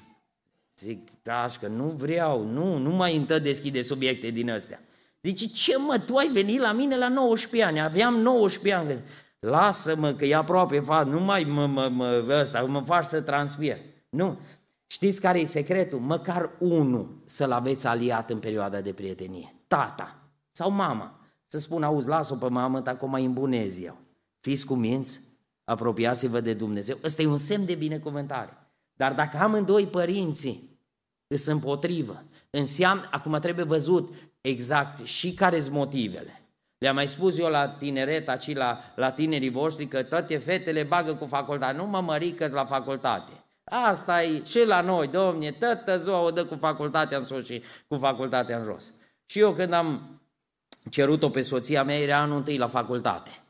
zic, 0.77 1.09
da, 1.23 1.47
că 1.61 1.67
nu 1.67 1.85
vreau, 1.85 2.43
nu, 2.45 2.77
nu 2.77 2.91
mai 2.91 3.17
întă 3.17 3.39
deschide 3.39 3.83
subiecte 3.83 4.31
din 4.31 4.51
astea. 4.51 4.81
Zice, 5.23 5.47
ce 5.47 5.77
mă, 5.77 5.99
tu 5.99 6.17
ai 6.17 6.29
venit 6.29 6.61
la 6.61 6.73
mine 6.73 6.97
la 6.97 7.09
19 7.09 7.69
ani, 7.69 7.81
aveam 7.81 8.15
19 8.15 8.75
ani 8.75 9.03
lasă-mă 9.45 10.13
că 10.13 10.25
e 10.25 10.35
aproape, 10.35 10.81
fa, 10.81 11.03
nu 11.03 11.21
mai 11.21 11.45
mă, 11.45 11.67
mă, 11.67 11.89
mă, 11.89 12.25
ăsta, 12.41 12.63
mă 12.63 12.81
faci 12.81 13.05
să 13.05 13.21
transpir. 13.21 13.77
Nu. 14.09 14.39
Știți 14.87 15.21
care 15.21 15.41
e 15.41 15.45
secretul? 15.45 15.99
Măcar 15.99 16.51
unul 16.59 17.23
să-l 17.25 17.53
aveți 17.53 17.87
aliat 17.87 18.31
în 18.31 18.39
perioada 18.39 18.81
de 18.81 18.93
prietenie. 18.93 19.55
Tata 19.67 20.19
sau 20.51 20.71
mama. 20.71 21.21
Să 21.47 21.59
spun, 21.59 21.83
auzi, 21.83 22.09
lasă-o 22.09 22.37
pe 22.37 22.49
mamă, 22.49 22.81
ta 22.81 22.97
cum 22.97 23.11
mai 23.11 23.25
îmbunezi 23.25 23.85
eu. 23.85 23.97
Fiți 24.41 24.67
cu 24.67 24.75
minți, 24.75 25.21
apropiați-vă 25.65 26.41
de 26.41 26.55
Dumnezeu. 26.55 26.99
Ăsta 27.05 27.23
e 27.23 27.27
un 27.27 27.37
semn 27.37 27.65
de 27.65 27.75
binecuvântare. 27.75 28.59
Dar 28.93 29.13
dacă 29.15 29.37
amândoi 29.37 29.87
părinții 29.87 30.79
îs 31.27 31.47
împotrivă, 31.47 32.25
înseamnă, 32.51 33.09
acum 33.11 33.39
trebuie 33.41 33.65
văzut 33.65 34.15
exact 34.41 35.07
și 35.07 35.35
care 35.35 35.61
sunt 35.61 35.75
motivele. 35.75 36.44
Le-am 36.85 36.97
mai 36.97 37.07
spus 37.07 37.39
eu 37.39 37.49
la 37.49 37.69
tineret, 37.69 38.29
aici 38.29 38.55
la, 38.55 38.81
la 38.95 39.11
tinerii 39.11 39.51
voștri, 39.51 39.87
că 39.87 40.03
toate 40.03 40.39
fetele 40.39 40.83
bagă 40.83 41.15
cu 41.15 41.27
facultate. 41.27 41.77
Nu 41.77 41.87
mă 41.87 42.01
mărică 42.01 42.49
la 42.53 42.65
facultate. 42.65 43.33
Asta 43.65 44.23
e 44.23 44.45
și 44.45 44.65
la 44.67 44.81
noi, 44.81 45.09
domne, 45.09 45.51
toată 45.51 45.99
ziua 45.99 46.21
o 46.21 46.31
dă 46.31 46.45
cu 46.45 46.57
facultatea 46.61 47.19
în 47.19 47.25
sus 47.25 47.47
și 47.47 47.63
cu 47.89 47.97
facultatea 47.97 48.59
în 48.59 48.65
jos. 48.65 48.93
Și 49.27 49.39
eu 49.39 49.53
când 49.53 49.73
am 49.73 50.21
cerut-o 50.91 51.31
pe 51.31 51.41
soția 51.41 51.85
mea, 51.85 51.99
era 51.99 52.17
anul 52.17 52.37
întâi 52.37 52.57
la 52.57 52.69
facultate. 52.69 53.43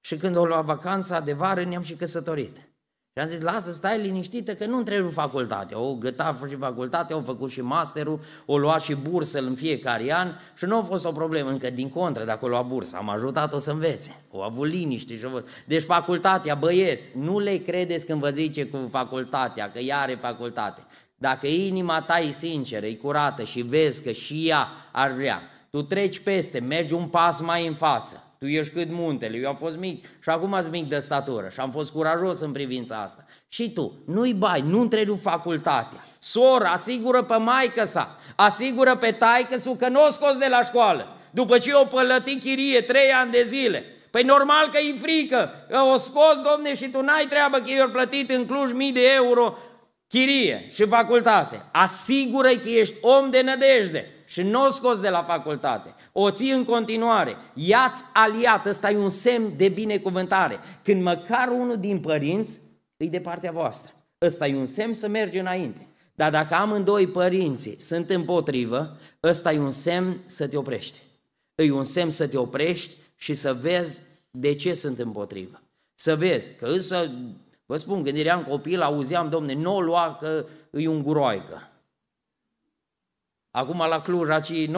Și 0.00 0.16
când 0.16 0.36
o 0.36 0.44
luat 0.44 0.64
vacanța 0.64 1.20
de 1.20 1.32
vară, 1.32 1.64
ne-am 1.64 1.82
și 1.82 1.94
căsătorit. 1.94 2.71
Și 3.14 3.22
am 3.22 3.28
zis, 3.28 3.40
lasă, 3.40 3.72
stai 3.72 4.00
liniștită 4.00 4.54
că 4.54 4.66
nu 4.66 4.82
trebuie 4.82 5.10
facultate. 5.10 5.74
O 5.74 5.94
găta 5.94 6.38
și 6.48 6.56
facultate, 6.56 7.12
au 7.12 7.22
făcut 7.24 7.50
și 7.50 7.60
masterul, 7.60 8.20
o 8.46 8.58
lua 8.58 8.78
și 8.78 8.94
bursă 8.94 9.38
în 9.38 9.54
fiecare 9.54 10.12
an 10.12 10.32
și 10.56 10.64
nu 10.64 10.76
a 10.76 10.82
fost 10.82 11.04
o 11.04 11.12
problemă 11.12 11.50
încă 11.50 11.70
din 11.70 11.88
contră 11.88 12.24
dacă 12.24 12.44
o 12.44 12.48
lua 12.48 12.62
bursă. 12.62 12.96
Am 12.96 13.08
ajutat-o 13.08 13.58
să 13.58 13.70
învețe. 13.70 14.22
O 14.30 14.42
avut 14.42 14.68
liniște 14.68 15.16
și 15.16 15.26
Deci 15.66 15.82
facultatea, 15.82 16.54
băieți, 16.54 17.10
nu 17.14 17.38
le 17.38 17.56
credeți 17.56 18.06
când 18.06 18.20
vă 18.20 18.30
zice 18.30 18.66
cu 18.66 18.88
facultatea, 18.90 19.70
că 19.70 19.78
ea 19.78 19.98
are 19.98 20.18
facultate. 20.20 20.84
Dacă 21.16 21.46
inima 21.46 22.02
ta 22.02 22.18
e 22.18 22.30
sinceră, 22.30 22.86
e 22.86 22.94
curată 22.94 23.44
și 23.44 23.60
vezi 23.60 24.02
că 24.02 24.12
și 24.12 24.48
ea 24.48 24.68
ar 24.92 25.10
vrea, 25.10 25.42
tu 25.70 25.82
treci 25.82 26.18
peste, 26.18 26.58
mergi 26.58 26.94
un 26.94 27.08
pas 27.08 27.40
mai 27.40 27.66
în 27.66 27.74
față 27.74 28.21
tu 28.42 28.48
ești 28.48 28.72
cât 28.72 28.88
muntele, 28.90 29.36
eu 29.36 29.48
am 29.48 29.56
fost 29.56 29.76
mic 29.76 30.04
și 30.04 30.28
acum 30.28 30.56
sunt 30.60 30.70
mic 30.70 30.88
de 30.88 30.98
statură 30.98 31.48
și 31.52 31.60
am 31.60 31.70
fost 31.70 31.90
curajos 31.90 32.40
în 32.40 32.52
privința 32.52 32.96
asta. 32.96 33.24
Și 33.48 33.72
tu, 33.72 34.02
nu-i 34.06 34.34
bai, 34.34 34.60
nu 34.66 34.80
întrerup 34.80 35.20
facultatea. 35.20 36.04
Sora, 36.18 36.70
asigură 36.70 37.22
pe 37.22 37.36
maică 37.36 37.84
sa, 37.84 38.18
asigură 38.36 38.96
pe 38.96 39.10
taică 39.10 39.58
su 39.58 39.74
că 39.74 39.88
nu 39.88 40.06
o 40.06 40.10
scos 40.10 40.36
de 40.36 40.46
la 40.50 40.62
școală. 40.62 41.16
După 41.30 41.58
ce 41.58 41.74
o 41.74 41.84
pălăti 41.84 42.38
chirie 42.38 42.80
trei 42.80 43.10
ani 43.10 43.30
de 43.30 43.42
zile. 43.46 43.84
Păi 44.10 44.22
normal 44.22 44.68
că 44.68 44.78
e 44.78 44.94
frică, 45.00 45.66
că 45.70 45.78
o 45.94 45.96
scos, 45.96 46.40
domne, 46.52 46.74
și 46.74 46.88
tu 46.88 47.00
n-ai 47.00 47.26
treabă 47.28 47.58
că 47.58 47.70
i-au 47.70 47.88
plătit 47.88 48.30
în 48.30 48.46
Cluj 48.46 48.72
mii 48.72 48.92
de 48.92 49.12
euro 49.14 49.58
chirie 50.08 50.68
și 50.70 50.86
facultate. 50.86 51.62
Asigură 51.72 52.48
că 52.48 52.68
ești 52.68 52.94
om 53.00 53.30
de 53.30 53.40
nădejde 53.40 54.21
și 54.32 54.42
nu 54.42 54.66
o 54.66 54.70
scos 54.70 55.00
de 55.00 55.08
la 55.08 55.22
facultate, 55.22 55.94
o 56.12 56.30
ții 56.30 56.50
în 56.50 56.64
continuare, 56.64 57.36
ia-ți 57.54 58.04
aliat, 58.12 58.66
ăsta 58.66 58.90
e 58.90 58.96
un 58.96 59.08
semn 59.08 59.52
de 59.56 59.68
binecuvântare. 59.68 60.58
Când 60.82 61.02
măcar 61.02 61.48
unul 61.48 61.76
din 61.76 61.98
părinți 61.98 62.60
îi 62.96 63.08
de 63.08 63.20
partea 63.20 63.52
voastră, 63.52 63.92
ăsta 64.22 64.46
e 64.46 64.56
un 64.56 64.66
semn 64.66 64.92
să 64.92 65.08
mergi 65.08 65.38
înainte. 65.38 65.86
Dar 66.14 66.30
dacă 66.30 66.54
amândoi 66.54 67.06
părinții 67.06 67.80
sunt 67.80 68.10
împotrivă, 68.10 68.96
ăsta 69.22 69.52
e 69.52 69.58
un 69.58 69.70
semn 69.70 70.20
să 70.26 70.48
te 70.48 70.56
oprești. 70.56 71.00
E 71.54 71.72
un 71.72 71.84
semn 71.84 72.10
să 72.10 72.28
te 72.28 72.36
oprești 72.36 72.96
și 73.16 73.34
să 73.34 73.52
vezi 73.52 74.02
de 74.30 74.54
ce 74.54 74.74
sunt 74.74 74.98
împotrivă. 74.98 75.60
Să 75.94 76.16
vezi 76.16 76.50
că 76.58 76.66
însă, 76.66 77.10
vă 77.66 77.76
spun, 77.76 78.02
când 78.02 78.16
eram 78.16 78.42
copil, 78.42 78.82
auzeam, 78.82 79.28
domne, 79.28 79.54
nu 79.54 79.74
o 79.74 79.80
lua 79.80 80.16
că 80.20 80.44
e 80.70 80.88
un 80.88 81.02
guroaică 81.02 81.66
Acum 83.52 83.84
la 83.88 84.00
Cluj, 84.00 84.28
aici 84.28 84.66
90% 84.66 84.72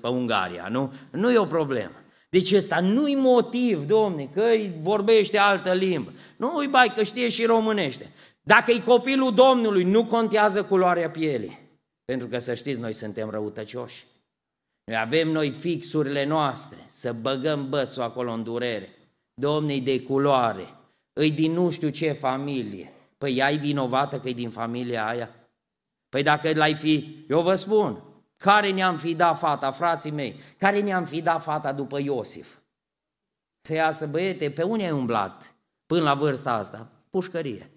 pe 0.00 0.08
Ungaria, 0.08 0.68
nu? 0.70 0.92
Nu 1.10 1.32
e 1.32 1.38
o 1.38 1.46
problemă. 1.46 1.94
Deci 2.30 2.52
ăsta 2.52 2.80
nu-i 2.80 3.14
motiv, 3.14 3.84
domne, 3.84 4.28
că 4.34 4.40
îi 4.40 4.72
vorbește 4.80 5.38
altă 5.38 5.72
limbă. 5.72 6.12
Nu 6.36 6.56
îi 6.56 6.66
bai 6.66 6.92
că 6.96 7.02
știe 7.02 7.28
și 7.28 7.44
românește. 7.44 8.10
Dacă 8.42 8.70
e 8.70 8.78
copilul 8.78 9.34
Domnului, 9.34 9.84
nu 9.84 10.04
contează 10.04 10.64
culoarea 10.64 11.10
pielii. 11.10 11.58
Pentru 12.04 12.26
că 12.26 12.38
să 12.38 12.54
știți, 12.54 12.80
noi 12.80 12.92
suntem 12.92 13.30
răutăcioși. 13.30 14.06
Noi 14.84 14.96
avem 14.96 15.28
noi 15.28 15.50
fixurile 15.50 16.24
noastre, 16.24 16.78
să 16.86 17.12
băgăm 17.12 17.68
bățul 17.68 18.02
acolo 18.02 18.32
în 18.32 18.42
durere. 18.42 18.88
Domnei 19.34 19.80
de 19.80 20.00
culoare, 20.00 20.74
îi 21.12 21.30
din 21.30 21.52
nu 21.52 21.70
știu 21.70 21.88
ce 21.88 22.12
familie. 22.12 22.92
Păi 23.18 23.36
ea 23.36 23.50
vinovată 23.50 24.18
că 24.18 24.28
e 24.28 24.32
din 24.32 24.50
familia 24.50 25.06
aia? 25.06 25.41
Păi 26.12 26.22
dacă 26.22 26.52
l-ai 26.54 26.74
fi, 26.74 27.24
eu 27.28 27.42
vă 27.42 27.54
spun, 27.54 28.02
care 28.36 28.70
ne-am 28.70 28.96
fi 28.96 29.14
dat 29.14 29.38
fata, 29.38 29.70
frații 29.70 30.10
mei? 30.10 30.40
Care 30.58 30.80
ne-am 30.80 31.04
fi 31.04 31.22
dat 31.22 31.42
fata 31.42 31.72
după 31.72 31.98
Iosif? 31.98 32.58
Să 33.60 33.72
iasă, 33.72 34.06
băiete, 34.06 34.50
pe 34.50 34.62
unde 34.62 34.84
ai 34.84 34.90
umblat 34.90 35.54
până 35.86 36.02
la 36.02 36.14
vârsta 36.14 36.52
asta? 36.52 36.90
Pușcărie. 37.10 37.70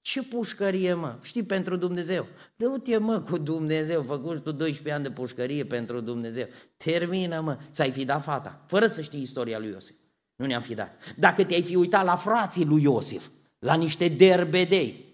Ce 0.00 0.22
pușcărie, 0.22 0.94
mă? 0.94 1.18
Știi, 1.22 1.42
pentru 1.42 1.76
Dumnezeu. 1.76 2.26
De 2.56 2.66
uite, 2.66 2.98
mă, 2.98 3.20
cu 3.20 3.38
Dumnezeu, 3.38 4.02
făcut 4.02 4.42
tu 4.42 4.52
12 4.52 4.94
ani 4.94 5.02
de 5.02 5.10
pușcărie 5.10 5.64
pentru 5.64 6.00
Dumnezeu. 6.00 6.46
Termină, 6.76 7.40
mă, 7.40 7.58
ți-ai 7.70 7.92
fi 7.92 8.04
dat 8.04 8.22
fata, 8.22 8.64
fără 8.66 8.86
să 8.86 9.02
știi 9.02 9.22
istoria 9.22 9.58
lui 9.58 9.70
Iosif. 9.70 9.96
Nu 10.36 10.46
ne-am 10.46 10.62
fi 10.62 10.74
dat. 10.74 10.96
Dacă 11.16 11.44
te-ai 11.44 11.62
fi 11.62 11.76
uitat 11.76 12.04
la 12.04 12.16
frații 12.16 12.64
lui 12.64 12.82
Iosif, 12.82 13.28
la 13.58 13.74
niște 13.74 14.08
derbedei, 14.08 15.09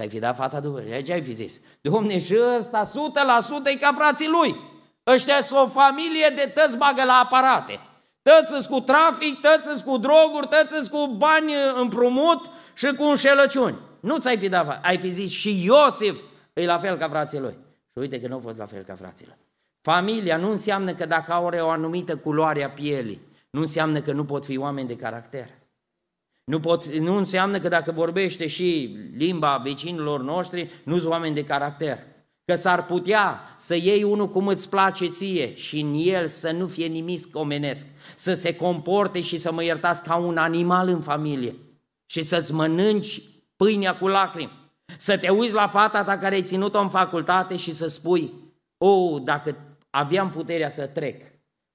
ți-ai 0.00 0.12
fi 0.12 0.18
dat 0.18 0.36
fata 0.36 0.60
după 0.60 0.82
ce 1.04 1.12
ai 1.12 1.22
fi 1.22 1.32
zis? 1.32 1.60
Domne, 1.80 2.18
și 2.18 2.36
ăsta 2.58 2.82
100% 2.84 2.90
e 3.64 3.76
ca 3.76 3.92
frații 3.96 4.28
lui. 4.28 4.56
Ăștia 5.06 5.40
sunt 5.42 5.60
o 5.60 5.66
familie 5.66 6.32
de 6.34 6.52
tăți 6.54 6.76
bagă 6.76 7.04
la 7.04 7.12
aparate. 7.12 7.80
Tăți 8.22 8.68
cu 8.68 8.80
trafic, 8.80 9.40
tăți 9.40 9.84
cu 9.84 9.96
droguri, 9.96 10.48
tăți 10.48 10.90
cu 10.90 11.06
bani 11.06 11.52
împrumut 11.76 12.50
și 12.74 12.86
cu 12.86 13.04
înșelăciuni. 13.04 13.78
Nu 14.00 14.18
ți-ai 14.18 14.38
fi 14.38 14.48
dat, 14.48 14.84
ai 14.84 14.98
fi 14.98 15.10
zis 15.10 15.30
și 15.30 15.64
Iosif 15.64 16.20
e 16.52 16.64
la 16.64 16.78
fel 16.78 16.96
ca 16.96 17.08
frații 17.08 17.38
lui. 17.38 17.56
Și 17.92 17.98
uite 17.98 18.20
că 18.20 18.28
nu 18.28 18.36
a 18.36 18.40
fost 18.42 18.58
la 18.58 18.66
fel 18.66 18.82
ca 18.82 18.94
frații 18.94 19.26
lui. 19.26 19.36
Familia 19.80 20.36
nu 20.36 20.50
înseamnă 20.50 20.94
că 20.94 21.06
dacă 21.06 21.32
au 21.32 21.44
o 21.60 21.68
anumită 21.68 22.16
culoare 22.16 22.64
a 22.64 22.70
pielii, 22.70 23.20
nu 23.50 23.60
înseamnă 23.60 24.00
că 24.00 24.12
nu 24.12 24.24
pot 24.24 24.44
fi 24.44 24.58
oameni 24.58 24.88
de 24.88 24.96
caracter. 24.96 25.48
Nu, 26.50 26.60
pot, 26.60 26.94
nu 26.94 27.16
înseamnă 27.16 27.58
că 27.58 27.68
dacă 27.68 27.92
vorbește 27.92 28.46
și 28.46 28.96
limba 29.16 29.60
vecinilor 29.64 30.22
noștri, 30.22 30.70
nu 30.84 30.98
sunt 30.98 31.10
oameni 31.10 31.34
de 31.34 31.44
caracter. 31.44 31.98
Că 32.44 32.54
s-ar 32.54 32.86
putea 32.86 33.40
să 33.58 33.74
iei 33.74 34.02
unul 34.02 34.28
cum 34.28 34.46
îți 34.46 34.68
place 34.68 35.06
ție 35.06 35.54
și 35.54 35.80
în 35.80 35.94
el 35.96 36.26
să 36.26 36.50
nu 36.50 36.66
fie 36.66 36.86
nimic 36.86 37.36
omenesc, 37.36 37.86
să 38.14 38.34
se 38.34 38.56
comporte 38.56 39.20
și 39.20 39.38
să 39.38 39.52
mă 39.52 39.64
iertați 39.64 40.02
ca 40.02 40.16
un 40.16 40.36
animal 40.36 40.88
în 40.88 41.00
familie 41.00 41.56
și 42.06 42.22
să-ți 42.22 42.52
mănânci 42.52 43.22
pâinea 43.56 43.98
cu 43.98 44.06
lacrimi. 44.06 44.72
Să 44.96 45.18
te 45.18 45.28
uiți 45.28 45.54
la 45.54 45.66
fata 45.66 46.04
ta 46.04 46.16
care 46.16 46.34
ai 46.34 46.42
ținut-o 46.42 46.80
în 46.80 46.88
facultate 46.88 47.56
și 47.56 47.72
să 47.72 47.86
spui, 47.86 48.32
o, 48.78 48.88
oh, 48.88 49.22
dacă 49.24 49.56
aveam 49.90 50.30
puterea 50.30 50.68
să 50.68 50.86
trec 50.86 51.29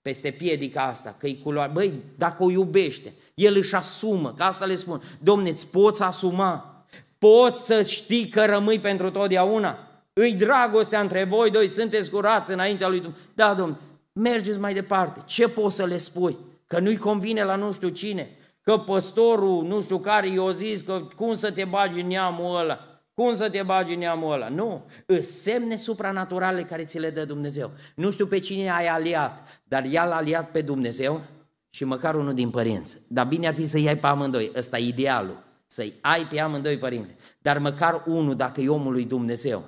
peste 0.06 0.32
piedica 0.32 0.82
asta, 0.82 1.16
că 1.20 1.28
e 1.28 1.34
culoare, 1.34 1.72
băi, 1.74 1.93
dacă 2.18 2.43
o 2.43 2.51
iubește, 2.51 3.14
el 3.34 3.56
își 3.56 3.76
asumă, 3.76 4.34
că 4.38 4.43
asta 4.43 4.66
le 4.66 4.76
spun, 4.76 5.01
domne, 5.20 5.49
îți 5.49 5.68
poți 5.68 6.03
asuma, 6.03 6.86
poți 7.18 7.66
să 7.66 7.82
știi 7.82 8.30
că 8.30 8.45
rămâi 8.45 8.80
pentru 8.80 9.12
totdeauna, 9.12 9.78
îi 10.14 10.34
dragostea 10.34 10.99
între 10.99 11.24
voi 11.24 11.51
doi, 11.51 11.68
sunteți 11.68 12.10
curați 12.10 12.51
înaintea 12.51 12.88
lui 12.88 12.99
Dumnezeu. 12.99 13.24
Da, 13.34 13.53
domne, 13.53 13.78
mergeți 14.14 14.60
mai 14.60 14.74
departe, 14.74 15.22
ce 15.26 15.47
poți 15.47 15.76
să 15.76 15.86
le 15.86 15.97
spui? 15.97 16.38
Că 16.68 16.80
nu-i 16.80 16.97
convine 16.97 17.43
la 17.43 17.56
nu 17.56 17.72
știu 17.72 17.89
cine, 17.89 18.38
că 18.62 18.78
păstorul, 18.78 19.64
nu 19.64 19.82
știu 19.82 19.99
care, 19.99 20.28
i-a 20.28 20.51
zis 20.51 20.82
că 20.82 21.08
cum 21.16 21.34
să 21.34 21.51
te 21.51 21.64
bagi 21.64 21.99
în 21.99 22.08
neamul 22.08 22.60
ăla, 22.60 22.95
cum 23.16 23.36
să 23.36 23.49
te 23.49 23.63
bagi 23.63 23.93
în 23.93 23.99
neamul 23.99 24.34
ăla? 24.34 24.49
Nu, 24.49 24.86
îs 25.05 25.41
semne 25.41 25.76
supranaturale 25.76 26.63
care 26.63 26.84
ți 26.84 26.99
le 26.99 27.09
dă 27.09 27.26
Dumnezeu. 27.26 27.72
Nu 27.95 28.11
știu 28.11 28.28
pe 28.28 28.39
cine 28.39 28.72
ai 28.72 28.88
aliat, 28.88 29.61
dar 29.63 29.86
ea 29.91 30.05
l-a 30.05 30.16
aliat 30.16 30.51
pe 30.51 30.61
Dumnezeu 30.61 31.22
și 31.70 31.84
măcar 31.84 32.16
unul 32.16 32.34
din 32.34 32.49
părinți. 32.49 32.97
Dar 33.07 33.26
bine 33.26 33.47
ar 33.47 33.53
fi 33.53 33.66
să-i 33.66 33.88
ai 33.88 33.97
pe 33.97 34.07
amândoi, 34.07 34.51
ăsta 34.55 34.78
e 34.78 34.88
idealul, 34.88 35.43
să-i 35.68 35.93
ai 36.01 36.28
pe 36.28 36.39
amândoi 36.39 36.78
părinți. 36.78 37.16
Dar 37.41 37.57
măcar 37.57 38.03
unul, 38.05 38.36
dacă 38.36 38.61
e 38.61 38.70
omul 38.70 38.91
lui 38.91 39.05
Dumnezeu 39.05 39.63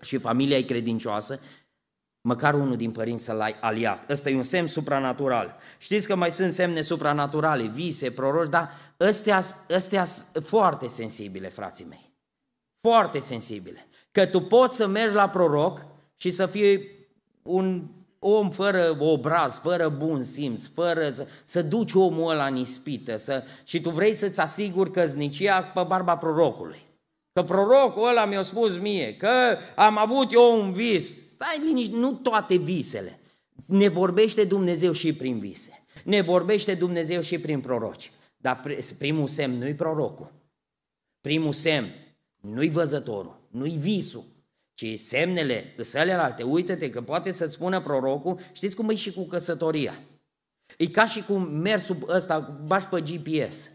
și 0.00 0.18
familia 0.18 0.56
e 0.56 0.62
credincioasă, 0.62 1.40
măcar 2.20 2.54
unul 2.54 2.76
din 2.76 2.90
părinți 2.90 3.24
să 3.24 3.32
l-ai 3.32 3.56
aliat. 3.60 4.10
Ăsta 4.10 4.30
e 4.30 4.36
un 4.36 4.42
semn 4.42 4.68
supranatural. 4.68 5.56
Știți 5.78 6.06
că 6.06 6.16
mai 6.16 6.32
sunt 6.32 6.52
semne 6.52 6.80
supranaturale, 6.80 7.66
vise, 7.66 8.10
proroci, 8.10 8.50
dar 8.50 8.70
ăstea, 9.00 9.42
ăstea 9.70 10.04
foarte 10.42 10.88
sensibile, 10.88 11.48
frații 11.48 11.86
mei. 11.88 12.15
Foarte 12.86 13.18
sensibile. 13.18 13.86
Că 14.12 14.26
tu 14.26 14.40
poți 14.40 14.76
să 14.76 14.86
mergi 14.86 15.14
la 15.14 15.28
proroc 15.28 15.86
și 16.16 16.30
să 16.30 16.46
fii 16.46 16.88
un 17.42 17.88
om 18.18 18.50
fără 18.50 18.96
obraz, 19.00 19.58
fără 19.58 19.88
bun 19.88 20.22
simț, 20.22 20.66
fără 20.66 21.10
să, 21.10 21.26
să 21.44 21.62
duci 21.62 21.92
omul 21.92 22.30
ăla 22.30 22.46
în 22.46 22.56
ispită 22.56 23.16
să, 23.16 23.44
și 23.64 23.80
tu 23.80 23.90
vrei 23.90 24.14
să-ți 24.14 24.40
asiguri 24.40 24.90
căznicia 24.90 25.62
pe 25.62 25.82
barba 25.86 26.16
prorocului. 26.16 26.86
Că 27.32 27.42
prorocul 27.42 28.08
ăla 28.08 28.24
mi-a 28.24 28.42
spus 28.42 28.78
mie 28.78 29.16
că 29.16 29.58
am 29.76 29.98
avut 29.98 30.32
eu 30.32 30.60
un 30.62 30.72
vis, 30.72 31.30
Stai 31.30 31.62
liniște, 31.66 31.96
nu 31.96 32.12
toate 32.12 32.56
visele. 32.56 33.20
Ne 33.64 33.88
vorbește 33.88 34.44
Dumnezeu 34.44 34.92
și 34.92 35.12
prin 35.12 35.38
vise. 35.38 35.84
Ne 36.04 36.20
vorbește 36.20 36.74
Dumnezeu 36.74 37.20
și 37.20 37.38
prin 37.38 37.60
proroci. 37.60 38.12
Dar 38.36 38.60
primul 38.98 39.26
semn 39.26 39.58
nu-i 39.58 39.74
prorocul. 39.74 40.32
Primul 41.20 41.52
semn 41.52 42.04
nu-i 42.52 42.68
văzătorul, 42.68 43.40
nu-i 43.50 43.76
visul, 43.78 44.24
ci 44.74 44.98
semnele 44.98 45.74
alte. 46.18 46.42
Uită-te 46.42 46.90
că 46.90 47.02
poate 47.02 47.32
să-ți 47.32 47.52
spună 47.52 47.80
prorocul, 47.80 48.40
știți 48.52 48.76
cum 48.76 48.88
e 48.88 48.94
și 48.94 49.12
cu 49.12 49.22
căsătoria. 49.26 49.98
E 50.76 50.86
ca 50.86 51.06
și 51.06 51.22
cum 51.22 51.42
mersul 51.42 51.96
ăsta, 52.08 52.60
bași 52.66 52.86
pe 52.86 53.00
GPS. 53.00 53.70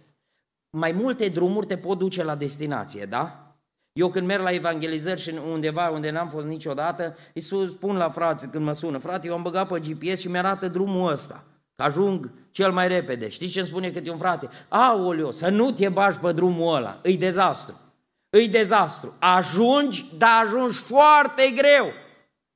Mai 0.70 0.92
multe 0.92 1.28
drumuri 1.28 1.66
te 1.66 1.78
pot 1.78 1.98
duce 1.98 2.24
la 2.24 2.36
destinație, 2.36 3.06
da? 3.06 3.56
Eu 3.94 4.10
când 4.10 4.28
merg 4.28 4.44
la 4.44 4.52
evangelizări 4.52 5.22
și 5.22 5.34
undeva 5.52 5.90
unde 5.90 6.10
n-am 6.10 6.30
fost 6.30 6.46
niciodată, 6.46 7.16
îi 7.34 7.42
spun 7.42 7.96
la 7.96 8.10
frați 8.10 8.48
când 8.48 8.66
mă 8.66 8.72
sună, 8.72 8.98
frate, 8.98 9.28
eu 9.28 9.34
am 9.34 9.42
băgat 9.42 9.68
pe 9.68 9.80
GPS 9.80 10.20
și 10.20 10.28
mi-arată 10.28 10.68
drumul 10.68 11.12
ăsta, 11.12 11.44
că 11.76 11.84
ajung 11.84 12.32
cel 12.52 12.72
mai 12.72 12.88
repede. 12.88 13.30
Știți 13.30 13.52
ce 13.52 13.60
îmi 13.60 13.68
spune 13.68 13.92
câte 13.92 14.10
un 14.10 14.18
frate? 14.18 14.50
Aoleo, 14.70 15.32
să 15.32 15.50
nu 15.50 15.72
te 15.72 15.90
bagi 15.90 16.18
pe 16.18 16.32
drumul 16.32 16.76
ăla, 16.76 17.00
îi 17.04 17.18
dezastru. 17.18 17.80
Îi 18.34 18.48
dezastru. 18.48 19.16
Ajungi, 19.20 20.06
dar 20.18 20.46
ajungi 20.46 20.78
foarte 20.78 21.50
greu. 21.56 21.92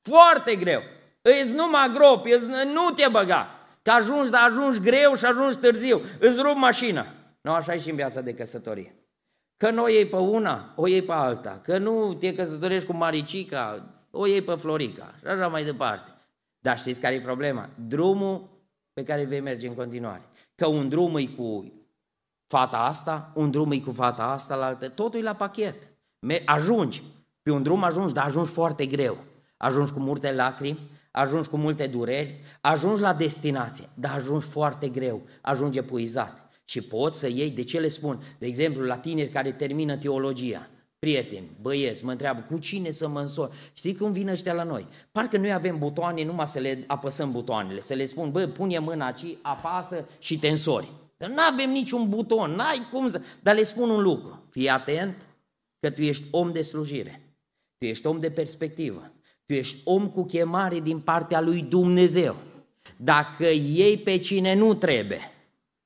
Foarte 0.02 0.56
greu. 0.56 0.82
Îți 1.22 1.54
numai 1.54 1.92
gropi, 1.94 2.32
îți, 2.32 2.46
nu 2.48 2.90
te 2.96 3.08
băga. 3.12 3.50
Că 3.82 3.92
ajungi, 3.92 4.30
dar 4.30 4.50
ajungi 4.50 4.80
greu 4.80 5.16
și 5.16 5.26
ajungi 5.26 5.58
târziu. 5.58 6.02
Îți 6.20 6.42
rup 6.42 6.56
mașina. 6.56 7.08
Nu 7.42 7.52
așa 7.52 7.74
e 7.74 7.80
și 7.80 7.90
în 7.90 7.96
viața 7.96 8.22
de 8.22 8.34
căsătorie. 8.34 8.96
Că 9.58 9.70
nu 9.70 9.84
o 9.84 9.88
iei 9.88 10.06
pe 10.06 10.16
una, 10.16 10.74
o 10.76 10.88
iei 10.88 11.02
pe 11.02 11.12
alta. 11.12 11.62
Că 11.64 11.78
nu 11.78 12.14
te 12.14 12.34
căsătorești 12.34 12.88
cu 12.88 12.94
Maricica, 12.94 13.86
o 14.12 14.28
iei 14.28 14.42
pe 14.42 14.56
Florica 14.56 15.16
și 15.20 15.26
așa 15.26 15.48
mai 15.48 15.64
departe. 15.64 16.12
Dar 16.60 16.78
știți 16.78 17.02
care 17.02 17.16
e 17.16 17.22
problema? 17.22 17.70
Drumul 17.88 18.50
pe 18.94 19.04
care 19.04 19.24
vei 19.24 19.40
merge 19.40 19.68
în 19.68 19.76
continuare. 19.76 20.30
Că 20.56 20.68
un 20.68 20.90
drum 20.90 21.16
e 21.16 21.26
cu 21.26 21.74
fata 22.48 22.78
asta, 22.78 23.32
un 23.36 23.52
drum 23.52 23.72
e 23.72 23.80
cu 23.80 23.92
fata 23.92 24.24
asta, 24.24 24.56
la 24.56 24.66
altă, 24.66 24.90
totul 24.90 25.20
e 25.20 25.24
la 25.24 25.34
pachet. 25.34 25.88
Ajungi, 26.46 27.04
pe 27.42 27.52
un 27.52 27.64
drum 27.64 27.84
ajungi, 27.84 28.14
dar 28.14 28.26
ajungi 28.26 28.52
foarte 28.52 28.86
greu. 28.86 29.18
Ajungi 29.58 29.92
cu 29.92 30.00
multe 30.00 30.34
lacrimi, 30.34 30.90
ajungi 31.12 31.50
cu 31.50 31.58
multe 31.58 31.88
dureri, 31.88 32.40
ajungi 32.62 33.02
la 33.02 33.14
destinație, 33.14 33.90
dar 33.94 34.16
ajungi 34.16 34.46
foarte 34.46 34.88
greu, 34.88 35.22
ajungi 35.42 35.78
epuizat. 35.78 36.50
Și 36.66 36.82
poți 36.82 37.20
să 37.20 37.28
iei, 37.28 37.50
de 37.50 37.64
ce 37.64 37.80
le 37.80 37.88
spun? 37.88 38.22
De 38.40 38.46
exemplu, 38.46 38.84
la 38.84 38.98
tineri 38.98 39.30
care 39.30 39.52
termină 39.52 39.98
teologia, 39.98 40.70
prieteni, 41.00 41.58
băieți, 41.62 42.06
mă 42.06 42.12
întreabă, 42.12 42.46
cu 42.50 42.58
cine 42.58 42.92
să 42.92 43.08
mă 43.08 43.20
însor? 43.20 43.54
Știi 43.74 43.96
cum 43.96 44.12
vin 44.12 44.30
ăștia 44.30 44.54
la 44.54 44.64
noi? 44.64 44.88
Parcă 45.12 45.38
noi 45.38 45.54
avem 45.54 45.78
butoane, 45.78 46.24
numai 46.24 46.48
să 46.48 46.60
le 46.60 46.84
apăsăm 46.88 47.32
butoanele, 47.32 47.80
să 47.80 47.94
le 47.94 48.06
spun, 48.06 48.32
bă, 48.32 48.46
pune 48.46 48.80
mâna 48.80 49.06
aici, 49.06 49.38
apasă 49.42 50.06
și 50.20 50.40
te 50.40 50.48
însori. 50.48 50.92
Dar 51.18 51.30
nu 51.30 51.42
avem 51.52 51.72
niciun 51.72 52.10
buton, 52.10 52.52
n-ai 52.52 52.88
cum 52.92 53.10
să... 53.10 53.22
Dar 53.42 53.56
le 53.56 53.64
spun 53.64 53.90
un 53.90 54.02
lucru, 54.02 54.48
fii 54.50 54.70
atent 54.70 55.26
că 55.80 55.90
tu 55.90 56.02
ești 56.02 56.24
om 56.32 56.52
de 56.52 56.62
slujire, 56.62 57.36
tu 57.78 57.86
ești 57.86 58.08
om 58.08 58.20
de 58.20 58.32
perspectivă, 58.32 59.12
tu 59.46 59.54
ești 59.54 59.82
om 59.84 60.10
cu 60.10 60.26
chemare 60.26 60.80
din 60.80 61.00
partea 61.00 61.42
lui 61.42 61.62
Dumnezeu. 61.62 62.36
Dacă 62.98 63.46
iei 63.46 63.98
pe 63.98 64.18
cine 64.18 64.54
nu 64.54 64.74
trebuie, 64.74 65.30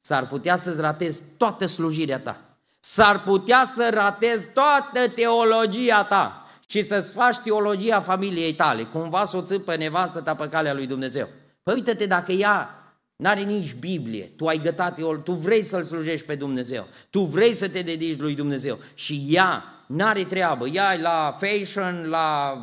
S-ar 0.09 0.27
putea 0.27 0.55
să-ți 0.55 0.81
ratezi 0.81 1.23
toată 1.37 1.65
slujirea 1.65 2.19
ta. 2.19 2.41
S-ar 2.79 3.23
putea 3.23 3.63
să 3.65 3.89
ratezi 3.93 4.45
toată 4.53 5.07
teologia 5.15 6.03
ta. 6.03 6.43
și 6.67 6.83
să-ți 6.83 7.11
faci 7.11 7.37
teologia 7.37 8.01
familiei 8.01 8.53
tale, 8.53 8.83
cumva 8.83 9.25
să 9.25 9.37
o 9.37 9.41
țâpă 9.41 9.75
nevastă 9.75 10.21
ta 10.21 10.35
pe 10.35 10.47
calea 10.47 10.73
lui 10.73 10.87
Dumnezeu. 10.87 11.27
Păi 11.63 11.73
uite-te 11.73 12.05
dacă 12.05 12.31
ea 12.31 12.78
N-are 13.19 13.41
nici 13.41 13.73
Biblie. 13.73 14.31
Tu 14.35 14.45
ai 14.45 14.57
gătat, 14.57 14.99
tu 15.23 15.31
vrei 15.31 15.63
să-L 15.63 15.83
slujești 15.83 16.25
pe 16.25 16.35
Dumnezeu. 16.35 16.87
Tu 17.09 17.19
vrei 17.19 17.53
să 17.53 17.69
te 17.69 17.81
dedici 17.81 18.19
lui 18.19 18.35
Dumnezeu. 18.35 18.79
Și 18.93 19.25
ea 19.29 19.63
n-are 19.87 20.23
treabă. 20.23 20.67
Ea 20.67 20.93
e 20.93 21.01
la 21.01 21.37
fashion, 21.39 22.05
la... 22.09 22.57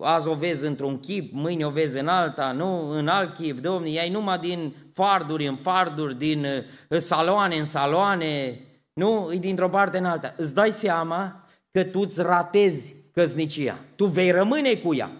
Azi 0.00 0.28
o 0.28 0.34
vezi 0.34 0.66
într-un 0.66 1.00
chip, 1.00 1.32
mâine 1.32 1.66
o 1.66 1.70
vezi 1.70 1.98
în 1.98 2.08
alta, 2.08 2.52
nu 2.52 2.90
în 2.90 3.08
alt 3.08 3.34
chip. 3.34 3.58
Domnule, 3.58 3.90
ea 3.90 4.04
e 4.04 4.10
numai 4.10 4.38
din 4.38 4.74
farduri 4.92 5.46
în 5.46 5.56
farduri, 5.56 6.18
din 6.18 6.44
uh, 6.88 6.98
saloane 6.98 7.56
în 7.56 7.64
saloane, 7.64 8.60
nu? 8.92 9.30
E 9.32 9.36
dintr-o 9.36 9.68
parte 9.68 9.98
în 9.98 10.04
alta. 10.04 10.34
Îți 10.36 10.54
dai 10.54 10.72
seama 10.72 11.48
că 11.70 11.84
tu 11.84 12.00
îți 12.00 12.22
ratezi 12.22 12.94
căsnicia. 13.12 13.78
Tu 13.96 14.06
vei 14.06 14.30
rămâne 14.30 14.74
cu 14.74 14.94
ea. 14.94 15.10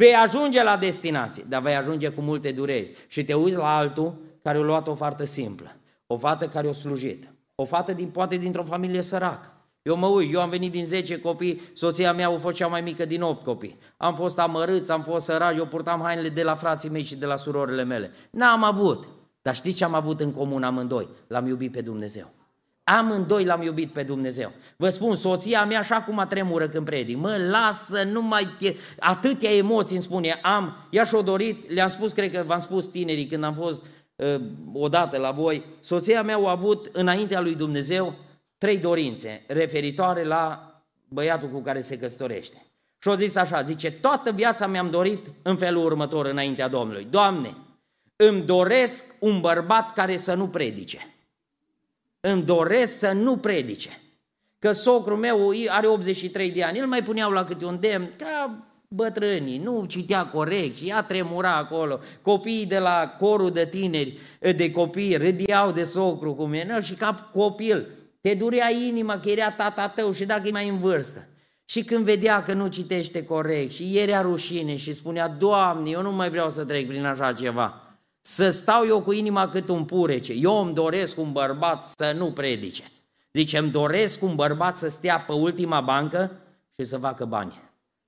Vei 0.00 0.14
ajunge 0.14 0.62
la 0.62 0.76
destinație, 0.76 1.44
dar 1.48 1.62
vei 1.62 1.76
ajunge 1.76 2.08
cu 2.08 2.20
multe 2.20 2.52
dureri. 2.52 2.92
Și 3.08 3.24
te 3.24 3.34
uiți 3.34 3.56
la 3.56 3.76
altul 3.76 4.14
care 4.42 4.58
a 4.58 4.60
luat 4.60 4.88
o 4.88 4.94
fată 4.94 5.24
simplă, 5.24 5.76
o 6.06 6.16
fată 6.16 6.48
care 6.48 6.68
a 6.68 6.72
slujit, 6.72 7.32
o 7.54 7.64
fată 7.64 7.92
din, 7.92 8.08
poate 8.08 8.36
dintr-o 8.36 8.62
familie 8.62 9.00
săracă. 9.00 9.52
Eu 9.82 9.96
mă 9.96 10.06
uit, 10.06 10.32
eu 10.32 10.40
am 10.40 10.48
venit 10.48 10.70
din 10.70 10.86
10 10.86 11.18
copii, 11.18 11.60
soția 11.74 12.12
mea 12.12 12.28
a 12.28 12.38
fost 12.38 12.56
cea 12.56 12.66
mai 12.66 12.80
mică 12.80 13.04
din 13.04 13.22
8 13.22 13.44
copii. 13.44 13.78
Am 13.96 14.14
fost 14.14 14.38
amărâți, 14.38 14.90
am 14.90 15.02
fost 15.02 15.24
săraci, 15.24 15.56
eu 15.56 15.66
purtam 15.66 16.00
hainele 16.00 16.28
de 16.28 16.42
la 16.42 16.54
frații 16.54 16.90
mei 16.90 17.02
și 17.02 17.16
de 17.16 17.26
la 17.26 17.36
surorile 17.36 17.84
mele. 17.84 18.10
N-am 18.30 18.64
avut, 18.64 19.08
dar 19.42 19.54
știți 19.54 19.76
ce 19.76 19.84
am 19.84 19.94
avut 19.94 20.20
în 20.20 20.32
comun 20.32 20.62
amândoi? 20.62 21.08
L-am 21.26 21.46
iubit 21.46 21.72
pe 21.72 21.80
Dumnezeu. 21.80 22.30
Amândoi 22.98 23.44
l-am 23.44 23.62
iubit 23.62 23.92
pe 23.92 24.02
Dumnezeu. 24.02 24.52
Vă 24.76 24.88
spun, 24.88 25.16
soția 25.16 25.64
mea 25.64 25.78
așa 25.78 26.02
cum 26.02 26.18
a 26.18 26.26
tremură 26.26 26.68
când 26.68 26.84
predic. 26.84 27.16
Mă, 27.16 27.36
lasă, 27.50 28.02
nu 28.02 28.22
mai... 28.22 28.48
Atâtea 28.98 29.50
emoții 29.50 29.94
îmi 29.94 30.04
spune. 30.04 30.38
Am, 30.42 30.86
ea 30.90 31.04
și-o 31.04 31.22
dorit, 31.22 31.70
le-am 31.72 31.88
spus, 31.88 32.12
cred 32.12 32.32
că 32.32 32.42
v-am 32.46 32.58
spus 32.58 32.86
tinerii 32.86 33.26
când 33.26 33.44
am 33.44 33.54
fost 33.54 33.82
uh, 34.16 34.40
odată 34.72 35.18
la 35.18 35.30
voi. 35.30 35.64
Soția 35.80 36.22
mea 36.22 36.36
a 36.36 36.50
avut 36.50 36.88
înaintea 36.92 37.40
lui 37.40 37.54
Dumnezeu 37.54 38.14
trei 38.58 38.78
dorințe 38.78 39.44
referitoare 39.46 40.24
la 40.24 40.74
băiatul 41.08 41.48
cu 41.48 41.60
care 41.60 41.80
se 41.80 41.98
căsătorește. 41.98 42.66
Și 42.98 43.08
o 43.08 43.14
zis 43.14 43.36
așa, 43.36 43.62
zice, 43.62 43.90
toată 43.90 44.32
viața 44.32 44.66
mi-am 44.66 44.90
dorit 44.90 45.26
în 45.42 45.56
felul 45.56 45.84
următor 45.84 46.26
înaintea 46.26 46.68
Domnului. 46.68 47.06
Doamne, 47.10 47.56
îmi 48.16 48.42
doresc 48.42 49.04
un 49.20 49.40
bărbat 49.40 49.92
care 49.92 50.16
să 50.16 50.34
nu 50.34 50.48
predice 50.48 51.14
îmi 52.20 52.42
doresc 52.42 52.98
să 52.98 53.12
nu 53.12 53.36
predice. 53.36 54.02
Că 54.58 54.72
socrul 54.72 55.16
meu 55.16 55.50
are 55.68 55.86
83 55.86 56.50
de 56.50 56.62
ani, 56.62 56.78
el 56.78 56.86
mai 56.86 57.02
puneau 57.02 57.30
la 57.30 57.44
câte 57.44 57.64
un 57.64 57.78
demn, 57.80 58.10
ca 58.16 58.64
bătrânii, 58.88 59.58
nu 59.58 59.84
citea 59.84 60.26
corect 60.26 60.76
și 60.76 60.88
ea 60.88 61.02
tremura 61.02 61.56
acolo. 61.56 62.00
Copiii 62.22 62.66
de 62.66 62.78
la 62.78 63.16
corul 63.18 63.50
de 63.50 63.66
tineri, 63.66 64.18
de 64.56 64.70
copii, 64.70 65.16
râdeau 65.16 65.72
de 65.72 65.84
socru 65.84 66.34
cum 66.34 66.52
e, 66.52 66.80
și 66.82 66.94
ca 66.94 67.30
copil. 67.32 67.88
Te 68.20 68.34
durea 68.34 68.70
inima 68.70 69.20
că 69.20 69.28
era 69.28 69.50
tata 69.50 69.88
tău 69.88 70.12
și 70.12 70.24
dacă 70.24 70.48
e 70.48 70.50
mai 70.50 70.68
în 70.68 70.78
vârstă. 70.78 71.28
Și 71.64 71.84
când 71.84 72.04
vedea 72.04 72.42
că 72.42 72.52
nu 72.52 72.66
citește 72.66 73.24
corect 73.24 73.72
și 73.72 73.98
era 73.98 74.20
rușine 74.20 74.76
și 74.76 74.92
spunea, 74.92 75.28
Doamne, 75.28 75.90
eu 75.90 76.02
nu 76.02 76.12
mai 76.12 76.30
vreau 76.30 76.50
să 76.50 76.64
trec 76.64 76.86
prin 76.86 77.04
așa 77.04 77.32
ceva 77.32 77.89
să 78.30 78.50
stau 78.50 78.86
eu 78.86 79.02
cu 79.02 79.12
inima 79.12 79.48
cât 79.48 79.68
un 79.68 79.84
purece. 79.84 80.32
Eu 80.32 80.60
îmi 80.60 80.72
doresc 80.72 81.18
un 81.18 81.32
bărbat 81.32 81.82
să 81.82 82.12
nu 82.16 82.32
predice. 82.32 82.90
Zice, 83.32 83.58
îmi 83.58 83.70
doresc 83.70 84.22
un 84.22 84.34
bărbat 84.34 84.76
să 84.76 84.88
stea 84.88 85.20
pe 85.20 85.32
ultima 85.32 85.80
bancă 85.80 86.30
și 86.76 86.84
să 86.84 86.98
facă 86.98 87.24
bani, 87.24 87.60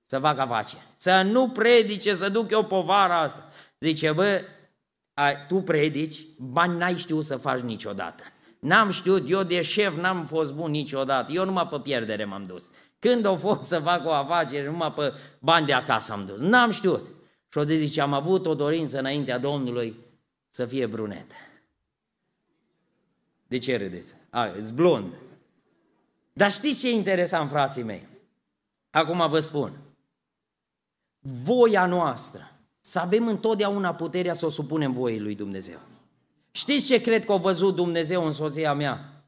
să 0.05 0.19
facă 0.19 0.41
afaceri. 0.41 0.81
Să 0.95 1.21
nu 1.21 1.49
predice, 1.49 2.15
să 2.15 2.29
duc 2.29 2.51
eu 2.51 2.63
povara 2.63 3.19
asta. 3.19 3.49
Zice, 3.79 4.11
bă, 4.11 4.41
tu 5.47 5.55
predici, 5.55 6.25
bani 6.37 6.77
n-ai 6.77 6.97
știut 6.97 7.25
să 7.25 7.37
faci 7.37 7.59
niciodată. 7.59 8.23
N-am 8.59 8.89
știut, 8.89 9.29
eu 9.29 9.43
de 9.43 9.61
șef 9.61 9.95
n-am 9.95 10.25
fost 10.25 10.53
bun 10.53 10.71
niciodată, 10.71 11.31
eu 11.31 11.45
numai 11.45 11.67
pe 11.67 11.79
pierdere 11.79 12.25
m-am 12.25 12.43
dus. 12.43 12.69
Când 12.99 13.25
au 13.25 13.35
fost 13.35 13.63
să 13.63 13.79
fac 13.79 14.05
o 14.05 14.11
afacere, 14.11 14.65
numai 14.65 14.93
pe 14.93 15.13
bani 15.39 15.65
de 15.65 15.73
acasă 15.73 16.13
am 16.13 16.25
dus. 16.25 16.39
N-am 16.39 16.71
știut. 16.71 17.05
Și 17.49 17.57
o 17.57 17.63
zice, 17.63 18.01
am 18.01 18.13
avut 18.13 18.45
o 18.45 18.53
dorință 18.53 18.99
înaintea 18.99 19.37
Domnului 19.37 20.11
să 20.53 20.65
fie 20.65 20.85
brunet. 20.85 21.31
De 23.47 23.57
ce 23.57 23.77
râdeți? 23.77 24.15
A, 24.29 24.45
e 24.45 24.71
blond. 24.73 25.17
Dar 26.33 26.51
știți 26.51 26.79
ce 26.79 26.87
e 26.87 26.91
interesant, 26.91 27.49
frații 27.49 27.83
mei? 27.83 28.07
Acum 28.89 29.29
vă 29.29 29.39
spun. 29.39 29.79
Voia 31.19 31.85
noastră, 31.85 32.51
să 32.79 32.99
avem 32.99 33.27
întotdeauna 33.27 33.95
puterea 33.95 34.33
să 34.33 34.45
o 34.45 34.49
supunem 34.49 34.91
voii 34.91 35.19
lui 35.19 35.35
Dumnezeu. 35.35 35.79
Știți 36.51 36.85
ce 36.85 37.01
cred 37.01 37.25
că 37.25 37.31
a 37.31 37.37
văzut 37.37 37.75
Dumnezeu 37.75 38.25
în 38.25 38.31
soția 38.31 38.73
mea? 38.73 39.23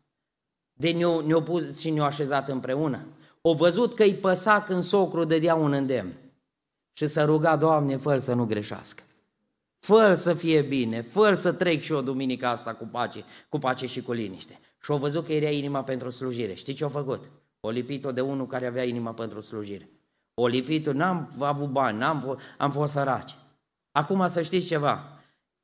De 0.73 0.91
ne-o, 0.91 1.21
ne 1.21 1.41
pus 1.41 1.79
și 1.79 1.89
ne-o 1.89 2.03
așezat 2.03 2.49
împreună. 2.49 3.05
O 3.41 3.53
văzut 3.53 3.95
că 3.95 4.03
îi 4.03 4.15
păsa 4.15 4.63
când 4.63 4.83
socru 4.83 5.23
dădea 5.23 5.55
un 5.55 5.73
îndemn 5.73 6.13
și 6.93 7.07
să 7.07 7.23
ruga, 7.23 7.55
Doamne, 7.55 7.97
fă 7.97 8.17
să 8.17 8.33
nu 8.33 8.45
greșească. 8.45 9.03
Fă 9.85 10.13
să 10.13 10.33
fie 10.33 10.61
bine, 10.61 11.01
fă 11.01 11.33
să 11.33 11.53
trec 11.53 11.81
și 11.81 11.91
o 11.91 12.01
duminică 12.01 12.47
asta 12.47 12.73
cu 12.73 12.85
pace, 12.85 13.23
cu 13.49 13.57
pace 13.57 13.85
și 13.85 14.01
cu 14.01 14.11
liniște. 14.11 14.59
Și 14.83 14.91
au 14.91 14.97
văzut 14.97 15.25
că 15.25 15.33
era 15.33 15.49
inima 15.49 15.83
pentru 15.83 16.09
slujire. 16.09 16.53
Știți 16.53 16.77
ce 16.77 16.83
au 16.83 16.89
făcut? 16.89 17.23
O 17.59 17.69
lipit-o 17.69 18.11
de 18.11 18.21
unul 18.21 18.47
care 18.47 18.65
avea 18.65 18.83
inima 18.83 19.13
pentru 19.13 19.41
slujire. 19.41 19.89
O 20.33 20.47
lipit-o, 20.47 20.93
n-am 20.93 21.35
avut 21.39 21.69
bani, 21.69 21.97
n-am, 21.97 22.39
am 22.57 22.71
fost 22.71 22.91
săraci. 22.91 23.35
Acum 23.91 24.27
să 24.27 24.41
știți 24.41 24.67
ceva, 24.67 25.19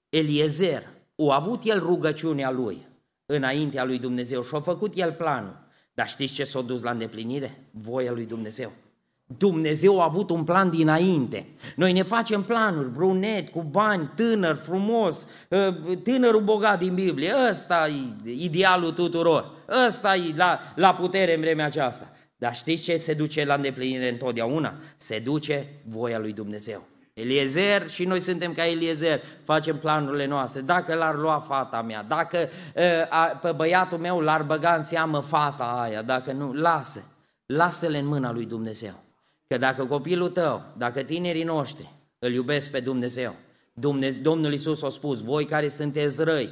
Eliezer, 0.10 0.88
o 1.16 1.32
avut 1.32 1.64
el 1.64 1.80
rugăciunea 1.80 2.52
lui 2.52 2.88
înaintea 3.26 3.84
lui 3.84 4.00
Dumnezeu 4.00 4.44
și 4.44 4.56
a 4.56 4.60
făcut 4.60 4.96
el 4.96 5.14
planul. 5.14 5.58
Dar 5.94 6.10
știți 6.10 6.34
ce 6.34 6.44
s-a 6.44 6.62
dus 6.62 6.82
la 6.82 6.92
îndeplinire? 6.92 7.68
Voia 7.72 8.12
lui 8.12 8.26
Dumnezeu. 8.26 8.72
Dumnezeu 9.38 10.02
a 10.02 10.04
avut 10.04 10.30
un 10.30 10.44
plan 10.44 10.70
dinainte. 10.70 11.48
Noi 11.76 11.92
ne 11.92 12.04
facem 12.04 12.44
planuri, 12.44 12.90
brunet, 12.90 13.50
cu 13.50 13.62
bani, 13.62 14.10
tânăr, 14.16 14.56
frumos, 14.56 15.28
ă, 15.52 15.76
tânărul 16.04 16.42
bogat 16.42 16.80
din 16.80 16.94
Biblie. 16.94 17.32
Ăsta 17.50 17.88
e 18.26 18.32
idealul 18.32 18.92
tuturor. 18.92 19.52
Ăsta 19.86 20.16
e 20.16 20.34
la, 20.36 20.60
la 20.76 20.94
putere 20.94 21.36
în 21.36 21.42
vremea 21.42 21.66
aceasta. 21.66 22.12
Dar 22.38 22.56
știți 22.56 22.84
ce 22.84 22.98
se 22.98 23.14
duce 23.14 23.46
la 23.46 23.54
îndeplinire 23.54 24.10
întotdeauna? 24.10 24.74
Se 24.98 25.20
duce 25.20 25.68
voia 25.86 26.20
lui 26.20 26.34
Dumnezeu. 26.34 26.84
Eliezer 27.14 27.90
și 27.90 28.06
noi 28.06 28.20
suntem 28.20 28.54
ca 28.54 28.66
Eliezer, 28.66 29.22
facem 29.44 29.78
planurile 29.78 30.26
noastre. 30.26 30.62
Dacă 30.62 30.94
l-ar 30.94 31.16
lua 31.16 31.40
fata 31.40 31.82
mea, 31.82 32.04
dacă 32.04 32.50
ă, 32.76 33.38
pe 33.42 33.52
băiatul 33.52 33.98
meu 33.98 34.20
l-ar 34.20 34.44
băga 34.44 34.74
în 34.74 34.84
seamă 34.84 35.20
fata 35.20 35.64
aia, 35.64 36.02
dacă 36.02 36.32
nu, 36.32 36.54
lasă, 36.54 37.04
lasă-le 37.46 37.98
în 37.98 38.06
mâna 38.06 38.32
lui 38.32 38.46
Dumnezeu. 38.46 39.04
Că 39.52 39.58
dacă 39.58 39.86
copilul 39.86 40.30
tău, 40.30 40.64
dacă 40.78 41.02
tinerii 41.02 41.44
noștri 41.44 41.94
îl 42.20 42.34
iubesc 42.34 42.72
pe 42.72 42.80
Dumnezeu, 42.80 43.36
Dumnezeu 43.74 44.22
Domnul 44.22 44.52
Iisus 44.52 44.82
a 44.82 44.90
spus, 44.90 45.22
voi 45.22 45.46
care 45.46 45.70
sunteți 45.70 46.24
răi, 46.24 46.50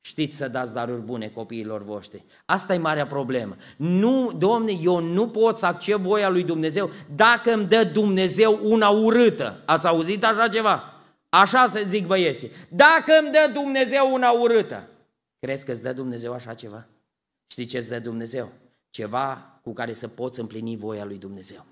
știți 0.00 0.36
să 0.36 0.48
dați 0.48 0.74
daruri 0.74 1.00
bune 1.00 1.28
copiilor 1.28 1.82
voștri. 1.82 2.24
Asta 2.44 2.74
e 2.74 2.78
marea 2.78 3.06
problemă. 3.06 3.56
Nu, 3.76 4.32
Domne, 4.38 4.72
eu 4.82 5.00
nu 5.00 5.28
pot 5.28 5.56
să 5.56 5.66
accept 5.66 6.00
voia 6.00 6.28
lui 6.28 6.44
Dumnezeu 6.44 6.90
dacă 7.14 7.52
îmi 7.52 7.66
dă 7.66 7.84
Dumnezeu 7.84 8.60
una 8.62 8.88
urâtă. 8.88 9.62
Ați 9.64 9.86
auzit 9.86 10.24
așa 10.24 10.48
ceva? 10.48 10.92
Așa 11.28 11.66
se 11.66 11.84
zic 11.88 12.06
băieții. 12.06 12.50
Dacă 12.68 13.12
îmi 13.20 13.30
dă 13.32 13.50
Dumnezeu 13.52 14.12
una 14.12 14.30
urâtă, 14.30 14.88
crezi 15.38 15.64
că 15.64 15.72
îți 15.72 15.82
dă 15.82 15.92
Dumnezeu 15.92 16.32
așa 16.32 16.54
ceva? 16.54 16.86
Știi 17.46 17.64
ce 17.64 17.76
îți 17.76 17.88
dă 17.88 17.98
Dumnezeu? 17.98 18.52
Ceva 18.90 19.58
cu 19.62 19.72
care 19.72 19.92
să 19.92 20.08
poți 20.08 20.40
împlini 20.40 20.76
voia 20.76 21.04
lui 21.04 21.18
Dumnezeu 21.18 21.64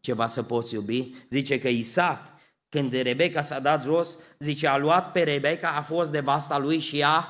ceva 0.00 0.26
să 0.26 0.42
poți 0.42 0.74
iubi. 0.74 1.14
Zice 1.30 1.58
că 1.58 1.68
Isaac, 1.68 2.22
când 2.68 2.92
Rebecca 2.92 3.40
s-a 3.40 3.60
dat 3.60 3.82
jos, 3.82 4.18
zice, 4.38 4.66
a 4.66 4.76
luat 4.76 5.12
pe 5.12 5.22
Rebecca, 5.22 5.68
a 5.76 5.82
fost 5.82 6.10
de 6.10 6.20
vasta 6.20 6.58
lui 6.58 6.78
și 6.78 7.02
a, 7.02 7.28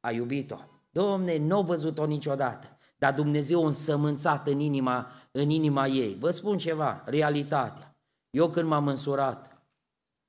a 0.00 0.10
iubit-o. 0.10 0.56
Domne, 0.90 1.36
nu 1.36 1.58
a 1.58 1.62
văzut-o 1.62 2.06
niciodată, 2.06 2.76
dar 2.96 3.14
Dumnezeu 3.14 3.62
a 3.62 3.66
însămânțat 3.66 4.48
în 4.48 4.60
inima, 4.60 5.12
în 5.30 5.50
inima 5.50 5.86
ei. 5.86 6.16
Vă 6.20 6.30
spun 6.30 6.58
ceva, 6.58 7.02
realitatea. 7.06 7.96
Eu 8.30 8.50
când 8.50 8.68
m-am 8.68 8.86
însurat, 8.86 9.62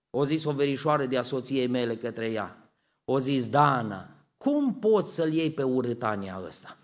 o 0.09 0.25
zis 0.25 0.45
o 0.45 0.51
verișoară 0.51 1.05
de 1.05 1.17
asoției 1.17 1.67
mele 1.67 1.95
către 1.95 2.31
ea, 2.31 2.71
o 3.05 3.19
zis, 3.19 3.47
Dana, 3.47 4.09
cum 4.37 4.75
poți 4.75 5.15
să-l 5.15 5.33
iei 5.33 5.51
pe 5.51 5.63
urâtania 5.63 6.41
ăsta? 6.45 6.78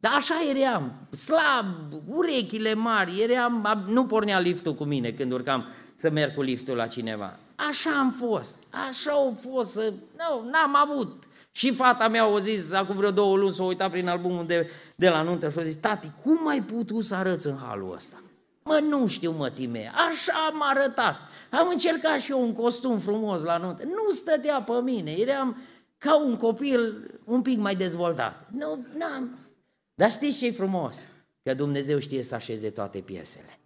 Dar 0.00 0.12
așa 0.14 0.34
eram, 0.56 0.92
slab, 1.10 1.66
urechile 2.06 2.74
mari, 2.74 3.20
eram, 3.20 3.84
nu 3.86 4.06
pornea 4.06 4.38
liftul 4.38 4.74
cu 4.74 4.84
mine 4.84 5.10
când 5.10 5.32
urcam 5.32 5.64
să 5.94 6.10
merg 6.10 6.34
cu 6.34 6.42
liftul 6.42 6.76
la 6.76 6.86
cineva. 6.86 7.38
Așa 7.68 7.90
am 7.98 8.10
fost, 8.10 8.58
așa 8.88 9.10
au 9.10 9.38
fost, 9.40 9.70
să... 9.70 9.92
nu, 10.18 10.50
n-am 10.50 10.76
avut. 10.76 11.24
Și 11.52 11.72
fata 11.72 12.08
mea 12.08 12.24
a 12.24 12.38
zis, 12.38 12.72
acum 12.72 12.96
vreo 12.96 13.10
două 13.10 13.36
luni, 13.36 13.52
s-a 13.52 13.62
uitat 13.62 13.90
prin 13.90 14.08
albumul 14.08 14.46
de, 14.46 14.70
de 14.96 15.08
la 15.08 15.22
nuntă 15.22 15.48
și 15.48 15.58
a 15.58 15.62
zis, 15.62 15.76
tati, 15.76 16.10
cum 16.22 16.48
ai 16.48 16.62
putut 16.62 17.04
să 17.04 17.14
arăți 17.14 17.46
în 17.46 17.56
halul 17.66 17.94
ăsta? 17.94 18.22
Mă, 18.62 18.80
nu 18.88 19.06
știu, 19.06 19.30
mă, 19.30 19.50
Timea, 19.50 19.92
așa 20.10 20.32
am 20.50 20.62
arătat. 20.62 21.16
Am 21.50 21.68
încercat 21.70 22.20
și 22.20 22.30
eu 22.30 22.42
un 22.42 22.52
costum 22.52 22.98
frumos 22.98 23.42
la 23.42 23.56
nuntă. 23.56 23.82
Nu 23.84 24.12
stătea 24.12 24.62
pe 24.62 24.72
mine, 24.82 25.10
eram 25.10 25.56
ca 25.98 26.16
un 26.16 26.36
copil 26.36 27.10
un 27.24 27.42
pic 27.42 27.58
mai 27.58 27.74
dezvoltat. 27.74 28.46
Nu, 28.50 28.86
n-am. 28.98 29.38
Dar 30.00 30.10
știți 30.10 30.38
ce 30.38 30.46
e 30.46 30.50
frumos? 30.50 31.06
Că 31.42 31.54
Dumnezeu 31.54 31.98
știe 31.98 32.22
să 32.22 32.34
așeze 32.34 32.70
toate 32.70 32.98
piesele. 32.98 33.58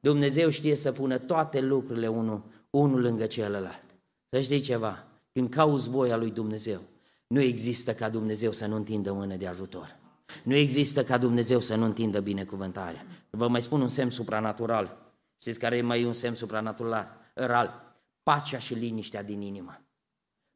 Dumnezeu 0.00 0.48
știe 0.48 0.74
să 0.74 0.92
pună 0.92 1.18
toate 1.18 1.60
lucrurile 1.60 2.08
unul, 2.08 2.42
unul 2.70 3.00
lângă 3.00 3.26
celălalt. 3.26 3.84
Să 4.28 4.40
știi 4.40 4.60
ceva, 4.60 5.06
când 5.32 5.48
cauți 5.48 5.88
voia 5.88 6.16
lui 6.16 6.30
Dumnezeu, 6.30 6.80
nu 7.26 7.40
există 7.40 7.94
ca 7.94 8.08
Dumnezeu 8.08 8.52
să 8.52 8.66
nu 8.66 8.76
întindă 8.76 9.12
mână 9.12 9.36
de 9.36 9.46
ajutor. 9.46 9.96
Nu 10.44 10.54
există 10.54 11.04
ca 11.04 11.18
Dumnezeu 11.18 11.60
să 11.60 11.74
nu 11.74 11.84
întindă 11.84 12.20
binecuvântarea. 12.20 13.06
Vă 13.30 13.48
mai 13.48 13.62
spun 13.62 13.80
un 13.80 13.88
semn 13.88 14.10
supranatural. 14.10 15.12
Știți 15.40 15.58
care 15.58 15.76
e 15.76 15.82
mai 15.82 16.04
un 16.04 16.12
semn 16.12 16.34
supranatural? 16.34 17.96
Pacea 18.22 18.58
și 18.58 18.74
liniștea 18.74 19.22
din 19.22 19.40
inimă. 19.40 19.80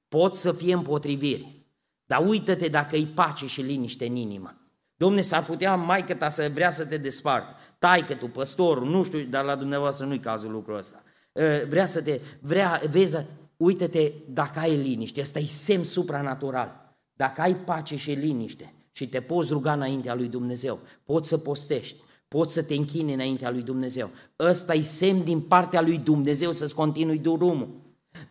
Pot 0.08 0.34
să 0.34 0.52
fie 0.52 0.74
împotriviri, 0.74 1.64
dar 2.06 2.26
uită-te 2.26 2.68
dacă 2.68 2.96
e 2.96 3.06
pace 3.06 3.46
și 3.46 3.60
liniște 3.60 4.06
în 4.06 4.16
inimă. 4.16 4.56
Domne, 5.02 5.20
s-ar 5.20 5.44
putea 5.44 5.76
maică 5.76 6.14
ta 6.14 6.28
să 6.28 6.50
vrea 6.54 6.70
să 6.70 6.84
te 6.86 6.96
despart, 6.96 7.44
taică 7.78 8.14
tu, 8.14 8.28
păstorul, 8.28 8.88
nu 8.88 9.02
știu, 9.02 9.20
dar 9.20 9.44
la 9.44 9.54
dumneavoastră 9.54 10.06
nu-i 10.06 10.20
cazul 10.20 10.50
lucrul 10.50 10.76
ăsta. 10.76 11.02
Ă, 11.36 11.42
vrea 11.68 11.86
să 11.86 12.02
te, 12.02 12.20
vrea, 12.40 12.82
vezi, 12.90 13.16
uită-te 13.56 14.12
dacă 14.28 14.58
ai 14.58 14.76
liniște, 14.76 15.20
ăsta 15.20 15.38
e 15.38 15.46
semn 15.46 15.84
supranatural. 15.84 16.96
Dacă 17.12 17.40
ai 17.40 17.56
pace 17.56 17.96
și 17.96 18.10
liniște 18.10 18.74
și 18.92 19.08
te 19.08 19.20
poți 19.20 19.52
ruga 19.52 19.72
înaintea 19.72 20.14
lui 20.14 20.28
Dumnezeu, 20.28 20.80
poți 21.04 21.28
să 21.28 21.38
postești, 21.38 21.96
poți 22.28 22.54
să 22.54 22.62
te 22.62 22.74
închini 22.74 23.12
înaintea 23.12 23.50
lui 23.50 23.62
Dumnezeu. 23.62 24.10
Ăsta 24.38 24.74
e 24.74 24.82
semn 24.82 25.24
din 25.24 25.40
partea 25.40 25.80
lui 25.80 25.98
Dumnezeu 25.98 26.52
să-ți 26.52 26.74
continui 26.74 27.18
drumul. 27.18 27.80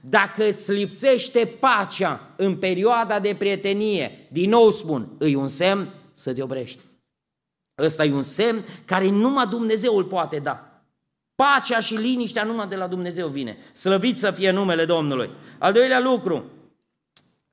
Dacă 0.02 0.50
îți 0.50 0.72
lipsește 0.72 1.58
pacea 1.60 2.34
în 2.38 2.56
perioada 2.56 3.20
de 3.20 3.36
prietenie, 3.38 4.28
din 4.32 4.50
nou 4.50 4.72
spun, 4.72 5.16
îi 5.18 5.36
un 5.36 5.48
semn 5.48 5.94
să 6.22 6.34
te 6.34 6.42
oprești. 6.42 6.84
Ăsta 7.78 8.06
e 8.06 8.14
un 8.14 8.22
semn 8.22 8.66
care 8.86 9.10
numai 9.10 9.48
Dumnezeu 9.48 9.98
îl 9.98 10.04
poate 10.04 10.40
da. 10.40 10.84
Pacea 11.36 11.80
și 11.80 11.96
liniștea 11.96 12.44
numai 12.44 12.68
de 12.68 12.76
la 12.76 12.88
Dumnezeu 12.88 13.28
vine. 13.28 13.58
Slăvit 13.72 14.18
să 14.18 14.32
fie 14.32 14.52
numele 14.52 14.86
Domnului. 14.86 15.30
Al 15.58 15.74
doilea 15.74 16.00
lucru, 16.00 16.46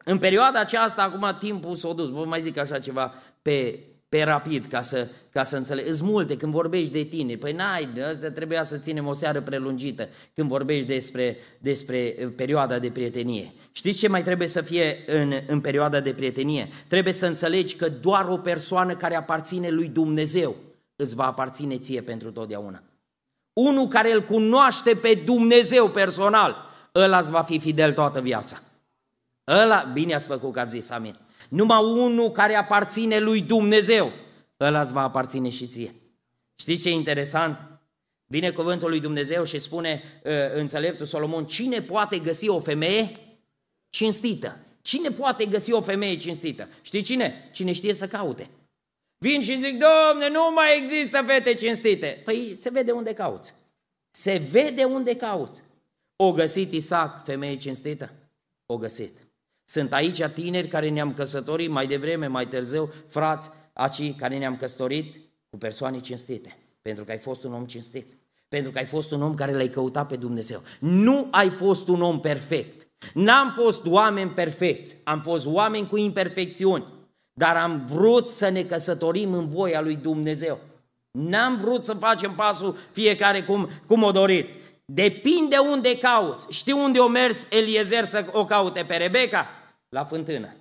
în 0.04 0.18
perioada 0.18 0.60
aceasta, 0.60 1.02
acum 1.02 1.36
timpul 1.38 1.76
s-a 1.76 1.92
dus, 1.92 2.08
vă 2.08 2.24
mai 2.24 2.40
zic 2.40 2.56
așa 2.56 2.78
ceva 2.78 3.14
pe 3.42 3.84
pe 4.08 4.22
rapid 4.22 4.66
ca 4.66 4.82
să, 4.82 5.08
ca 5.30 5.42
să 5.42 5.56
înțelegi. 5.56 5.88
Îți 5.88 6.04
multe 6.04 6.36
când 6.36 6.52
vorbești 6.52 6.92
de 6.92 7.02
tine. 7.02 7.36
Păi 7.36 7.52
n-ai, 7.52 7.88
asta 8.08 8.30
trebuia 8.30 8.62
să 8.62 8.76
ținem 8.76 9.06
o 9.06 9.12
seară 9.12 9.40
prelungită 9.40 10.08
când 10.34 10.48
vorbești 10.48 10.86
despre, 10.86 11.36
despre 11.58 12.16
uh, 12.18 12.32
perioada 12.36 12.78
de 12.78 12.90
prietenie. 12.90 13.52
Știți 13.72 13.98
ce 13.98 14.08
mai 14.08 14.22
trebuie 14.22 14.48
să 14.48 14.60
fie 14.60 15.04
în, 15.06 15.32
în 15.46 15.60
perioada 15.60 16.00
de 16.00 16.14
prietenie? 16.14 16.68
Trebuie 16.88 17.12
să 17.12 17.26
înțelegi 17.26 17.76
că 17.76 17.88
doar 17.88 18.28
o 18.28 18.36
persoană 18.36 18.96
care 18.96 19.16
aparține 19.16 19.68
lui 19.70 19.88
Dumnezeu 19.88 20.56
îți 20.96 21.14
va 21.14 21.26
aparține 21.26 21.78
ție 21.78 22.00
pentru 22.00 22.30
totdeauna. 22.30 22.82
Unul 23.52 23.88
care 23.88 24.12
îl 24.12 24.24
cunoaște 24.24 24.94
pe 24.94 25.22
Dumnezeu 25.24 25.88
personal, 25.88 26.56
ăla 26.94 27.18
îți 27.18 27.30
va 27.30 27.42
fi 27.42 27.58
fidel 27.58 27.92
toată 27.92 28.20
viața. 28.20 28.62
Ăla, 29.62 29.90
bine 29.92 30.14
ați 30.14 30.26
făcut 30.26 30.52
că 30.52 30.60
ați 30.60 30.70
zis, 30.70 30.90
amin. 30.90 31.18
Numai 31.48 31.82
unul 31.82 32.30
care 32.30 32.54
aparține 32.54 33.18
lui 33.18 33.42
Dumnezeu, 33.42 34.12
ăla 34.60 34.80
îți 34.80 34.92
va 34.92 35.02
aparține 35.02 35.48
și 35.48 35.66
ție. 35.66 35.94
Știți 36.54 36.82
ce 36.82 36.88
e 36.88 36.92
interesant? 36.92 37.58
Vine 38.26 38.50
cuvântul 38.50 38.88
lui 38.88 39.00
Dumnezeu 39.00 39.44
și 39.44 39.58
spune 39.58 40.02
uh, 40.24 40.32
înțeleptul 40.54 41.06
Solomon, 41.06 41.46
cine 41.46 41.82
poate 41.82 42.18
găsi 42.18 42.48
o 42.48 42.60
femeie 42.60 43.12
cinstită? 43.90 44.58
Cine 44.82 45.10
poate 45.10 45.46
găsi 45.46 45.72
o 45.72 45.80
femeie 45.80 46.16
cinstită? 46.16 46.68
Știi 46.82 47.02
cine? 47.02 47.50
Cine 47.52 47.72
știe 47.72 47.92
să 47.92 48.06
caute. 48.06 48.50
Vin 49.18 49.42
și 49.42 49.58
zic, 49.58 49.78
domne, 49.78 50.28
nu 50.28 50.52
mai 50.54 50.76
există 50.76 51.22
fete 51.26 51.54
cinstite. 51.54 52.20
Păi 52.24 52.56
se 52.60 52.70
vede 52.70 52.92
unde 52.92 53.12
cauți. 53.12 53.54
Se 54.10 54.36
vede 54.50 54.84
unde 54.84 55.16
cauți. 55.16 55.62
O 56.16 56.32
găsit 56.32 56.72
Isaac, 56.72 57.24
femeie 57.24 57.56
cinstită? 57.56 58.12
O 58.66 58.76
găsit. 58.76 59.27
Sunt 59.70 59.92
aici 59.92 60.22
tineri 60.22 60.68
care 60.68 60.88
ne-am 60.88 61.12
căsătorit 61.12 61.70
mai 61.70 61.86
devreme, 61.86 62.26
mai 62.26 62.46
târziu, 62.46 62.92
frați, 63.08 63.50
acei 63.72 64.14
care 64.18 64.38
ne-am 64.38 64.56
căsătorit 64.56 65.20
cu 65.50 65.58
persoane 65.58 65.98
cinstite, 65.98 66.58
pentru 66.82 67.04
că 67.04 67.10
ai 67.10 67.18
fost 67.18 67.44
un 67.44 67.52
om 67.52 67.64
cinstit, 67.64 68.08
pentru 68.48 68.70
că 68.70 68.78
ai 68.78 68.84
fost 68.84 69.12
un 69.12 69.22
om 69.22 69.34
care 69.34 69.52
l-ai 69.52 69.68
căutat 69.68 70.06
pe 70.06 70.16
Dumnezeu. 70.16 70.62
Nu 70.80 71.28
ai 71.30 71.50
fost 71.50 71.88
un 71.88 72.02
om 72.02 72.20
perfect. 72.20 72.88
N-am 73.14 73.50
fost 73.50 73.86
oameni 73.86 74.30
perfecți, 74.30 74.96
am 75.04 75.20
fost 75.20 75.46
oameni 75.46 75.88
cu 75.88 75.96
imperfecțiuni, 75.96 76.84
dar 77.32 77.56
am 77.56 77.84
vrut 77.86 78.28
să 78.28 78.48
ne 78.48 78.62
căsătorim 78.62 79.32
în 79.32 79.46
voia 79.46 79.80
lui 79.80 79.96
Dumnezeu. 79.96 80.58
N-am 81.10 81.56
vrut 81.56 81.84
să 81.84 81.94
facem 81.94 82.34
pasul 82.34 82.76
fiecare 82.92 83.42
cum, 83.42 83.68
cum 83.86 84.02
o 84.02 84.10
dorit. 84.10 84.48
Depinde 84.84 85.56
unde 85.56 85.98
cauți. 85.98 86.46
Știi 86.50 86.72
unde 86.72 86.98
o 86.98 87.08
mers 87.08 87.46
Eliezer 87.50 88.04
să 88.04 88.26
o 88.32 88.44
caute 88.44 88.84
pe 88.84 88.96
Rebecca? 88.96 89.46
La 89.88 90.04
fântână. 90.04 90.56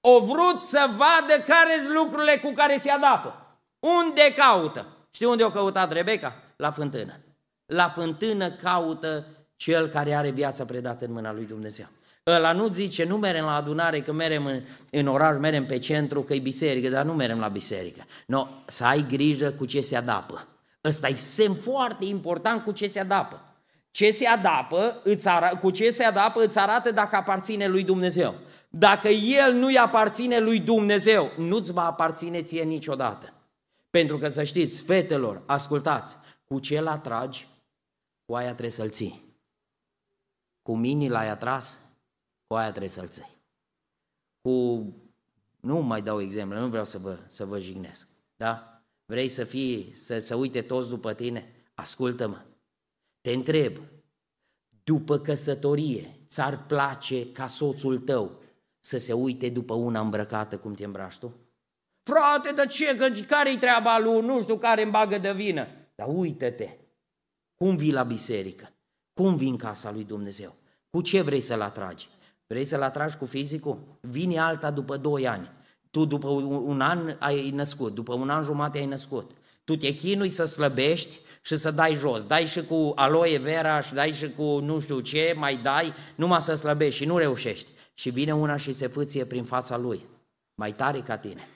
O 0.00 0.20
vrut 0.20 0.58
să 0.58 0.90
vadă 0.96 1.42
care 1.42 1.80
sunt 1.82 1.96
lucrurile 1.96 2.38
cu 2.38 2.52
care 2.52 2.76
se 2.76 2.90
adapă. 2.90 3.58
Unde 3.78 4.32
caută? 4.36 4.86
Știi 5.10 5.26
unde 5.26 5.44
o 5.44 5.50
căutat 5.50 5.92
Rebecca? 5.92 6.42
La 6.56 6.70
fântână. 6.70 7.20
La 7.66 7.88
fântână 7.88 8.50
caută 8.50 9.26
cel 9.56 9.88
care 9.88 10.14
are 10.14 10.30
viața 10.30 10.64
predată 10.64 11.04
în 11.04 11.12
mâna 11.12 11.32
lui 11.32 11.44
Dumnezeu. 11.44 11.86
Ăla 12.26 12.52
nu 12.52 12.66
zice, 12.66 13.04
nu 13.04 13.16
merem 13.16 13.44
la 13.44 13.54
adunare, 13.54 14.00
că 14.00 14.12
merem 14.12 14.46
în, 14.46 14.62
în 14.90 15.06
oraș, 15.06 15.36
merem 15.36 15.66
pe 15.66 15.78
centru, 15.78 16.22
că 16.22 16.34
e 16.34 16.38
biserică, 16.38 16.88
dar 16.88 17.04
nu 17.04 17.14
merem 17.14 17.38
la 17.38 17.48
biserică. 17.48 18.06
No, 18.26 18.46
să 18.66 18.84
ai 18.84 19.06
grijă 19.08 19.52
cu 19.52 19.64
ce 19.64 19.80
se 19.80 19.96
adapă. 19.96 20.46
Ăsta 20.84 21.08
e 21.08 21.14
semn 21.14 21.54
foarte 21.54 22.04
important 22.04 22.62
cu 22.62 22.72
ce 22.72 22.86
se 22.86 23.00
adapă. 23.00 23.51
Ce 23.92 24.10
se 24.10 24.26
adapă, 24.26 25.00
îți 25.04 25.28
arată, 25.28 25.56
cu 25.56 25.70
ce 25.70 25.90
se 25.90 26.04
adapă 26.04 26.44
îți 26.44 26.58
arată 26.58 26.90
dacă 26.90 27.16
aparține 27.16 27.66
lui 27.66 27.84
Dumnezeu. 27.84 28.34
Dacă 28.70 29.08
el 29.08 29.52
nu-i 29.52 29.78
aparține 29.78 30.38
lui 30.38 30.60
Dumnezeu, 30.60 31.30
nu-ți 31.38 31.72
va 31.72 31.86
aparține 31.86 32.42
ție 32.42 32.62
niciodată. 32.62 33.32
Pentru 33.90 34.18
că 34.18 34.28
să 34.28 34.42
știți, 34.44 34.82
fetelor, 34.82 35.42
ascultați, 35.46 36.16
cu 36.44 36.58
ce 36.58 36.80
l 36.80 36.86
atragi, 36.86 37.48
cu 38.24 38.34
aia 38.34 38.48
trebuie 38.48 38.70
să-l 38.70 38.90
ții. 38.90 39.24
Cu 40.62 40.76
mini 40.76 41.08
l-ai 41.08 41.28
atras, 41.28 41.78
cu 42.46 42.54
aia 42.54 42.68
trebuie 42.68 42.90
să-l 42.90 43.08
ții. 43.08 43.30
Cu, 44.40 44.86
nu 45.60 45.78
mai 45.78 46.02
dau 46.02 46.20
exemple, 46.20 46.58
nu 46.58 46.68
vreau 46.68 46.84
să 46.84 46.98
vă, 46.98 47.18
să 47.26 47.44
vă 47.44 47.58
jignesc, 47.58 48.08
da? 48.36 48.82
Vrei 49.04 49.28
să 49.28 49.44
fii, 49.44 49.92
să, 49.94 50.18
să 50.18 50.34
uite 50.34 50.62
toți 50.62 50.88
după 50.88 51.12
tine? 51.14 51.52
Ascultă-mă, 51.74 52.42
te 53.22 53.30
întreb, 53.32 53.78
după 54.84 55.18
căsătorie, 55.18 56.16
ți-ar 56.26 56.66
place 56.66 57.32
ca 57.32 57.46
soțul 57.46 57.98
tău 57.98 58.42
să 58.80 58.98
se 58.98 59.12
uite 59.12 59.48
după 59.48 59.74
una 59.74 60.00
îmbrăcată 60.00 60.58
cum 60.58 60.74
te 60.74 60.84
îmbraci 60.84 61.18
tu? 61.18 61.34
Frate, 62.02 62.52
de 62.54 62.66
ce? 62.66 62.96
Că 62.96 63.08
care-i 63.26 63.58
treaba 63.58 63.98
lui? 63.98 64.20
Nu 64.20 64.40
știu 64.40 64.56
care 64.56 64.82
îmi 64.82 64.90
bagă 64.90 65.18
de 65.18 65.32
vină. 65.32 65.66
Dar 65.94 66.08
uită-te, 66.10 66.78
cum 67.54 67.76
vii 67.76 67.92
la 67.92 68.02
biserică? 68.02 68.72
Cum 69.12 69.36
vii 69.36 69.48
în 69.48 69.56
casa 69.56 69.92
lui 69.92 70.04
Dumnezeu? 70.04 70.54
Cu 70.90 71.00
ce 71.00 71.20
vrei 71.20 71.40
să-l 71.40 71.60
atragi? 71.60 72.08
Vrei 72.46 72.64
să-l 72.64 72.82
atragi 72.82 73.16
cu 73.16 73.26
fizicul? 73.26 73.98
Vine 74.00 74.38
alta 74.38 74.70
după 74.70 74.96
doi 74.96 75.28
ani. 75.28 75.50
Tu 75.90 76.04
după 76.04 76.28
un 76.28 76.80
an 76.80 77.16
ai 77.18 77.50
născut, 77.50 77.94
după 77.94 78.14
un 78.14 78.30
an 78.30 78.42
jumate 78.42 78.78
ai 78.78 78.86
născut. 78.86 79.30
Tu 79.64 79.76
te 79.76 79.94
chinui 79.94 80.30
să 80.30 80.44
slăbești, 80.44 81.20
și 81.42 81.56
să 81.56 81.70
dai 81.70 81.94
jos. 81.94 82.24
Dai 82.24 82.46
și 82.46 82.64
cu 82.64 82.92
aloe 82.94 83.38
vera 83.38 83.80
și 83.80 83.94
dai 83.94 84.12
și 84.12 84.30
cu 84.30 84.58
nu 84.58 84.80
știu 84.80 85.00
ce, 85.00 85.34
mai 85.36 85.56
dai, 85.56 85.92
numai 86.14 86.40
să 86.40 86.54
slăbești 86.54 87.00
și 87.00 87.04
nu 87.04 87.18
reușești. 87.18 87.70
Și 87.94 88.10
vine 88.10 88.34
una 88.34 88.56
și 88.56 88.72
se 88.72 88.86
fâție 88.86 89.24
prin 89.24 89.44
fața 89.44 89.76
lui, 89.76 90.06
mai 90.54 90.72
tare 90.72 91.00
ca 91.00 91.16
tine. 91.18 91.48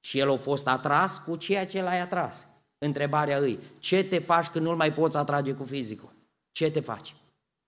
Și 0.00 0.18
el 0.18 0.30
a 0.30 0.36
fost 0.36 0.66
atras 0.66 1.18
cu 1.18 1.36
ceea 1.36 1.66
ce 1.66 1.82
l-ai 1.82 2.00
atras. 2.00 2.46
Întrebarea 2.78 3.38
îi, 3.38 3.58
ce 3.78 4.04
te 4.04 4.18
faci 4.18 4.46
când 4.46 4.64
nu-l 4.64 4.76
mai 4.76 4.92
poți 4.92 5.16
atrage 5.16 5.52
cu 5.52 5.64
fizicul? 5.64 6.12
Ce 6.52 6.70
te 6.70 6.80
faci? 6.80 7.14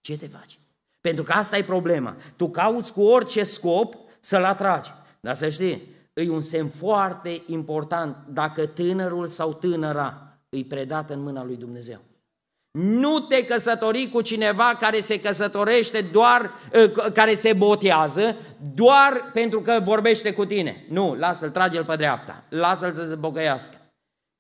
Ce 0.01 0.17
te 0.17 0.27
faci? 0.27 0.59
Pentru 1.01 1.25
că 1.25 1.33
asta 1.33 1.57
e 1.57 1.63
problema. 1.63 2.17
Tu 2.37 2.51
cauți 2.51 2.93
cu 2.93 3.03
orice 3.03 3.43
scop 3.43 3.95
să-l 4.21 4.45
atragi. 4.45 4.93
Dar 5.21 5.35
să 5.35 5.49
știi, 5.49 5.83
e 6.13 6.31
un 6.31 6.41
semn 6.41 6.69
foarte 6.69 7.43
important 7.47 8.17
dacă 8.29 8.67
tânărul 8.67 9.29
sau 9.29 9.53
tânăra 9.53 10.34
îi 10.55 10.65
predată 10.65 11.13
în 11.13 11.23
mâna 11.23 11.45
lui 11.45 11.57
Dumnezeu. 11.57 12.01
Nu 12.79 13.21
te 13.21 13.45
căsători 13.45 14.09
cu 14.13 14.21
cineva 14.21 14.77
care 14.81 15.01
se 15.01 15.21
căsătorește 15.21 16.01
doar, 16.01 16.51
ă, 16.75 17.11
care 17.11 17.35
se 17.35 17.53
botează 17.53 18.37
doar 18.75 19.31
pentru 19.33 19.61
că 19.61 19.81
vorbește 19.83 20.33
cu 20.33 20.45
tine. 20.45 20.85
Nu, 20.89 21.15
lasă-l, 21.15 21.51
trage-l 21.51 21.85
pe 21.85 21.97
dreapta, 21.97 22.45
lasă-l 22.49 22.93
să 22.93 23.07
se 23.09 23.15
bogăiască. 23.15 23.75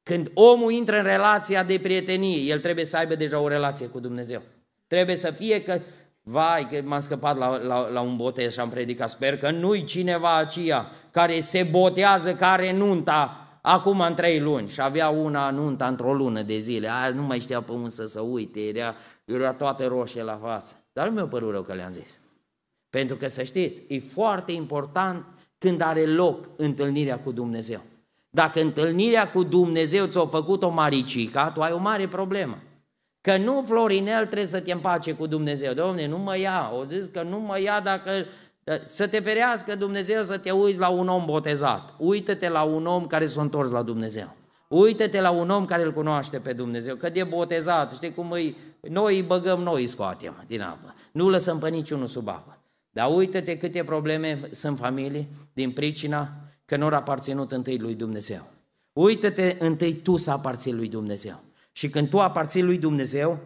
Când 0.02 0.30
omul 0.34 0.72
intră 0.72 0.96
în 0.96 1.02
relația 1.02 1.62
de 1.62 1.78
prietenie, 1.78 2.52
el 2.52 2.58
trebuie 2.60 2.84
să 2.84 2.96
aibă 2.96 3.14
deja 3.14 3.38
o 3.40 3.48
relație 3.48 3.86
cu 3.86 4.00
Dumnezeu. 4.00 4.42
Trebuie 4.86 5.16
să 5.16 5.30
fie 5.30 5.62
că, 5.62 5.80
vai, 6.22 6.68
că 6.70 6.80
m-am 6.84 7.00
scăpat 7.00 7.36
la, 7.36 7.56
la, 7.56 7.88
la 7.88 8.00
un 8.00 8.16
botez 8.16 8.52
și 8.52 8.60
am 8.60 8.68
predicat, 8.68 9.08
sper 9.08 9.38
că 9.38 9.50
nu-i 9.50 9.84
cineva 9.84 10.36
aceea 10.36 10.90
care 11.10 11.40
se 11.40 11.62
botează, 11.62 12.34
care 12.34 12.72
nunta 12.72 13.43
acum 13.66 14.00
în 14.00 14.14
trei 14.14 14.40
luni 14.40 14.68
și 14.68 14.80
avea 14.80 15.08
una 15.08 15.50
nunta 15.50 15.86
într-o 15.86 16.14
lună 16.14 16.42
de 16.42 16.58
zile, 16.58 16.90
aia 16.90 17.14
nu 17.14 17.22
mai 17.22 17.40
știa 17.40 17.60
pe 17.60 17.72
unde 17.72 17.88
să 17.88 18.06
se 18.06 18.20
uite, 18.20 18.60
era, 18.60 18.94
era 19.24 19.52
toate 19.52 19.86
roșie 19.86 20.22
la 20.22 20.38
față. 20.42 20.74
Dar 20.92 21.08
nu 21.08 21.14
mi-a 21.14 21.26
părut 21.26 21.50
rău 21.50 21.62
că 21.62 21.72
le-am 21.72 21.92
zis. 21.92 22.20
Pentru 22.90 23.16
că 23.16 23.26
să 23.26 23.42
știți, 23.42 23.82
e 23.88 23.98
foarte 23.98 24.52
important 24.52 25.24
când 25.58 25.80
are 25.80 26.06
loc 26.06 26.48
întâlnirea 26.56 27.18
cu 27.18 27.32
Dumnezeu. 27.32 27.80
Dacă 28.30 28.60
întâlnirea 28.60 29.30
cu 29.30 29.42
Dumnezeu 29.42 30.06
ți-a 30.06 30.26
făcut 30.26 30.62
o 30.62 30.68
maricica, 30.68 31.50
tu 31.50 31.62
ai 31.62 31.72
o 31.72 31.78
mare 31.78 32.08
problemă. 32.08 32.58
Că 33.20 33.36
nu 33.36 33.62
Florinel 33.66 34.26
trebuie 34.26 34.48
să 34.48 34.60
te 34.60 34.72
împace 34.72 35.12
cu 35.12 35.26
Dumnezeu. 35.26 35.72
Domne, 35.72 36.06
nu 36.06 36.18
mă 36.18 36.38
ia. 36.38 36.72
O 36.78 36.84
zis 36.84 37.06
că 37.06 37.22
nu 37.22 37.40
mă 37.40 37.60
ia 37.60 37.80
dacă... 37.80 38.10
Să 38.86 39.08
te 39.08 39.20
ferească 39.20 39.76
Dumnezeu 39.76 40.22
să 40.22 40.38
te 40.38 40.50
uiți 40.50 40.78
la 40.78 40.88
un 40.88 41.08
om 41.08 41.24
botezat. 41.24 41.94
Uită-te 41.98 42.48
la 42.48 42.62
un 42.62 42.86
om 42.86 43.06
care 43.06 43.26
s-a 43.26 43.40
întors 43.40 43.70
la 43.70 43.82
Dumnezeu. 43.82 44.36
Uită-te 44.68 45.20
la 45.20 45.30
un 45.30 45.50
om 45.50 45.64
care 45.64 45.82
îl 45.82 45.92
cunoaște 45.92 46.38
pe 46.38 46.52
Dumnezeu, 46.52 46.96
că 46.96 47.08
de 47.08 47.24
botezat, 47.24 47.94
știi 47.94 48.14
cum 48.14 48.30
îi, 48.30 48.56
noi 48.80 49.16
îi 49.16 49.22
băgăm, 49.22 49.60
noi 49.60 49.80
îi 49.80 49.86
scoatem 49.86 50.44
din 50.46 50.60
apă. 50.60 50.94
Nu 51.12 51.28
lăsăm 51.28 51.58
pe 51.58 51.68
niciunul 51.68 52.06
sub 52.06 52.28
apă. 52.28 52.58
Dar 52.90 53.14
uită-te 53.14 53.58
câte 53.58 53.84
probleme 53.84 54.48
sunt 54.50 54.78
familii 54.78 55.28
din 55.52 55.72
pricina 55.72 56.32
că 56.64 56.76
nu 56.76 56.84
au 56.84 56.92
aparținut 56.92 57.52
întâi 57.52 57.78
lui 57.78 57.94
Dumnezeu. 57.94 58.50
Uită-te 58.92 59.56
întâi 59.58 59.94
tu 59.94 60.16
să 60.16 60.30
aparții 60.30 60.72
lui 60.72 60.88
Dumnezeu. 60.88 61.40
Și 61.72 61.88
când 61.88 62.08
tu 62.08 62.20
aparții 62.20 62.62
lui 62.62 62.78
Dumnezeu, 62.78 63.38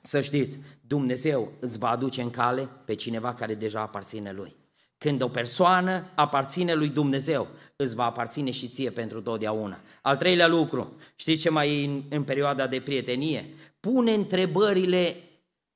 să 0.00 0.20
știți, 0.20 0.58
Dumnezeu 0.86 1.52
îți 1.60 1.78
va 1.78 1.88
aduce 1.88 2.22
în 2.22 2.30
cale 2.30 2.68
pe 2.84 2.94
cineva 2.94 3.34
care 3.34 3.54
deja 3.54 3.80
aparține 3.80 4.32
lui. 4.32 4.56
Când 4.98 5.22
o 5.22 5.28
persoană 5.28 6.10
aparține 6.14 6.74
lui 6.74 6.88
Dumnezeu, 6.88 7.48
îți 7.76 7.94
va 7.94 8.04
aparține 8.04 8.50
și 8.50 8.68
ție 8.68 8.90
pentru 8.90 9.20
totdeauna. 9.20 9.80
Al 10.02 10.16
treilea 10.16 10.46
lucru, 10.46 10.96
știți 11.16 11.40
ce 11.40 11.50
mai 11.50 11.82
e 11.82 11.84
în, 11.84 12.02
în 12.10 12.22
perioada 12.22 12.66
de 12.66 12.80
prietenie? 12.80 13.48
Pune 13.80 14.12
întrebările 14.12 15.16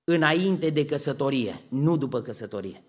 înainte 0.05 0.71
de 0.71 0.85
căsătorie, 0.85 1.61
nu 1.69 1.97
după 1.97 2.21
căsătorie. 2.21 2.83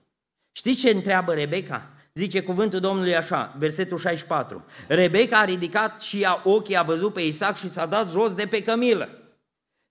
Știți 0.52 0.80
ce 0.80 0.90
întreabă 0.90 1.34
Rebecca? 1.34 1.90
Zice 2.14 2.44
cuvântul 2.44 2.80
Domnului 2.80 3.16
așa, 3.16 3.56
versetul 3.58 3.98
64. 3.98 4.66
Rebecca 4.88 5.38
a 5.38 5.46
ridicat 5.46 6.02
și 6.02 6.24
a 6.24 6.42
ochii, 6.44 6.78
a 6.78 6.84
văzut 6.84 7.14
pe 7.14 7.22
Isaac 7.22 7.58
și 7.58 7.70
s-a 7.70 7.86
dat 7.86 8.10
jos 8.10 8.34
de 8.34 8.46
pe 8.50 8.64
cămilă. 8.64 9.21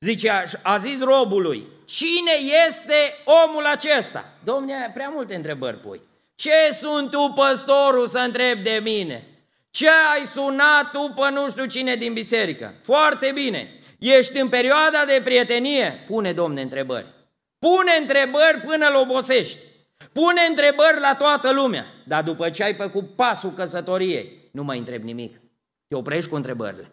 Zice, 0.05 0.45
a 0.63 0.79
zis 0.79 1.01
robului, 1.01 1.67
cine 1.85 2.33
este 2.69 2.95
omul 3.25 3.65
acesta? 3.65 4.25
Domne, 4.45 4.91
prea 4.95 5.09
multe 5.09 5.35
întrebări 5.35 5.77
pui. 5.77 6.01
Ce 6.35 6.73
sunt 6.73 7.11
tu, 7.11 7.33
păstorul, 7.35 8.07
să 8.07 8.19
întreb 8.19 8.63
de 8.63 8.81
mine? 8.83 9.29
Ce 9.71 9.89
ai 9.89 10.27
sunat 10.27 10.91
tu 10.93 11.15
pe 11.17 11.31
nu 11.31 11.51
știu 11.51 11.65
cine 11.65 11.95
din 11.95 12.13
biserică? 12.13 12.75
Foarte 12.83 13.31
bine. 13.35 13.81
Ești 13.99 14.41
în 14.41 14.49
perioada 14.49 15.05
de 15.07 15.21
prietenie? 15.25 16.05
Pune, 16.07 16.33
domne, 16.33 16.61
întrebări. 16.61 17.07
Pune 17.59 17.93
întrebări 18.01 18.61
până 18.67 18.89
îl 18.89 18.95
obosești. 18.95 19.59
Pune 20.13 20.41
întrebări 20.49 21.01
la 21.01 21.15
toată 21.15 21.53
lumea. 21.53 21.87
Dar 22.07 22.23
după 22.23 22.51
ce 22.51 22.63
ai 22.63 22.75
făcut 22.75 23.15
pasul 23.15 23.51
căsătoriei, 23.51 24.49
nu 24.51 24.63
mai 24.63 24.79
întreb 24.79 25.03
nimic. 25.03 25.41
Te 25.89 25.97
oprești 25.97 26.31
cu 26.31 26.37
întrebările. 26.37 26.91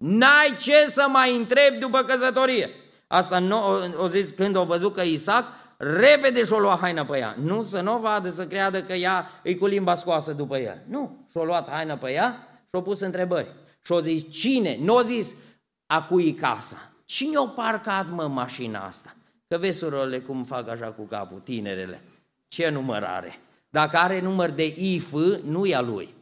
N-ai 0.00 0.56
ce 0.58 0.86
să 0.88 1.06
mai 1.08 1.36
întrebi 1.36 1.78
după 1.78 2.02
căsătorie. 2.02 2.70
Asta 3.06 3.38
nu, 3.38 3.58
o 3.96 4.06
zis 4.06 4.30
când 4.30 4.56
o 4.56 4.64
văzut 4.64 4.94
că 4.94 5.02
Isaac, 5.02 5.44
repede 5.76 6.44
și-o 6.44 6.58
lua 6.58 6.78
haina 6.80 7.04
pe 7.04 7.18
ea. 7.18 7.36
Nu 7.42 7.62
să 7.62 7.80
nu 7.80 7.98
vadă 7.98 8.30
să 8.30 8.46
creadă 8.46 8.82
că 8.82 8.92
ea 8.92 9.30
e 9.42 9.54
cu 9.54 9.66
limba 9.66 9.94
scoasă 9.94 10.32
după 10.32 10.58
el. 10.58 10.82
Nu, 10.88 11.26
și-o 11.30 11.44
luat 11.44 11.70
haina 11.70 11.96
pe 11.96 12.12
ea 12.12 12.48
și-o 12.68 12.80
pus 12.80 13.00
întrebări. 13.00 13.54
Și-o 13.84 14.00
zis, 14.00 14.22
cine? 14.30 14.78
Nu 14.80 14.94
o 14.94 15.00
zis, 15.00 15.34
a 15.86 16.02
cui 16.02 16.34
casa? 16.34 16.92
Cine 17.04 17.38
o 17.38 17.46
parcat, 17.46 18.10
mă, 18.10 18.28
mașina 18.28 18.86
asta? 18.86 19.14
Că 19.48 19.58
vezi, 19.58 19.78
surorile, 19.78 20.18
cum 20.18 20.44
fac 20.44 20.68
așa 20.68 20.86
cu 20.86 21.02
capul, 21.02 21.38
tinerele. 21.38 22.02
Ce 22.48 22.68
număr 22.68 23.02
are? 23.02 23.38
Dacă 23.70 23.96
are 23.96 24.20
număr 24.20 24.50
de 24.50 24.74
IF, 24.76 25.12
nu 25.44 25.66
e 25.66 25.74
a 25.74 25.80
lui. 25.80 26.14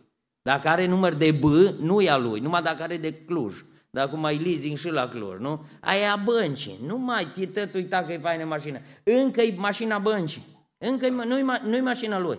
Dacă 0.42 0.68
are 0.68 0.86
număr 0.86 1.14
de 1.14 1.30
B, 1.30 1.44
nu 1.80 2.00
e 2.00 2.10
a 2.10 2.16
lui, 2.16 2.40
numai 2.40 2.62
dacă 2.62 2.82
are 2.82 2.96
de 2.96 3.12
Cluj. 3.12 3.64
Dar 3.90 4.06
acum 4.06 4.24
ai 4.24 4.36
leasing 4.36 4.76
și 4.76 4.88
la 4.88 5.08
Cluj, 5.08 5.38
nu? 5.38 5.64
Aia 5.80 6.12
a 6.12 6.16
băncii. 6.16 6.78
Nu 6.86 6.98
mai 6.98 7.32
tot 7.54 7.74
uita 7.74 8.02
că 8.02 8.12
e 8.12 8.18
faină 8.18 8.44
mașină. 8.44 8.80
Încă 9.02 9.40
e 9.40 9.54
mașina 9.56 9.98
băncii. 9.98 10.46
Încă 10.78 11.08
nu-i, 11.08 11.44
nu-i 11.64 11.80
mașina 11.80 12.18
lui. 12.18 12.38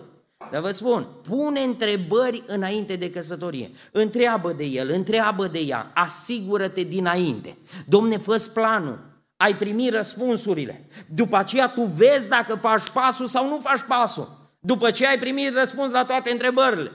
Dar 0.50 0.60
vă 0.60 0.70
spun, 0.70 1.06
pune 1.28 1.60
întrebări 1.60 2.44
înainte 2.46 2.96
de 2.96 3.10
căsătorie. 3.10 3.70
Întreabă 3.92 4.52
de 4.52 4.64
el, 4.64 4.90
întreabă 4.90 5.46
de 5.46 5.58
ea, 5.58 5.90
asigură-te 5.94 6.82
dinainte. 6.82 7.56
Domne, 7.86 8.16
fă 8.16 8.50
planul, 8.54 8.98
ai 9.36 9.56
primit 9.56 9.92
răspunsurile. 9.92 10.88
După 11.08 11.36
aceea 11.36 11.68
tu 11.68 11.82
vezi 11.82 12.28
dacă 12.28 12.54
faci 12.54 12.88
pasul 12.88 13.26
sau 13.26 13.48
nu 13.48 13.60
faci 13.62 13.82
pasul. 13.88 14.39
După 14.62 14.90
ce 14.90 15.06
ai 15.06 15.18
primit 15.18 15.54
răspuns 15.54 15.92
la 15.92 16.04
toate 16.04 16.30
întrebările. 16.30 16.92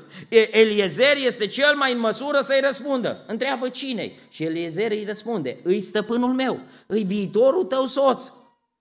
Eliezer 0.52 1.18
este 1.26 1.48
cel 1.48 1.76
mai 1.76 1.92
în 1.92 2.00
măsură 2.00 2.40
să-i 2.42 2.62
răspundă. 2.64 3.24
Întreabă 3.28 3.70
cine 3.70 4.12
Și 4.30 4.44
Eliezer 4.44 4.92
îi 4.92 5.04
răspunde, 5.08 5.60
îi 5.64 5.82
stăpânul 5.82 6.34
meu, 6.34 6.60
îi 6.86 7.04
viitorul 7.04 7.64
tău 7.64 7.86
soț. 7.86 8.32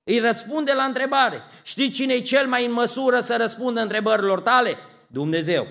Îi 0.04 0.18
răspunde 0.18 0.72
la 0.72 0.82
întrebare. 0.82 1.42
Știi 1.62 1.90
cine 1.90 2.14
e 2.14 2.20
cel 2.20 2.46
mai 2.46 2.64
în 2.64 2.72
măsură 2.72 3.20
să 3.20 3.36
răspundă 3.38 3.80
întrebărilor 3.80 4.40
tale? 4.40 4.76
Dumnezeu. 5.06 5.66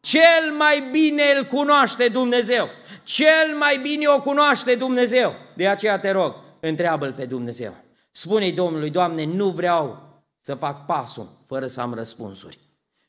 Cel 0.00 0.52
mai 0.58 0.88
bine 0.90 1.22
îl 1.36 1.44
cunoaște 1.44 2.08
Dumnezeu. 2.08 2.68
Cel 3.02 3.56
mai 3.58 3.78
bine 3.78 4.06
o 4.06 4.20
cunoaște 4.20 4.74
Dumnezeu. 4.74 5.34
De 5.56 5.68
aceea 5.68 5.98
te 5.98 6.10
rog, 6.10 6.34
întreabă-L 6.60 7.12
pe 7.12 7.24
Dumnezeu. 7.24 7.74
Spune-i 8.10 8.52
Domnului, 8.52 8.90
Doamne, 8.90 9.24
nu 9.24 9.48
vreau 9.48 10.13
să 10.44 10.54
fac 10.54 10.86
pasul 10.86 11.28
fără 11.46 11.66
să 11.66 11.80
am 11.80 11.94
răspunsuri. 11.94 12.58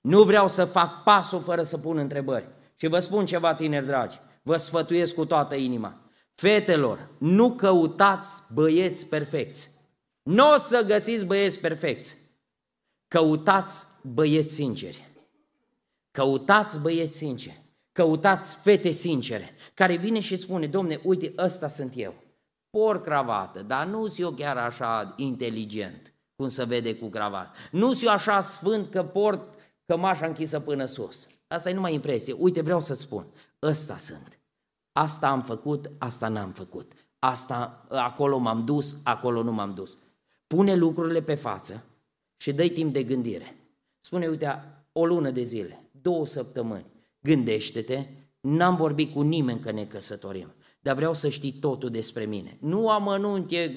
Nu 0.01 0.23
vreau 0.23 0.47
să 0.47 0.65
fac 0.65 1.03
pasul 1.03 1.41
fără 1.41 1.63
să 1.63 1.77
pun 1.77 1.97
întrebări. 1.97 2.47
Și 2.75 2.87
vă 2.87 2.99
spun 2.99 3.25
ceva, 3.25 3.55
tineri 3.55 3.85
dragi, 3.85 4.19
vă 4.41 4.57
sfătuiesc 4.57 5.13
cu 5.13 5.25
toată 5.25 5.55
inima. 5.55 6.01
Fetelor, 6.33 7.09
nu 7.17 7.51
căutați 7.51 8.41
băieți 8.53 9.07
perfecți. 9.07 9.69
Nu 10.21 10.53
o 10.53 10.57
să 10.57 10.83
găsiți 10.85 11.25
băieți 11.25 11.59
perfecți. 11.59 12.17
Căutați 13.07 13.87
băieți 14.01 14.53
sinceri. 14.53 15.09
Căutați 16.11 16.79
băieți 16.79 17.17
sinceri. 17.17 17.63
Căutați 17.91 18.55
fete 18.55 18.91
sincere, 18.91 19.55
care 19.73 19.95
vine 19.95 20.19
și 20.19 20.37
spune, 20.37 20.67
domne, 20.67 20.99
uite, 21.03 21.33
ăsta 21.37 21.67
sunt 21.67 21.93
eu. 21.95 22.13
Por 22.69 23.01
cravată, 23.01 23.61
dar 23.61 23.85
nu 23.87 24.07
sunt 24.07 24.19
eu 24.19 24.31
chiar 24.31 24.57
așa 24.57 25.13
inteligent 25.17 26.14
cum 26.35 26.47
se 26.47 26.63
vede 26.63 26.95
cu 26.95 27.07
cravat. 27.07 27.55
Nu 27.71 27.93
sunt 27.93 28.09
așa 28.09 28.39
sfânt 28.39 28.91
că 28.91 29.03
port 29.03 29.53
cămașa 29.85 30.25
închisă 30.25 30.59
până 30.59 30.85
sus. 30.85 31.27
Asta 31.47 31.69
e 31.69 31.73
numai 31.73 31.93
impresie. 31.93 32.33
Uite, 32.33 32.61
vreau 32.61 32.79
să-ți 32.79 33.01
spun, 33.01 33.25
ăsta 33.61 33.97
sunt. 33.97 34.39
Asta 34.91 35.27
am 35.27 35.41
făcut, 35.41 35.91
asta 35.97 36.27
n-am 36.27 36.51
făcut. 36.51 36.91
Asta, 37.19 37.85
acolo 37.89 38.37
m-am 38.37 38.63
dus, 38.63 38.95
acolo 39.03 39.43
nu 39.43 39.51
m-am 39.51 39.71
dus. 39.73 39.97
Pune 40.47 40.75
lucrurile 40.75 41.21
pe 41.21 41.35
față 41.35 41.83
și 42.37 42.53
dă 42.53 42.67
timp 42.67 42.93
de 42.93 43.03
gândire. 43.03 43.57
Spune, 43.99 44.27
uite, 44.27 44.63
o 44.91 45.05
lună 45.05 45.29
de 45.29 45.41
zile, 45.41 45.89
două 45.91 46.25
săptămâni, 46.25 46.85
gândește-te, 47.21 48.05
n-am 48.39 48.75
vorbit 48.75 49.13
cu 49.13 49.21
nimeni 49.21 49.59
că 49.59 49.71
ne 49.71 49.85
căsătorim 49.85 50.53
dar 50.85 50.95
vreau 50.95 51.13
să 51.13 51.29
știi 51.29 51.51
totul 51.51 51.89
despre 51.89 52.23
mine. 52.23 52.57
Nu 52.59 52.89
amănunte 52.89 53.75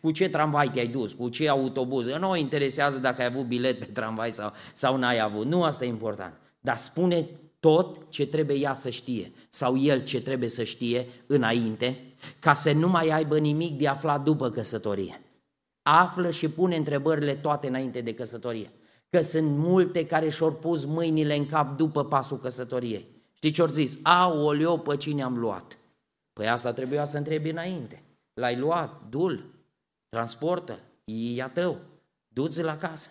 cu 0.00 0.10
ce 0.10 0.28
tramvai 0.28 0.70
te-ai 0.70 0.86
dus, 0.86 1.12
cu 1.12 1.28
ce 1.28 1.48
autobuz, 1.48 2.06
nu 2.06 2.30
o 2.30 2.36
interesează 2.36 2.98
dacă 2.98 3.20
ai 3.20 3.26
avut 3.26 3.46
bilet 3.46 3.78
pe 3.78 3.84
tramvai 3.84 4.30
sau, 4.30 4.52
sau 4.74 4.96
n-ai 4.96 5.20
avut, 5.20 5.46
nu 5.46 5.62
asta 5.62 5.84
e 5.84 5.88
important. 5.88 6.34
Dar 6.60 6.76
spune 6.76 7.28
tot 7.60 7.98
ce 8.08 8.26
trebuie 8.26 8.56
ea 8.56 8.74
să 8.74 8.90
știe 8.90 9.32
sau 9.48 9.78
el 9.78 10.02
ce 10.02 10.22
trebuie 10.22 10.48
să 10.48 10.62
știe 10.62 11.06
înainte, 11.26 12.00
ca 12.38 12.52
să 12.52 12.72
nu 12.72 12.88
mai 12.88 13.08
aibă 13.08 13.38
nimic 13.38 13.78
de 13.78 13.88
aflat 13.88 14.22
după 14.22 14.50
căsătorie. 14.50 15.22
Află 15.82 16.30
și 16.30 16.48
pune 16.48 16.76
întrebările 16.76 17.34
toate 17.34 17.66
înainte 17.66 18.00
de 18.00 18.14
căsătorie. 18.14 18.70
Că 19.10 19.20
sunt 19.20 19.56
multe 19.56 20.06
care 20.06 20.28
și-au 20.28 20.52
pus 20.52 20.84
mâinile 20.84 21.36
în 21.36 21.46
cap 21.46 21.76
după 21.76 22.04
pasul 22.04 22.38
căsătoriei. 22.38 23.06
Știi 23.34 23.50
ce-au 23.50 23.66
zis? 23.66 23.98
Aoleo, 24.02 24.76
pe 24.76 24.96
cine 24.96 25.22
am 25.22 25.38
luat? 25.38 25.78
Păi 26.34 26.48
asta 26.48 26.72
trebuia 26.72 27.04
să 27.04 27.16
întrebi 27.16 27.50
înainte. 27.50 28.02
L-ai 28.34 28.56
luat, 28.56 29.00
dul, 29.08 29.44
transportă 30.08 30.78
e 31.04 31.42
a 31.42 31.48
tău, 31.48 31.78
du-ți 32.28 32.62
la 32.62 32.76
casă. 32.76 33.10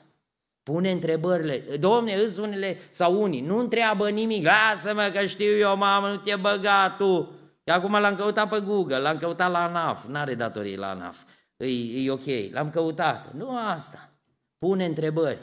Pune 0.64 0.92
întrebările. 0.92 1.78
Domne, 1.78 2.14
îți 2.14 2.40
unele 2.40 2.78
sau 2.90 3.22
unii, 3.22 3.42
nu 3.42 3.60
întreabă 3.60 4.10
nimic. 4.10 4.46
Lasă-mă 4.46 5.10
că 5.14 5.26
știu 5.26 5.58
eu, 5.58 5.78
mamă, 5.78 6.08
nu 6.08 6.18
te 6.18 6.36
băga 6.36 6.96
tu. 6.98 7.32
Acum 7.66 7.92
l-am 7.92 8.16
căutat 8.16 8.50
pe 8.50 8.60
Google, 8.60 8.98
l-am 8.98 9.18
căutat 9.18 9.52
la 9.52 9.64
ANAF, 9.64 10.08
n-are 10.08 10.36
datorii 10.36 10.76
la 10.76 10.90
ANAF, 10.90 11.24
e, 11.58 11.66
e 12.06 12.12
ok, 12.12 12.52
l-am 12.52 12.70
căutat. 12.70 13.34
Nu 13.34 13.58
asta. 13.58 14.10
Pune 14.58 14.86
întrebări. 14.86 15.40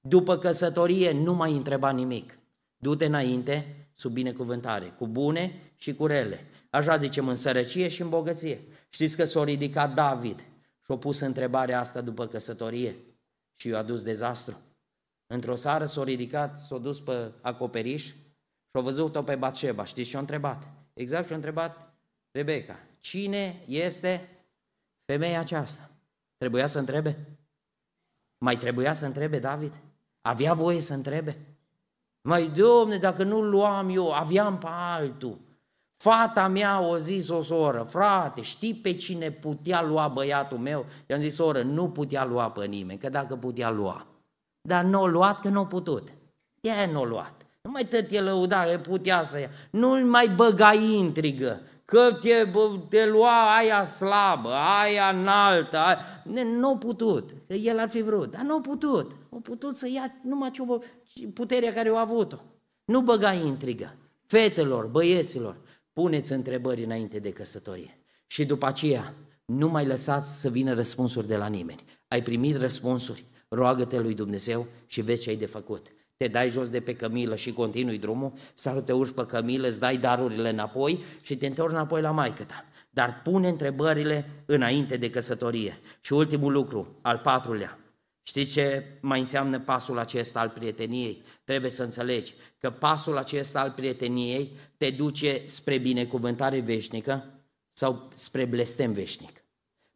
După 0.00 0.38
căsătorie 0.38 1.12
nu 1.12 1.34
mai 1.34 1.52
întreba 1.52 1.90
nimic. 1.90 2.38
Du-te 2.76 3.04
înainte 3.04 3.88
sub 3.94 4.12
binecuvântare, 4.12 4.94
cu 4.98 5.06
bune 5.06 5.72
și 5.76 5.94
cu 5.94 6.06
rele. 6.06 6.46
Așa 6.72 6.96
zicem 6.96 7.28
în 7.28 7.36
sărăcie 7.36 7.88
și 7.88 8.02
în 8.02 8.08
bogăție. 8.08 8.60
Știți 8.88 9.16
că 9.16 9.24
s-a 9.24 9.44
ridicat 9.44 9.94
David 9.94 10.38
și 10.84 10.92
a 10.92 10.96
pus 10.96 11.20
întrebarea 11.20 11.78
asta 11.78 12.00
după 12.00 12.26
căsătorie 12.26 12.96
și 13.54 13.68
i-a 13.68 13.78
adus 13.78 14.02
dezastru. 14.02 14.60
Într-o 15.26 15.54
seară 15.54 15.84
s-a 15.84 16.04
ridicat, 16.04 16.58
s-a 16.58 16.78
dus 16.78 17.00
pe 17.00 17.32
acoperiș 17.40 18.04
și 18.04 18.14
a 18.72 18.80
văzut-o 18.80 19.22
pe 19.22 19.34
Batșeba. 19.34 19.84
Știți 19.84 20.10
ce 20.10 20.16
a 20.16 20.20
întrebat? 20.20 20.68
Exact 20.94 21.26
ce 21.26 21.32
a 21.32 21.36
întrebat 21.36 21.94
Rebecca. 22.30 22.78
Cine 23.00 23.62
este 23.66 24.44
femeia 25.04 25.40
aceasta? 25.40 25.90
Trebuia 26.36 26.66
să 26.66 26.78
întrebe? 26.78 27.38
Mai 28.38 28.58
trebuia 28.58 28.92
să 28.92 29.06
întrebe 29.06 29.38
David? 29.38 29.80
Avea 30.20 30.54
voie 30.54 30.80
să 30.80 30.94
întrebe? 30.94 31.38
Mai, 32.20 32.48
domne, 32.48 32.98
dacă 32.98 33.22
nu 33.22 33.42
luam 33.42 33.88
eu, 33.88 34.12
aveam 34.12 34.58
pe 34.58 34.66
altul. 34.68 35.38
Fata 36.02 36.48
mea 36.48 36.80
o 36.80 36.96
zis 36.96 37.28
o 37.28 37.40
soră, 37.40 37.86
frate, 37.88 38.42
știi 38.42 38.74
pe 38.74 38.92
cine 38.92 39.30
putea 39.30 39.82
lua 39.82 40.08
băiatul 40.08 40.58
meu? 40.58 40.86
I-am 41.06 41.20
zis, 41.20 41.34
soră, 41.34 41.62
nu 41.62 41.88
putea 41.88 42.24
lua 42.24 42.50
pe 42.50 42.64
nimeni, 42.64 42.98
că 42.98 43.08
dacă 43.08 43.36
putea 43.36 43.70
lua. 43.70 44.06
Dar 44.60 44.84
nu 44.84 45.00
o 45.00 45.06
luat 45.06 45.40
că 45.40 45.48
nu 45.48 45.60
a 45.60 45.66
putut. 45.66 46.12
Ea 46.60 46.86
nu 46.86 47.00
a 47.00 47.04
luat. 47.04 47.46
Nu 47.62 47.70
mai 47.70 47.84
tot 47.84 48.06
el 48.10 48.24
lăuda, 48.24 48.64
putea 48.82 49.22
să 49.22 49.38
ia. 49.38 49.50
Nu 49.70 50.06
mai 50.06 50.28
băga 50.28 50.72
intrigă, 50.72 51.60
că 51.84 52.18
te, 52.20 52.50
te 52.88 53.06
lua 53.06 53.56
aia 53.56 53.84
slabă, 53.84 54.50
aia 54.82 55.08
înaltă. 55.08 55.76
Aia... 55.76 55.98
Nu 56.44 56.70
a 56.70 56.76
putut, 56.76 57.30
că 57.46 57.54
el 57.54 57.78
ar 57.78 57.88
fi 57.88 58.02
vrut, 58.02 58.30
dar 58.30 58.42
nu 58.42 58.56
a 58.56 58.60
putut. 58.60 59.12
A 59.30 59.38
putut 59.42 59.76
să 59.76 59.88
ia 59.88 60.14
numai 60.22 60.50
ce 60.50 60.62
puterea 61.34 61.72
care 61.72 61.90
o 61.90 61.96
a 61.96 62.00
avut-o. 62.00 62.36
Nu 62.84 63.00
băga 63.00 63.32
intrigă. 63.32 63.94
Fetelor, 64.26 64.86
băieților, 64.86 65.56
puneți 65.92 66.32
întrebări 66.32 66.84
înainte 66.84 67.18
de 67.18 67.32
căsătorie. 67.32 67.98
Și 68.26 68.44
după 68.44 68.66
aceea, 68.66 69.14
nu 69.44 69.68
mai 69.68 69.86
lăsați 69.86 70.40
să 70.40 70.48
vină 70.48 70.74
răspunsuri 70.74 71.26
de 71.26 71.36
la 71.36 71.46
nimeni. 71.46 71.84
Ai 72.08 72.22
primit 72.22 72.56
răspunsuri, 72.56 73.24
roagă-te 73.48 74.00
lui 74.00 74.14
Dumnezeu 74.14 74.66
și 74.86 75.00
vezi 75.00 75.22
ce 75.22 75.30
ai 75.30 75.36
de 75.36 75.46
făcut. 75.46 75.86
Te 76.16 76.28
dai 76.28 76.50
jos 76.50 76.68
de 76.68 76.80
pe 76.80 76.94
cămilă 76.94 77.36
și 77.36 77.52
continui 77.52 77.98
drumul 77.98 78.32
sau 78.54 78.80
te 78.80 78.92
urci 78.92 79.14
pe 79.14 79.26
cămilă, 79.26 79.68
îți 79.68 79.80
dai 79.80 79.96
darurile 79.96 80.48
înapoi 80.48 81.02
și 81.20 81.36
te 81.36 81.46
întorci 81.46 81.72
înapoi 81.72 82.00
la 82.00 82.10
maică 82.10 82.42
ta. 82.42 82.64
Dar 82.90 83.20
pune 83.24 83.48
întrebările 83.48 84.30
înainte 84.46 84.96
de 84.96 85.10
căsătorie. 85.10 85.78
Și 86.00 86.12
ultimul 86.12 86.52
lucru, 86.52 86.98
al 87.00 87.18
patrulea, 87.18 87.78
Știți 88.22 88.52
ce 88.52 88.84
mai 89.00 89.18
înseamnă 89.18 89.60
pasul 89.60 89.98
acesta 89.98 90.40
al 90.40 90.48
prieteniei? 90.48 91.22
Trebuie 91.44 91.70
să 91.70 91.82
înțelegi 91.82 92.34
că 92.58 92.70
pasul 92.70 93.16
acesta 93.16 93.60
al 93.60 93.70
prieteniei 93.70 94.56
te 94.76 94.90
duce 94.90 95.42
spre 95.44 95.78
binecuvântare 95.78 96.60
veșnică 96.60 97.24
sau 97.70 98.08
spre 98.12 98.44
blestem 98.44 98.92
veșnic. 98.92 99.44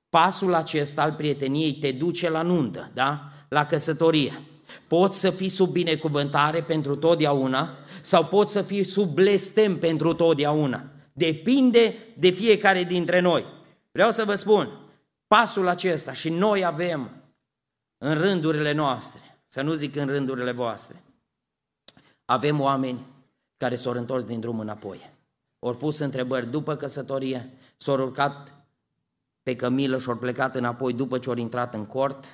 Pasul 0.08 0.54
acesta 0.54 1.02
al 1.02 1.12
prieteniei 1.12 1.72
te 1.72 1.92
duce 1.92 2.30
la 2.30 2.42
nuntă, 2.42 2.90
da? 2.94 3.30
La 3.48 3.64
căsătorie. 3.64 4.40
Poți 4.86 5.20
să 5.20 5.30
fii 5.30 5.48
sub 5.48 5.70
binecuvântare 5.70 6.62
pentru 6.62 6.96
totdeauna 6.96 7.78
sau 8.00 8.24
poți 8.24 8.52
să 8.52 8.62
fii 8.62 8.84
sub 8.84 9.14
blestem 9.14 9.78
pentru 9.78 10.14
totdeauna. 10.14 10.84
Depinde 11.12 11.94
de 12.16 12.30
fiecare 12.30 12.82
dintre 12.82 13.20
noi. 13.20 13.46
Vreau 13.92 14.10
să 14.10 14.24
vă 14.24 14.34
spun, 14.34 14.68
pasul 15.26 15.68
acesta 15.68 16.12
și 16.12 16.28
noi 16.28 16.64
avem 16.64 17.10
în 17.98 18.14
rândurile 18.20 18.72
noastre, 18.72 19.38
să 19.46 19.62
nu 19.62 19.72
zic 19.72 19.96
în 19.96 20.06
rândurile 20.06 20.52
voastre, 20.52 21.02
avem 22.24 22.60
oameni 22.60 23.06
care 23.56 23.74
s-au 23.74 23.92
întors 23.92 24.24
din 24.24 24.40
drum 24.40 24.58
înapoi. 24.58 25.10
Au 25.58 25.74
pus 25.74 25.98
întrebări 25.98 26.50
după 26.50 26.76
căsătorie, 26.76 27.52
s-au 27.76 28.00
urcat 28.00 28.52
pe 29.42 29.56
cămilă 29.56 29.98
și 29.98 30.08
au 30.08 30.16
plecat 30.16 30.56
înapoi 30.56 30.92
după 30.92 31.18
ce 31.18 31.28
au 31.28 31.36
intrat 31.36 31.74
în 31.74 31.86
cort 31.86 32.24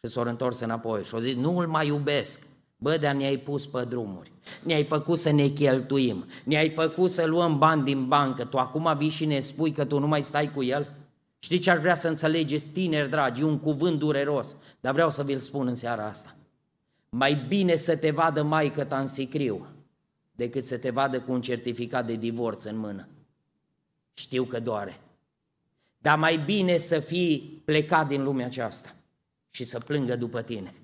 și 0.00 0.10
s-au 0.12 0.24
întors 0.24 0.60
înapoi 0.60 1.04
și 1.04 1.14
au 1.14 1.20
zis, 1.20 1.34
nu 1.34 1.58
îl 1.58 1.66
mai 1.66 1.86
iubesc. 1.86 2.40
Bă, 2.76 2.96
dar 2.96 3.14
ne-ai 3.14 3.36
pus 3.36 3.66
pe 3.66 3.84
drumuri, 3.84 4.32
ne-ai 4.62 4.84
făcut 4.84 5.18
să 5.18 5.30
ne 5.30 5.46
cheltuim, 5.46 6.24
ne-ai 6.44 6.70
făcut 6.70 7.10
să 7.10 7.24
luăm 7.24 7.58
bani 7.58 7.84
din 7.84 8.08
bancă, 8.08 8.44
tu 8.44 8.58
acum 8.58 8.96
vii 8.96 9.08
și 9.08 9.24
ne 9.24 9.40
spui 9.40 9.72
că 9.72 9.84
tu 9.84 9.98
nu 9.98 10.06
mai 10.06 10.22
stai 10.22 10.50
cu 10.50 10.62
el? 10.62 10.94
Știi 11.44 11.58
ce 11.58 11.70
aș 11.70 11.78
vrea 11.78 11.94
să 11.94 12.08
înțelegeți, 12.08 12.66
tineri 12.66 13.10
dragi, 13.10 13.42
un 13.42 13.58
cuvânt 13.58 13.98
dureros, 13.98 14.56
dar 14.80 14.92
vreau 14.92 15.10
să 15.10 15.24
vi-l 15.24 15.38
spun 15.38 15.66
în 15.66 15.74
seara 15.74 16.06
asta. 16.06 16.36
Mai 17.08 17.34
bine 17.34 17.76
să 17.76 17.96
te 17.96 18.10
vadă 18.10 18.42
maică 18.42 18.84
ta 18.84 19.00
în 19.00 19.08
sicriu 19.08 19.66
decât 20.32 20.64
să 20.64 20.78
te 20.78 20.90
vadă 20.90 21.20
cu 21.20 21.32
un 21.32 21.40
certificat 21.40 22.06
de 22.06 22.14
divorț 22.14 22.64
în 22.64 22.76
mână. 22.76 23.08
Știu 24.12 24.44
că 24.44 24.60
doare. 24.60 25.00
Dar 25.98 26.18
mai 26.18 26.38
bine 26.38 26.76
să 26.76 26.98
fii 27.00 27.62
plecat 27.64 28.08
din 28.08 28.22
lumea 28.22 28.46
aceasta 28.46 28.94
și 29.50 29.64
să 29.64 29.78
plângă 29.78 30.16
după 30.16 30.42
tine 30.42 30.74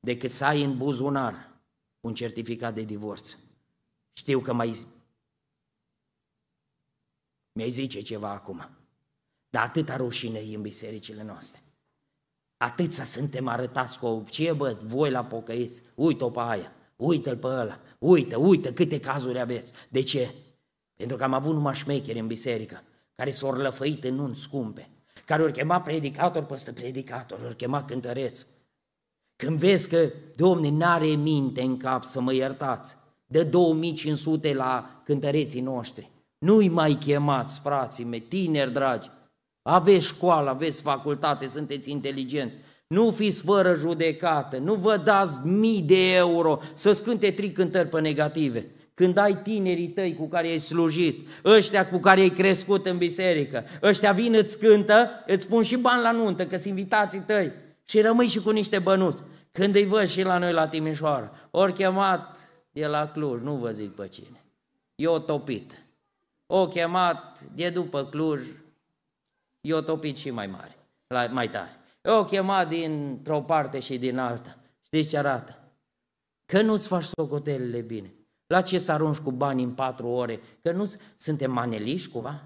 decât 0.00 0.30
să 0.30 0.44
ai 0.44 0.62
în 0.62 0.76
buzunar 0.76 1.50
un 2.00 2.14
certificat 2.14 2.74
de 2.74 2.82
divorț. 2.82 3.36
Știu 4.12 4.40
că 4.40 4.52
mai 4.52 4.86
mi-ai 7.52 7.70
zice 7.70 8.00
ceva 8.00 8.30
acum. 8.30 8.75
Dar 9.56 9.64
atâta 9.64 9.96
rușine 9.96 10.38
e 10.38 10.54
în 10.54 10.62
bisericile 10.62 11.22
noastre. 11.22 11.62
Atâția 12.56 13.04
suntem 13.04 13.48
arătați 13.48 13.98
cu 13.98 14.24
ce 14.30 14.52
bă, 14.52 14.76
voi 14.82 15.10
la 15.10 15.24
pocăiți, 15.24 15.82
uite-o 15.94 16.30
pe 16.30 16.40
aia, 16.40 16.72
uite-l 16.96 17.36
pe 17.36 17.46
ăla, 17.46 17.80
uite, 17.98 18.34
uite 18.34 18.72
câte 18.72 19.00
cazuri 19.00 19.40
aveți. 19.40 19.72
De 19.88 20.02
ce? 20.02 20.34
Pentru 20.94 21.16
că 21.16 21.24
am 21.24 21.32
avut 21.32 21.54
numai 21.54 21.74
șmecheri 21.74 22.18
în 22.18 22.26
biserică, 22.26 22.82
care 23.14 23.30
s-au 23.30 23.50
răfăit 23.50 24.04
în 24.04 24.18
un 24.18 24.34
scumpe, 24.34 24.90
care 25.24 25.42
ori 25.42 25.52
chema 25.52 25.80
predicator 25.80 26.44
peste 26.44 26.72
predicator, 26.72 27.40
ori 27.44 27.56
chema 27.56 27.84
cântăreț. 27.84 28.46
Când 29.36 29.58
vezi 29.58 29.88
că, 29.88 30.10
domne, 30.34 30.70
n-are 30.70 31.06
minte 31.06 31.62
în 31.62 31.76
cap 31.76 32.04
să 32.04 32.20
mă 32.20 32.32
iertați, 32.32 32.96
dă 33.26 33.44
2500 33.44 34.52
la 34.52 35.02
cântăreții 35.04 35.60
noștri. 35.60 36.10
Nu-i 36.38 36.68
mai 36.68 36.94
chemați, 36.94 37.60
frații 37.60 38.04
mei, 38.04 38.20
tineri 38.20 38.72
dragi, 38.72 39.10
aveți 39.68 40.06
școală, 40.06 40.50
aveți 40.50 40.82
facultate, 40.82 41.46
sunteți 41.46 41.90
inteligenți. 41.90 42.58
Nu 42.86 43.10
fiți 43.10 43.42
fără 43.42 43.74
judecată, 43.74 44.56
nu 44.56 44.74
vă 44.74 44.96
dați 44.96 45.46
mii 45.46 45.82
de 45.82 46.14
euro 46.14 46.58
să 46.74 46.92
scânte 46.92 47.30
trei 47.30 47.52
cântări 47.52 47.88
pe 47.88 48.00
negative. 48.00 48.66
Când 48.94 49.16
ai 49.16 49.42
tinerii 49.42 49.88
tăi 49.88 50.14
cu 50.14 50.28
care 50.28 50.46
ai 50.46 50.58
slujit, 50.58 51.28
ăștia 51.44 51.88
cu 51.88 51.98
care 51.98 52.20
ai 52.20 52.28
crescut 52.28 52.86
în 52.86 52.98
biserică, 52.98 53.64
ăștia 53.82 54.12
vin, 54.12 54.34
îți 54.34 54.58
cântă, 54.58 55.10
îți 55.26 55.46
pun 55.46 55.62
și 55.62 55.76
bani 55.76 56.02
la 56.02 56.10
nuntă, 56.10 56.46
că 56.46 56.56
sunt 56.56 56.76
invitații 56.76 57.20
tăi 57.20 57.52
și 57.84 58.00
rămâi 58.00 58.26
și 58.26 58.38
cu 58.38 58.50
niște 58.50 58.78
bănuți. 58.78 59.22
Când 59.52 59.74
îi 59.74 59.86
văd 59.86 60.08
și 60.08 60.22
la 60.22 60.38
noi 60.38 60.52
la 60.52 60.68
Timișoara, 60.68 61.30
ori 61.50 61.72
chemat 61.72 62.50
e 62.72 62.86
la 62.86 63.08
Cluj, 63.08 63.42
nu 63.42 63.54
vă 63.54 63.70
zic 63.70 63.90
pe 63.90 64.08
cine, 64.08 64.44
e 64.94 65.06
o 65.06 65.18
topit. 65.18 65.78
O 66.46 66.68
chemat 66.68 67.40
de 67.54 67.68
după 67.68 68.04
Cluj, 68.04 68.40
e 69.66 69.74
o 69.74 69.80
topit 69.80 70.16
și 70.16 70.30
mai 70.30 70.46
mare, 70.46 70.76
mai 71.30 71.48
tare. 71.48 71.80
E 72.02 72.10
o 72.10 72.24
chemat 72.24 72.68
dintr-o 72.68 73.42
parte 73.42 73.78
și 73.78 73.98
din 73.98 74.18
alta. 74.18 74.56
Știți 74.82 75.08
ce 75.08 75.18
arată? 75.18 75.58
Că 76.44 76.62
nu-ți 76.62 76.86
faci 76.86 77.04
socotelele 77.04 77.80
bine. 77.80 78.14
La 78.46 78.60
ce 78.60 78.78
să 78.78 78.92
arunci 78.92 79.16
cu 79.16 79.30
bani 79.30 79.62
în 79.62 79.70
patru 79.70 80.06
ore? 80.06 80.40
Că 80.62 80.72
nu 80.72 80.92
suntem 81.16 81.52
maneliști 81.52 82.10
cumva? 82.10 82.42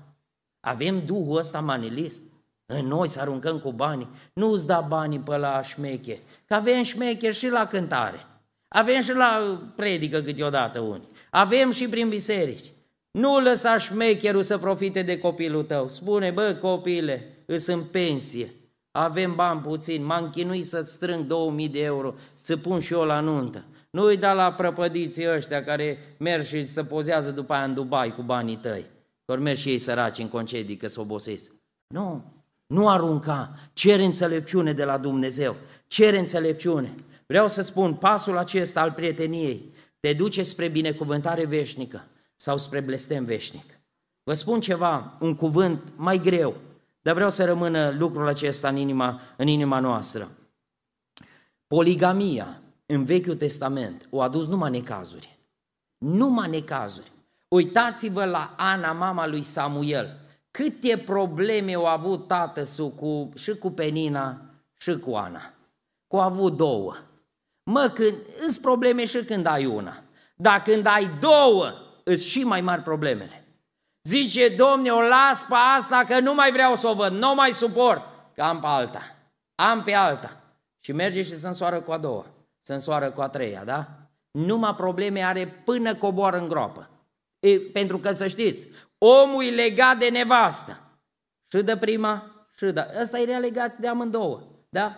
Avem 0.60 1.04
duhul 1.04 1.38
ăsta 1.38 1.60
manelist? 1.60 2.22
În 2.66 2.86
noi 2.86 3.08
să 3.08 3.20
aruncăm 3.20 3.58
cu 3.58 3.72
bani? 3.72 4.08
Nu 4.32 4.50
îți 4.50 4.66
da 4.66 4.80
banii 4.80 5.18
pe 5.18 5.36
la 5.36 5.62
șmecheri, 5.62 6.22
că 6.44 6.54
avem 6.54 6.82
șmecheri 6.82 7.36
și 7.36 7.48
la 7.48 7.66
cântare. 7.66 8.26
Avem 8.68 9.00
și 9.00 9.12
la 9.12 9.60
predică 9.76 10.20
câteodată 10.20 10.80
unii. 10.80 11.08
Avem 11.30 11.70
și 11.70 11.88
prin 11.88 12.08
biserici. 12.08 12.72
Nu 13.10 13.40
lăsa 13.40 13.78
șmecherul 13.78 14.42
să 14.42 14.58
profite 14.58 15.02
de 15.02 15.18
copilul 15.18 15.62
tău. 15.62 15.88
Spune, 15.88 16.30
bă, 16.30 16.56
copile, 16.60 17.42
îs 17.46 17.66
în 17.66 17.84
pensie, 17.84 18.54
avem 18.90 19.34
bani 19.34 19.60
puțin, 19.60 20.04
m-am 20.04 20.30
chinuit 20.30 20.66
să-ți 20.66 20.92
strâng 20.92 21.26
2000 21.26 21.68
de 21.68 21.82
euro, 21.82 22.14
ți 22.42 22.58
pun 22.58 22.80
și 22.80 22.92
eu 22.92 23.02
la 23.02 23.20
nuntă. 23.20 23.64
Nu-i 23.90 24.16
da 24.16 24.32
la 24.32 24.52
prăpădiții 24.52 25.28
ăștia 25.28 25.64
care 25.64 25.98
merg 26.18 26.44
și 26.44 26.64
se 26.64 26.84
pozează 26.84 27.30
după 27.30 27.52
aia 27.52 27.64
în 27.64 27.74
Dubai 27.74 28.14
cu 28.14 28.22
banii 28.22 28.56
tăi. 28.56 28.86
Că 29.24 29.36
merg 29.36 29.58
și 29.58 29.68
ei 29.68 29.78
săraci 29.78 30.18
în 30.18 30.28
concedii 30.28 30.76
că 30.76 30.88
s-o 30.88 31.06
Nu, 31.86 32.24
nu 32.66 32.88
arunca, 32.88 33.54
cere 33.72 34.04
înțelepciune 34.04 34.72
de 34.72 34.84
la 34.84 34.98
Dumnezeu, 34.98 35.56
cere 35.86 36.18
înțelepciune. 36.18 36.94
Vreau 37.26 37.48
să 37.48 37.62
spun, 37.62 37.94
pasul 37.94 38.38
acesta 38.38 38.80
al 38.80 38.92
prieteniei. 38.92 39.74
Te 40.00 40.12
duce 40.12 40.42
spre 40.42 40.68
binecuvântare 40.68 41.44
veșnică 41.44 42.04
sau 42.40 42.58
spre 42.58 42.80
blestem 42.80 43.24
veșnic. 43.24 43.80
Vă 44.22 44.32
spun 44.32 44.60
ceva, 44.60 45.16
un 45.20 45.34
cuvânt 45.34 45.82
mai 45.96 46.18
greu, 46.18 46.56
dar 47.00 47.14
vreau 47.14 47.30
să 47.30 47.44
rămână 47.44 47.90
lucrul 47.90 48.28
acesta 48.28 48.68
în 48.68 48.76
inima, 48.76 49.20
în 49.36 49.46
inima 49.46 49.80
noastră. 49.80 50.30
Poligamia 51.66 52.60
în 52.86 53.04
Vechiul 53.04 53.36
Testament 53.36 54.06
o 54.10 54.20
adus 54.20 54.46
numai 54.46 54.70
necazuri. 54.70 55.38
Numai 55.98 56.48
necazuri. 56.48 57.12
Uitați-vă 57.48 58.24
la 58.24 58.54
Ana, 58.56 58.92
mama 58.92 59.26
lui 59.26 59.42
Samuel. 59.42 60.20
Câte 60.50 60.98
probleme 60.98 61.74
au 61.74 61.86
avut 61.86 62.26
tată 62.26 62.62
cu, 62.96 63.30
și 63.34 63.54
cu 63.54 63.70
Penina 63.70 64.40
și 64.76 64.98
cu 64.98 65.14
Ana. 65.14 65.54
Cu 66.06 66.16
au 66.16 66.22
avut 66.22 66.56
două. 66.56 66.96
Mă, 67.62 67.90
când 67.94 68.16
îți 68.46 68.60
probleme 68.60 69.04
și 69.04 69.24
când 69.24 69.46
ai 69.46 69.66
una. 69.66 70.02
Dar 70.36 70.62
când 70.62 70.86
ai 70.86 71.18
două, 71.20 71.74
îți 72.10 72.26
și 72.26 72.44
mai 72.44 72.60
mari 72.60 72.82
problemele. 72.82 73.44
Zice, 74.02 74.48
domne, 74.48 74.90
o 74.90 75.00
las 75.00 75.42
pe 75.42 75.54
asta 75.76 76.04
că 76.06 76.20
nu 76.20 76.34
mai 76.34 76.52
vreau 76.52 76.76
să 76.76 76.88
o 76.88 76.94
văd, 76.94 77.12
nu 77.12 77.34
mai 77.34 77.52
suport, 77.52 78.02
că 78.34 78.42
am 78.42 78.60
pe 78.60 78.66
alta. 78.66 79.16
Am 79.54 79.82
pe 79.82 79.94
alta. 79.94 80.40
Și 80.80 80.92
merge 80.92 81.22
și 81.22 81.38
se 81.38 81.46
însoară 81.46 81.80
cu 81.80 81.92
a 81.92 81.98
doua, 81.98 82.26
se 82.60 82.72
însoară 82.72 83.10
cu 83.10 83.20
a 83.20 83.28
treia, 83.28 83.64
da? 83.64 83.86
Numai 84.30 84.74
probleme 84.74 85.24
are 85.24 85.46
până 85.46 85.94
coboară 85.94 86.38
în 86.38 86.48
groapă. 86.48 86.90
E, 87.38 87.58
pentru 87.58 87.98
că 87.98 88.12
să 88.12 88.26
știți, 88.26 88.66
omul 88.98 89.44
e 89.44 89.50
legat 89.50 89.98
de 89.98 90.08
nevastă. 90.08 90.80
Și 91.52 91.62
de 91.62 91.76
prima, 91.76 92.30
și 92.56 92.64
de... 92.64 92.86
Ăsta 93.00 93.18
era 93.18 93.38
legat 93.38 93.76
de 93.78 93.88
amândouă, 93.88 94.42
da? 94.68 94.96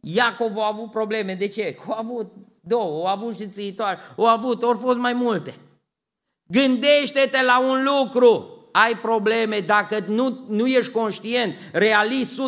Iacov 0.00 0.58
a 0.58 0.66
avut 0.66 0.90
probleme, 0.90 1.34
de 1.34 1.48
ce? 1.48 1.74
Că 1.74 1.92
a 1.92 1.98
avut 1.98 2.32
două, 2.60 3.06
a 3.06 3.10
avut 3.10 3.36
și 3.36 3.48
țiitoare, 3.48 3.98
au 4.16 4.26
avut, 4.26 4.62
au 4.62 4.76
fost 4.78 4.98
mai 4.98 5.12
multe. 5.12 5.58
Gândește-te 6.46 7.42
la 7.42 7.60
un 7.60 7.84
lucru, 7.84 8.48
ai 8.72 8.96
probleme 8.96 9.60
dacă 9.60 10.04
nu, 10.06 10.44
nu 10.48 10.66
ești 10.66 10.92
conștient, 10.92 11.56
realist 11.72 12.40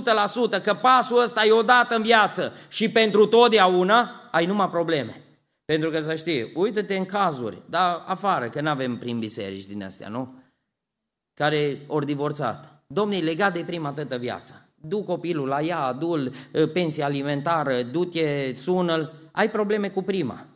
100% 0.59 0.63
că 0.63 0.75
pasul 0.75 1.23
ăsta 1.23 1.45
e 1.45 1.51
odată 1.51 1.95
în 1.95 2.03
viață 2.03 2.53
și 2.69 2.91
pentru 2.91 3.27
totdeauna, 3.27 4.29
ai 4.31 4.47
numai 4.47 4.69
probleme. 4.69 5.21
Pentru 5.65 5.91
că 5.91 6.01
să 6.01 6.15
știi, 6.15 6.53
uite-te 6.55 6.97
în 6.97 7.05
cazuri, 7.05 7.63
dar 7.67 8.03
afară, 8.07 8.49
că 8.49 8.61
nu 8.61 8.69
avem 8.69 8.99
prin 8.99 9.19
biserici 9.19 9.67
din 9.67 9.85
astea, 9.85 10.09
nu? 10.09 10.35
Care 11.35 11.81
ori 11.87 12.07
divorțat. 12.07 12.83
Domnii 12.87 13.23
legat 13.23 13.53
de 13.53 13.65
prima 13.67 13.93
tătă 13.93 14.17
viață. 14.17 14.69
Du 14.75 15.03
copilul 15.03 15.49
la 15.49 15.61
ea, 15.61 15.93
du 15.93 16.31
pensie 16.73 17.03
alimentară, 17.03 17.83
du-te, 17.83 18.55
sună 18.55 19.13
ai 19.33 19.51
probleme 19.51 19.89
cu 19.89 20.03
prima. 20.03 20.47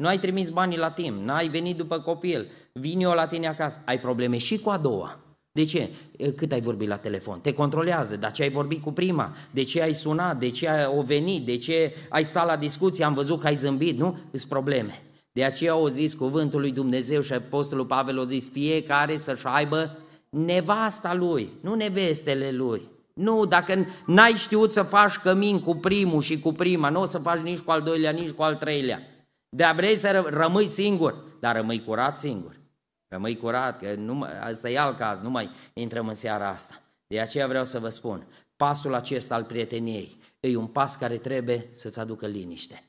Nu 0.00 0.06
ai 0.06 0.18
trimis 0.18 0.48
banii 0.48 0.78
la 0.78 0.90
timp, 0.90 1.24
n-ai 1.24 1.48
venit 1.48 1.76
după 1.76 1.98
copil, 1.98 2.50
vin 2.72 3.00
eu 3.00 3.12
la 3.12 3.26
tine 3.26 3.48
acasă, 3.48 3.80
ai 3.84 3.98
probleme 3.98 4.38
și 4.38 4.58
cu 4.58 4.70
a 4.70 4.76
doua. 4.76 5.18
De 5.52 5.64
ce? 5.64 5.90
Cât 6.36 6.52
ai 6.52 6.60
vorbit 6.60 6.88
la 6.88 6.96
telefon? 6.96 7.40
Te 7.40 7.52
controlează, 7.52 8.16
dar 8.16 8.30
ce 8.30 8.42
ai 8.42 8.50
vorbit 8.50 8.82
cu 8.82 8.92
prima? 8.92 9.36
De 9.50 9.62
ce 9.62 9.82
ai 9.82 9.94
sunat? 9.94 10.38
De 10.38 10.50
ce 10.50 10.68
ai 10.68 11.02
venit? 11.04 11.46
De 11.46 11.56
ce 11.56 11.94
ai 12.08 12.24
stat 12.24 12.46
la 12.46 12.56
discuție? 12.56 13.04
Am 13.04 13.14
văzut 13.14 13.40
că 13.40 13.46
ai 13.46 13.54
zâmbit, 13.54 13.98
nu? 13.98 14.18
Îs 14.30 14.44
probleme. 14.44 15.02
De 15.32 15.44
aceea 15.44 15.72
au 15.72 15.86
zis 15.86 16.14
cuvântul 16.14 16.60
lui 16.60 16.72
Dumnezeu 16.72 17.20
și 17.20 17.32
Apostolul 17.32 17.86
Pavel 17.86 18.18
au 18.18 18.24
zis 18.24 18.50
fiecare 18.50 19.16
să-și 19.16 19.46
aibă 19.46 19.96
nevasta 20.28 21.14
lui, 21.14 21.50
nu 21.60 21.74
nevestele 21.74 22.50
lui. 22.50 22.82
Nu, 23.14 23.46
dacă 23.46 23.86
n-ai 24.06 24.32
știut 24.32 24.72
să 24.72 24.82
faci 24.82 25.16
cămin 25.16 25.60
cu 25.60 25.74
primul 25.74 26.22
și 26.22 26.40
cu 26.40 26.52
prima, 26.52 26.88
nu 26.88 27.00
o 27.00 27.04
să 27.04 27.18
faci 27.18 27.40
nici 27.40 27.58
cu 27.58 27.70
al 27.70 27.82
doilea, 27.82 28.10
nici 28.10 28.30
cu 28.30 28.42
al 28.42 28.56
treilea. 28.56 29.00
De 29.56 29.72
vrei 29.74 29.96
să 29.96 30.24
rămâi 30.26 30.68
singur, 30.68 31.24
dar 31.40 31.56
rămâi 31.56 31.84
curat 31.84 32.16
singur. 32.16 32.60
Rămâi 33.08 33.36
curat, 33.36 33.78
că 33.78 33.94
nu, 33.94 34.26
asta 34.40 34.70
e 34.70 34.78
alt 34.78 34.96
caz, 34.96 35.20
nu 35.20 35.30
mai 35.30 35.50
intrăm 35.72 36.08
în 36.08 36.14
seara 36.14 36.48
asta. 36.48 36.82
De 37.06 37.20
aceea 37.20 37.46
vreau 37.46 37.64
să 37.64 37.78
vă 37.78 37.88
spun, 37.88 38.26
pasul 38.56 38.94
acesta 38.94 39.34
al 39.34 39.44
prieteniei 39.44 40.18
e 40.40 40.56
un 40.56 40.66
pas 40.66 40.96
care 40.96 41.16
trebuie 41.16 41.68
să-ți 41.72 42.00
aducă 42.00 42.26
liniște. 42.26 42.84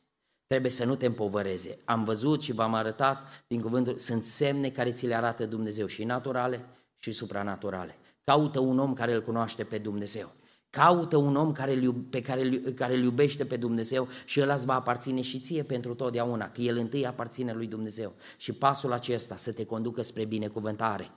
Trebuie 0.48 0.72
să 0.72 0.86
nu 0.86 0.96
te 0.96 1.06
împovăreze. 1.06 1.80
Am 1.86 2.04
văzut 2.04 2.44
și 2.44 2.52
v-am 2.52 2.74
arătat 2.74 3.44
din 3.48 3.62
cuvântul, 3.62 3.98
sunt 3.98 4.24
semne 4.24 4.70
care 4.70 4.92
ți 4.92 5.08
le 5.08 5.16
arată 5.16 5.46
Dumnezeu 5.46 5.86
și 5.86 6.04
naturale 6.04 6.66
și 6.98 7.12
supranaturale. 7.12 7.96
Caută 8.24 8.60
un 8.60 8.80
om 8.80 8.94
care 8.94 9.14
îl 9.14 9.24
cunoaște 9.24 9.64
pe 9.64 9.78
Dumnezeu. 9.78 10.32
Caută 10.72 11.18
un 11.18 11.36
om 11.36 11.52
care, 11.52 11.94
pe 12.10 12.22
care, 12.22 12.50
care 12.60 12.96
îl 12.96 13.04
iubește 13.04 13.46
pe 13.46 13.58
Dumnezeu 13.58 14.08
și 14.26 14.42
ăla 14.42 14.54
îți 14.54 14.66
va 14.66 14.74
aparține 14.74 15.22
și 15.22 15.40
ție 15.40 15.64
pentru 15.64 15.94
totdeauna, 15.94 16.50
că 16.50 16.62
el 16.62 16.78
întâi 16.78 17.06
aparține 17.06 17.54
lui 17.54 17.68
Dumnezeu. 17.68 18.14
Și 18.38 18.52
pasul 18.52 18.92
acesta 18.92 19.36
să 19.36 19.52
te 19.52 19.66
conducă 19.66 20.02
spre 20.02 20.26
binecuvântare 20.26 21.12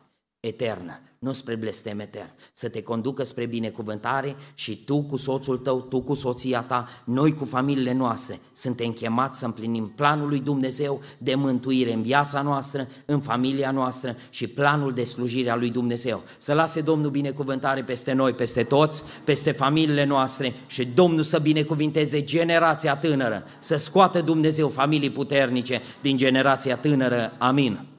eternă, 0.47 1.01
nu 1.19 1.33
spre 1.33 1.55
blestem 1.55 1.99
etern. 1.99 2.31
Să 2.53 2.69
te 2.69 2.83
conducă 2.83 3.23
spre 3.23 3.47
binecuvântare 3.47 4.37
și 4.55 4.85
tu 4.85 5.03
cu 5.03 5.17
soțul 5.17 5.59
tău, 5.59 5.81
tu 5.81 6.03
cu 6.03 6.15
soția 6.15 6.63
ta, 6.63 6.89
noi 7.05 7.35
cu 7.35 7.45
familiile 7.45 7.93
noastre, 7.93 8.41
suntem 8.53 8.93
chemați 8.93 9.39
să 9.39 9.45
împlinim 9.45 9.93
planul 9.97 10.29
lui 10.29 10.41
Dumnezeu 10.41 11.01
de 11.19 11.35
mântuire 11.35 11.93
în 11.93 12.03
viața 12.03 12.43
noastră, 12.43 12.89
în 13.05 13.21
familia 13.21 13.71
noastră 13.71 14.17
și 14.31 14.47
planul 14.47 14.93
de 14.93 15.05
slujire 15.05 15.51
a 15.51 15.57
lui 15.57 15.71
Dumnezeu. 15.71 16.23
Să 16.39 16.53
lase 16.53 16.81
Domnul 16.81 17.11
binecuvântare 17.11 17.83
peste 17.83 18.13
noi, 18.13 18.33
peste 18.33 18.63
toți, 18.63 19.03
peste 19.25 19.53
familiile 19.53 20.05
noastre 20.05 20.55
și 20.67 20.85
Domnul 20.85 21.23
să 21.23 21.39
binecuvinteze 21.39 22.25
generația 22.25 22.97
tânără, 22.97 23.45
să 23.59 23.77
scoată 23.77 24.21
Dumnezeu 24.21 24.69
familii 24.69 25.11
puternice 25.11 25.83
din 26.01 26.17
generația 26.17 26.77
tânără. 26.77 27.33
Amin. 27.39 27.94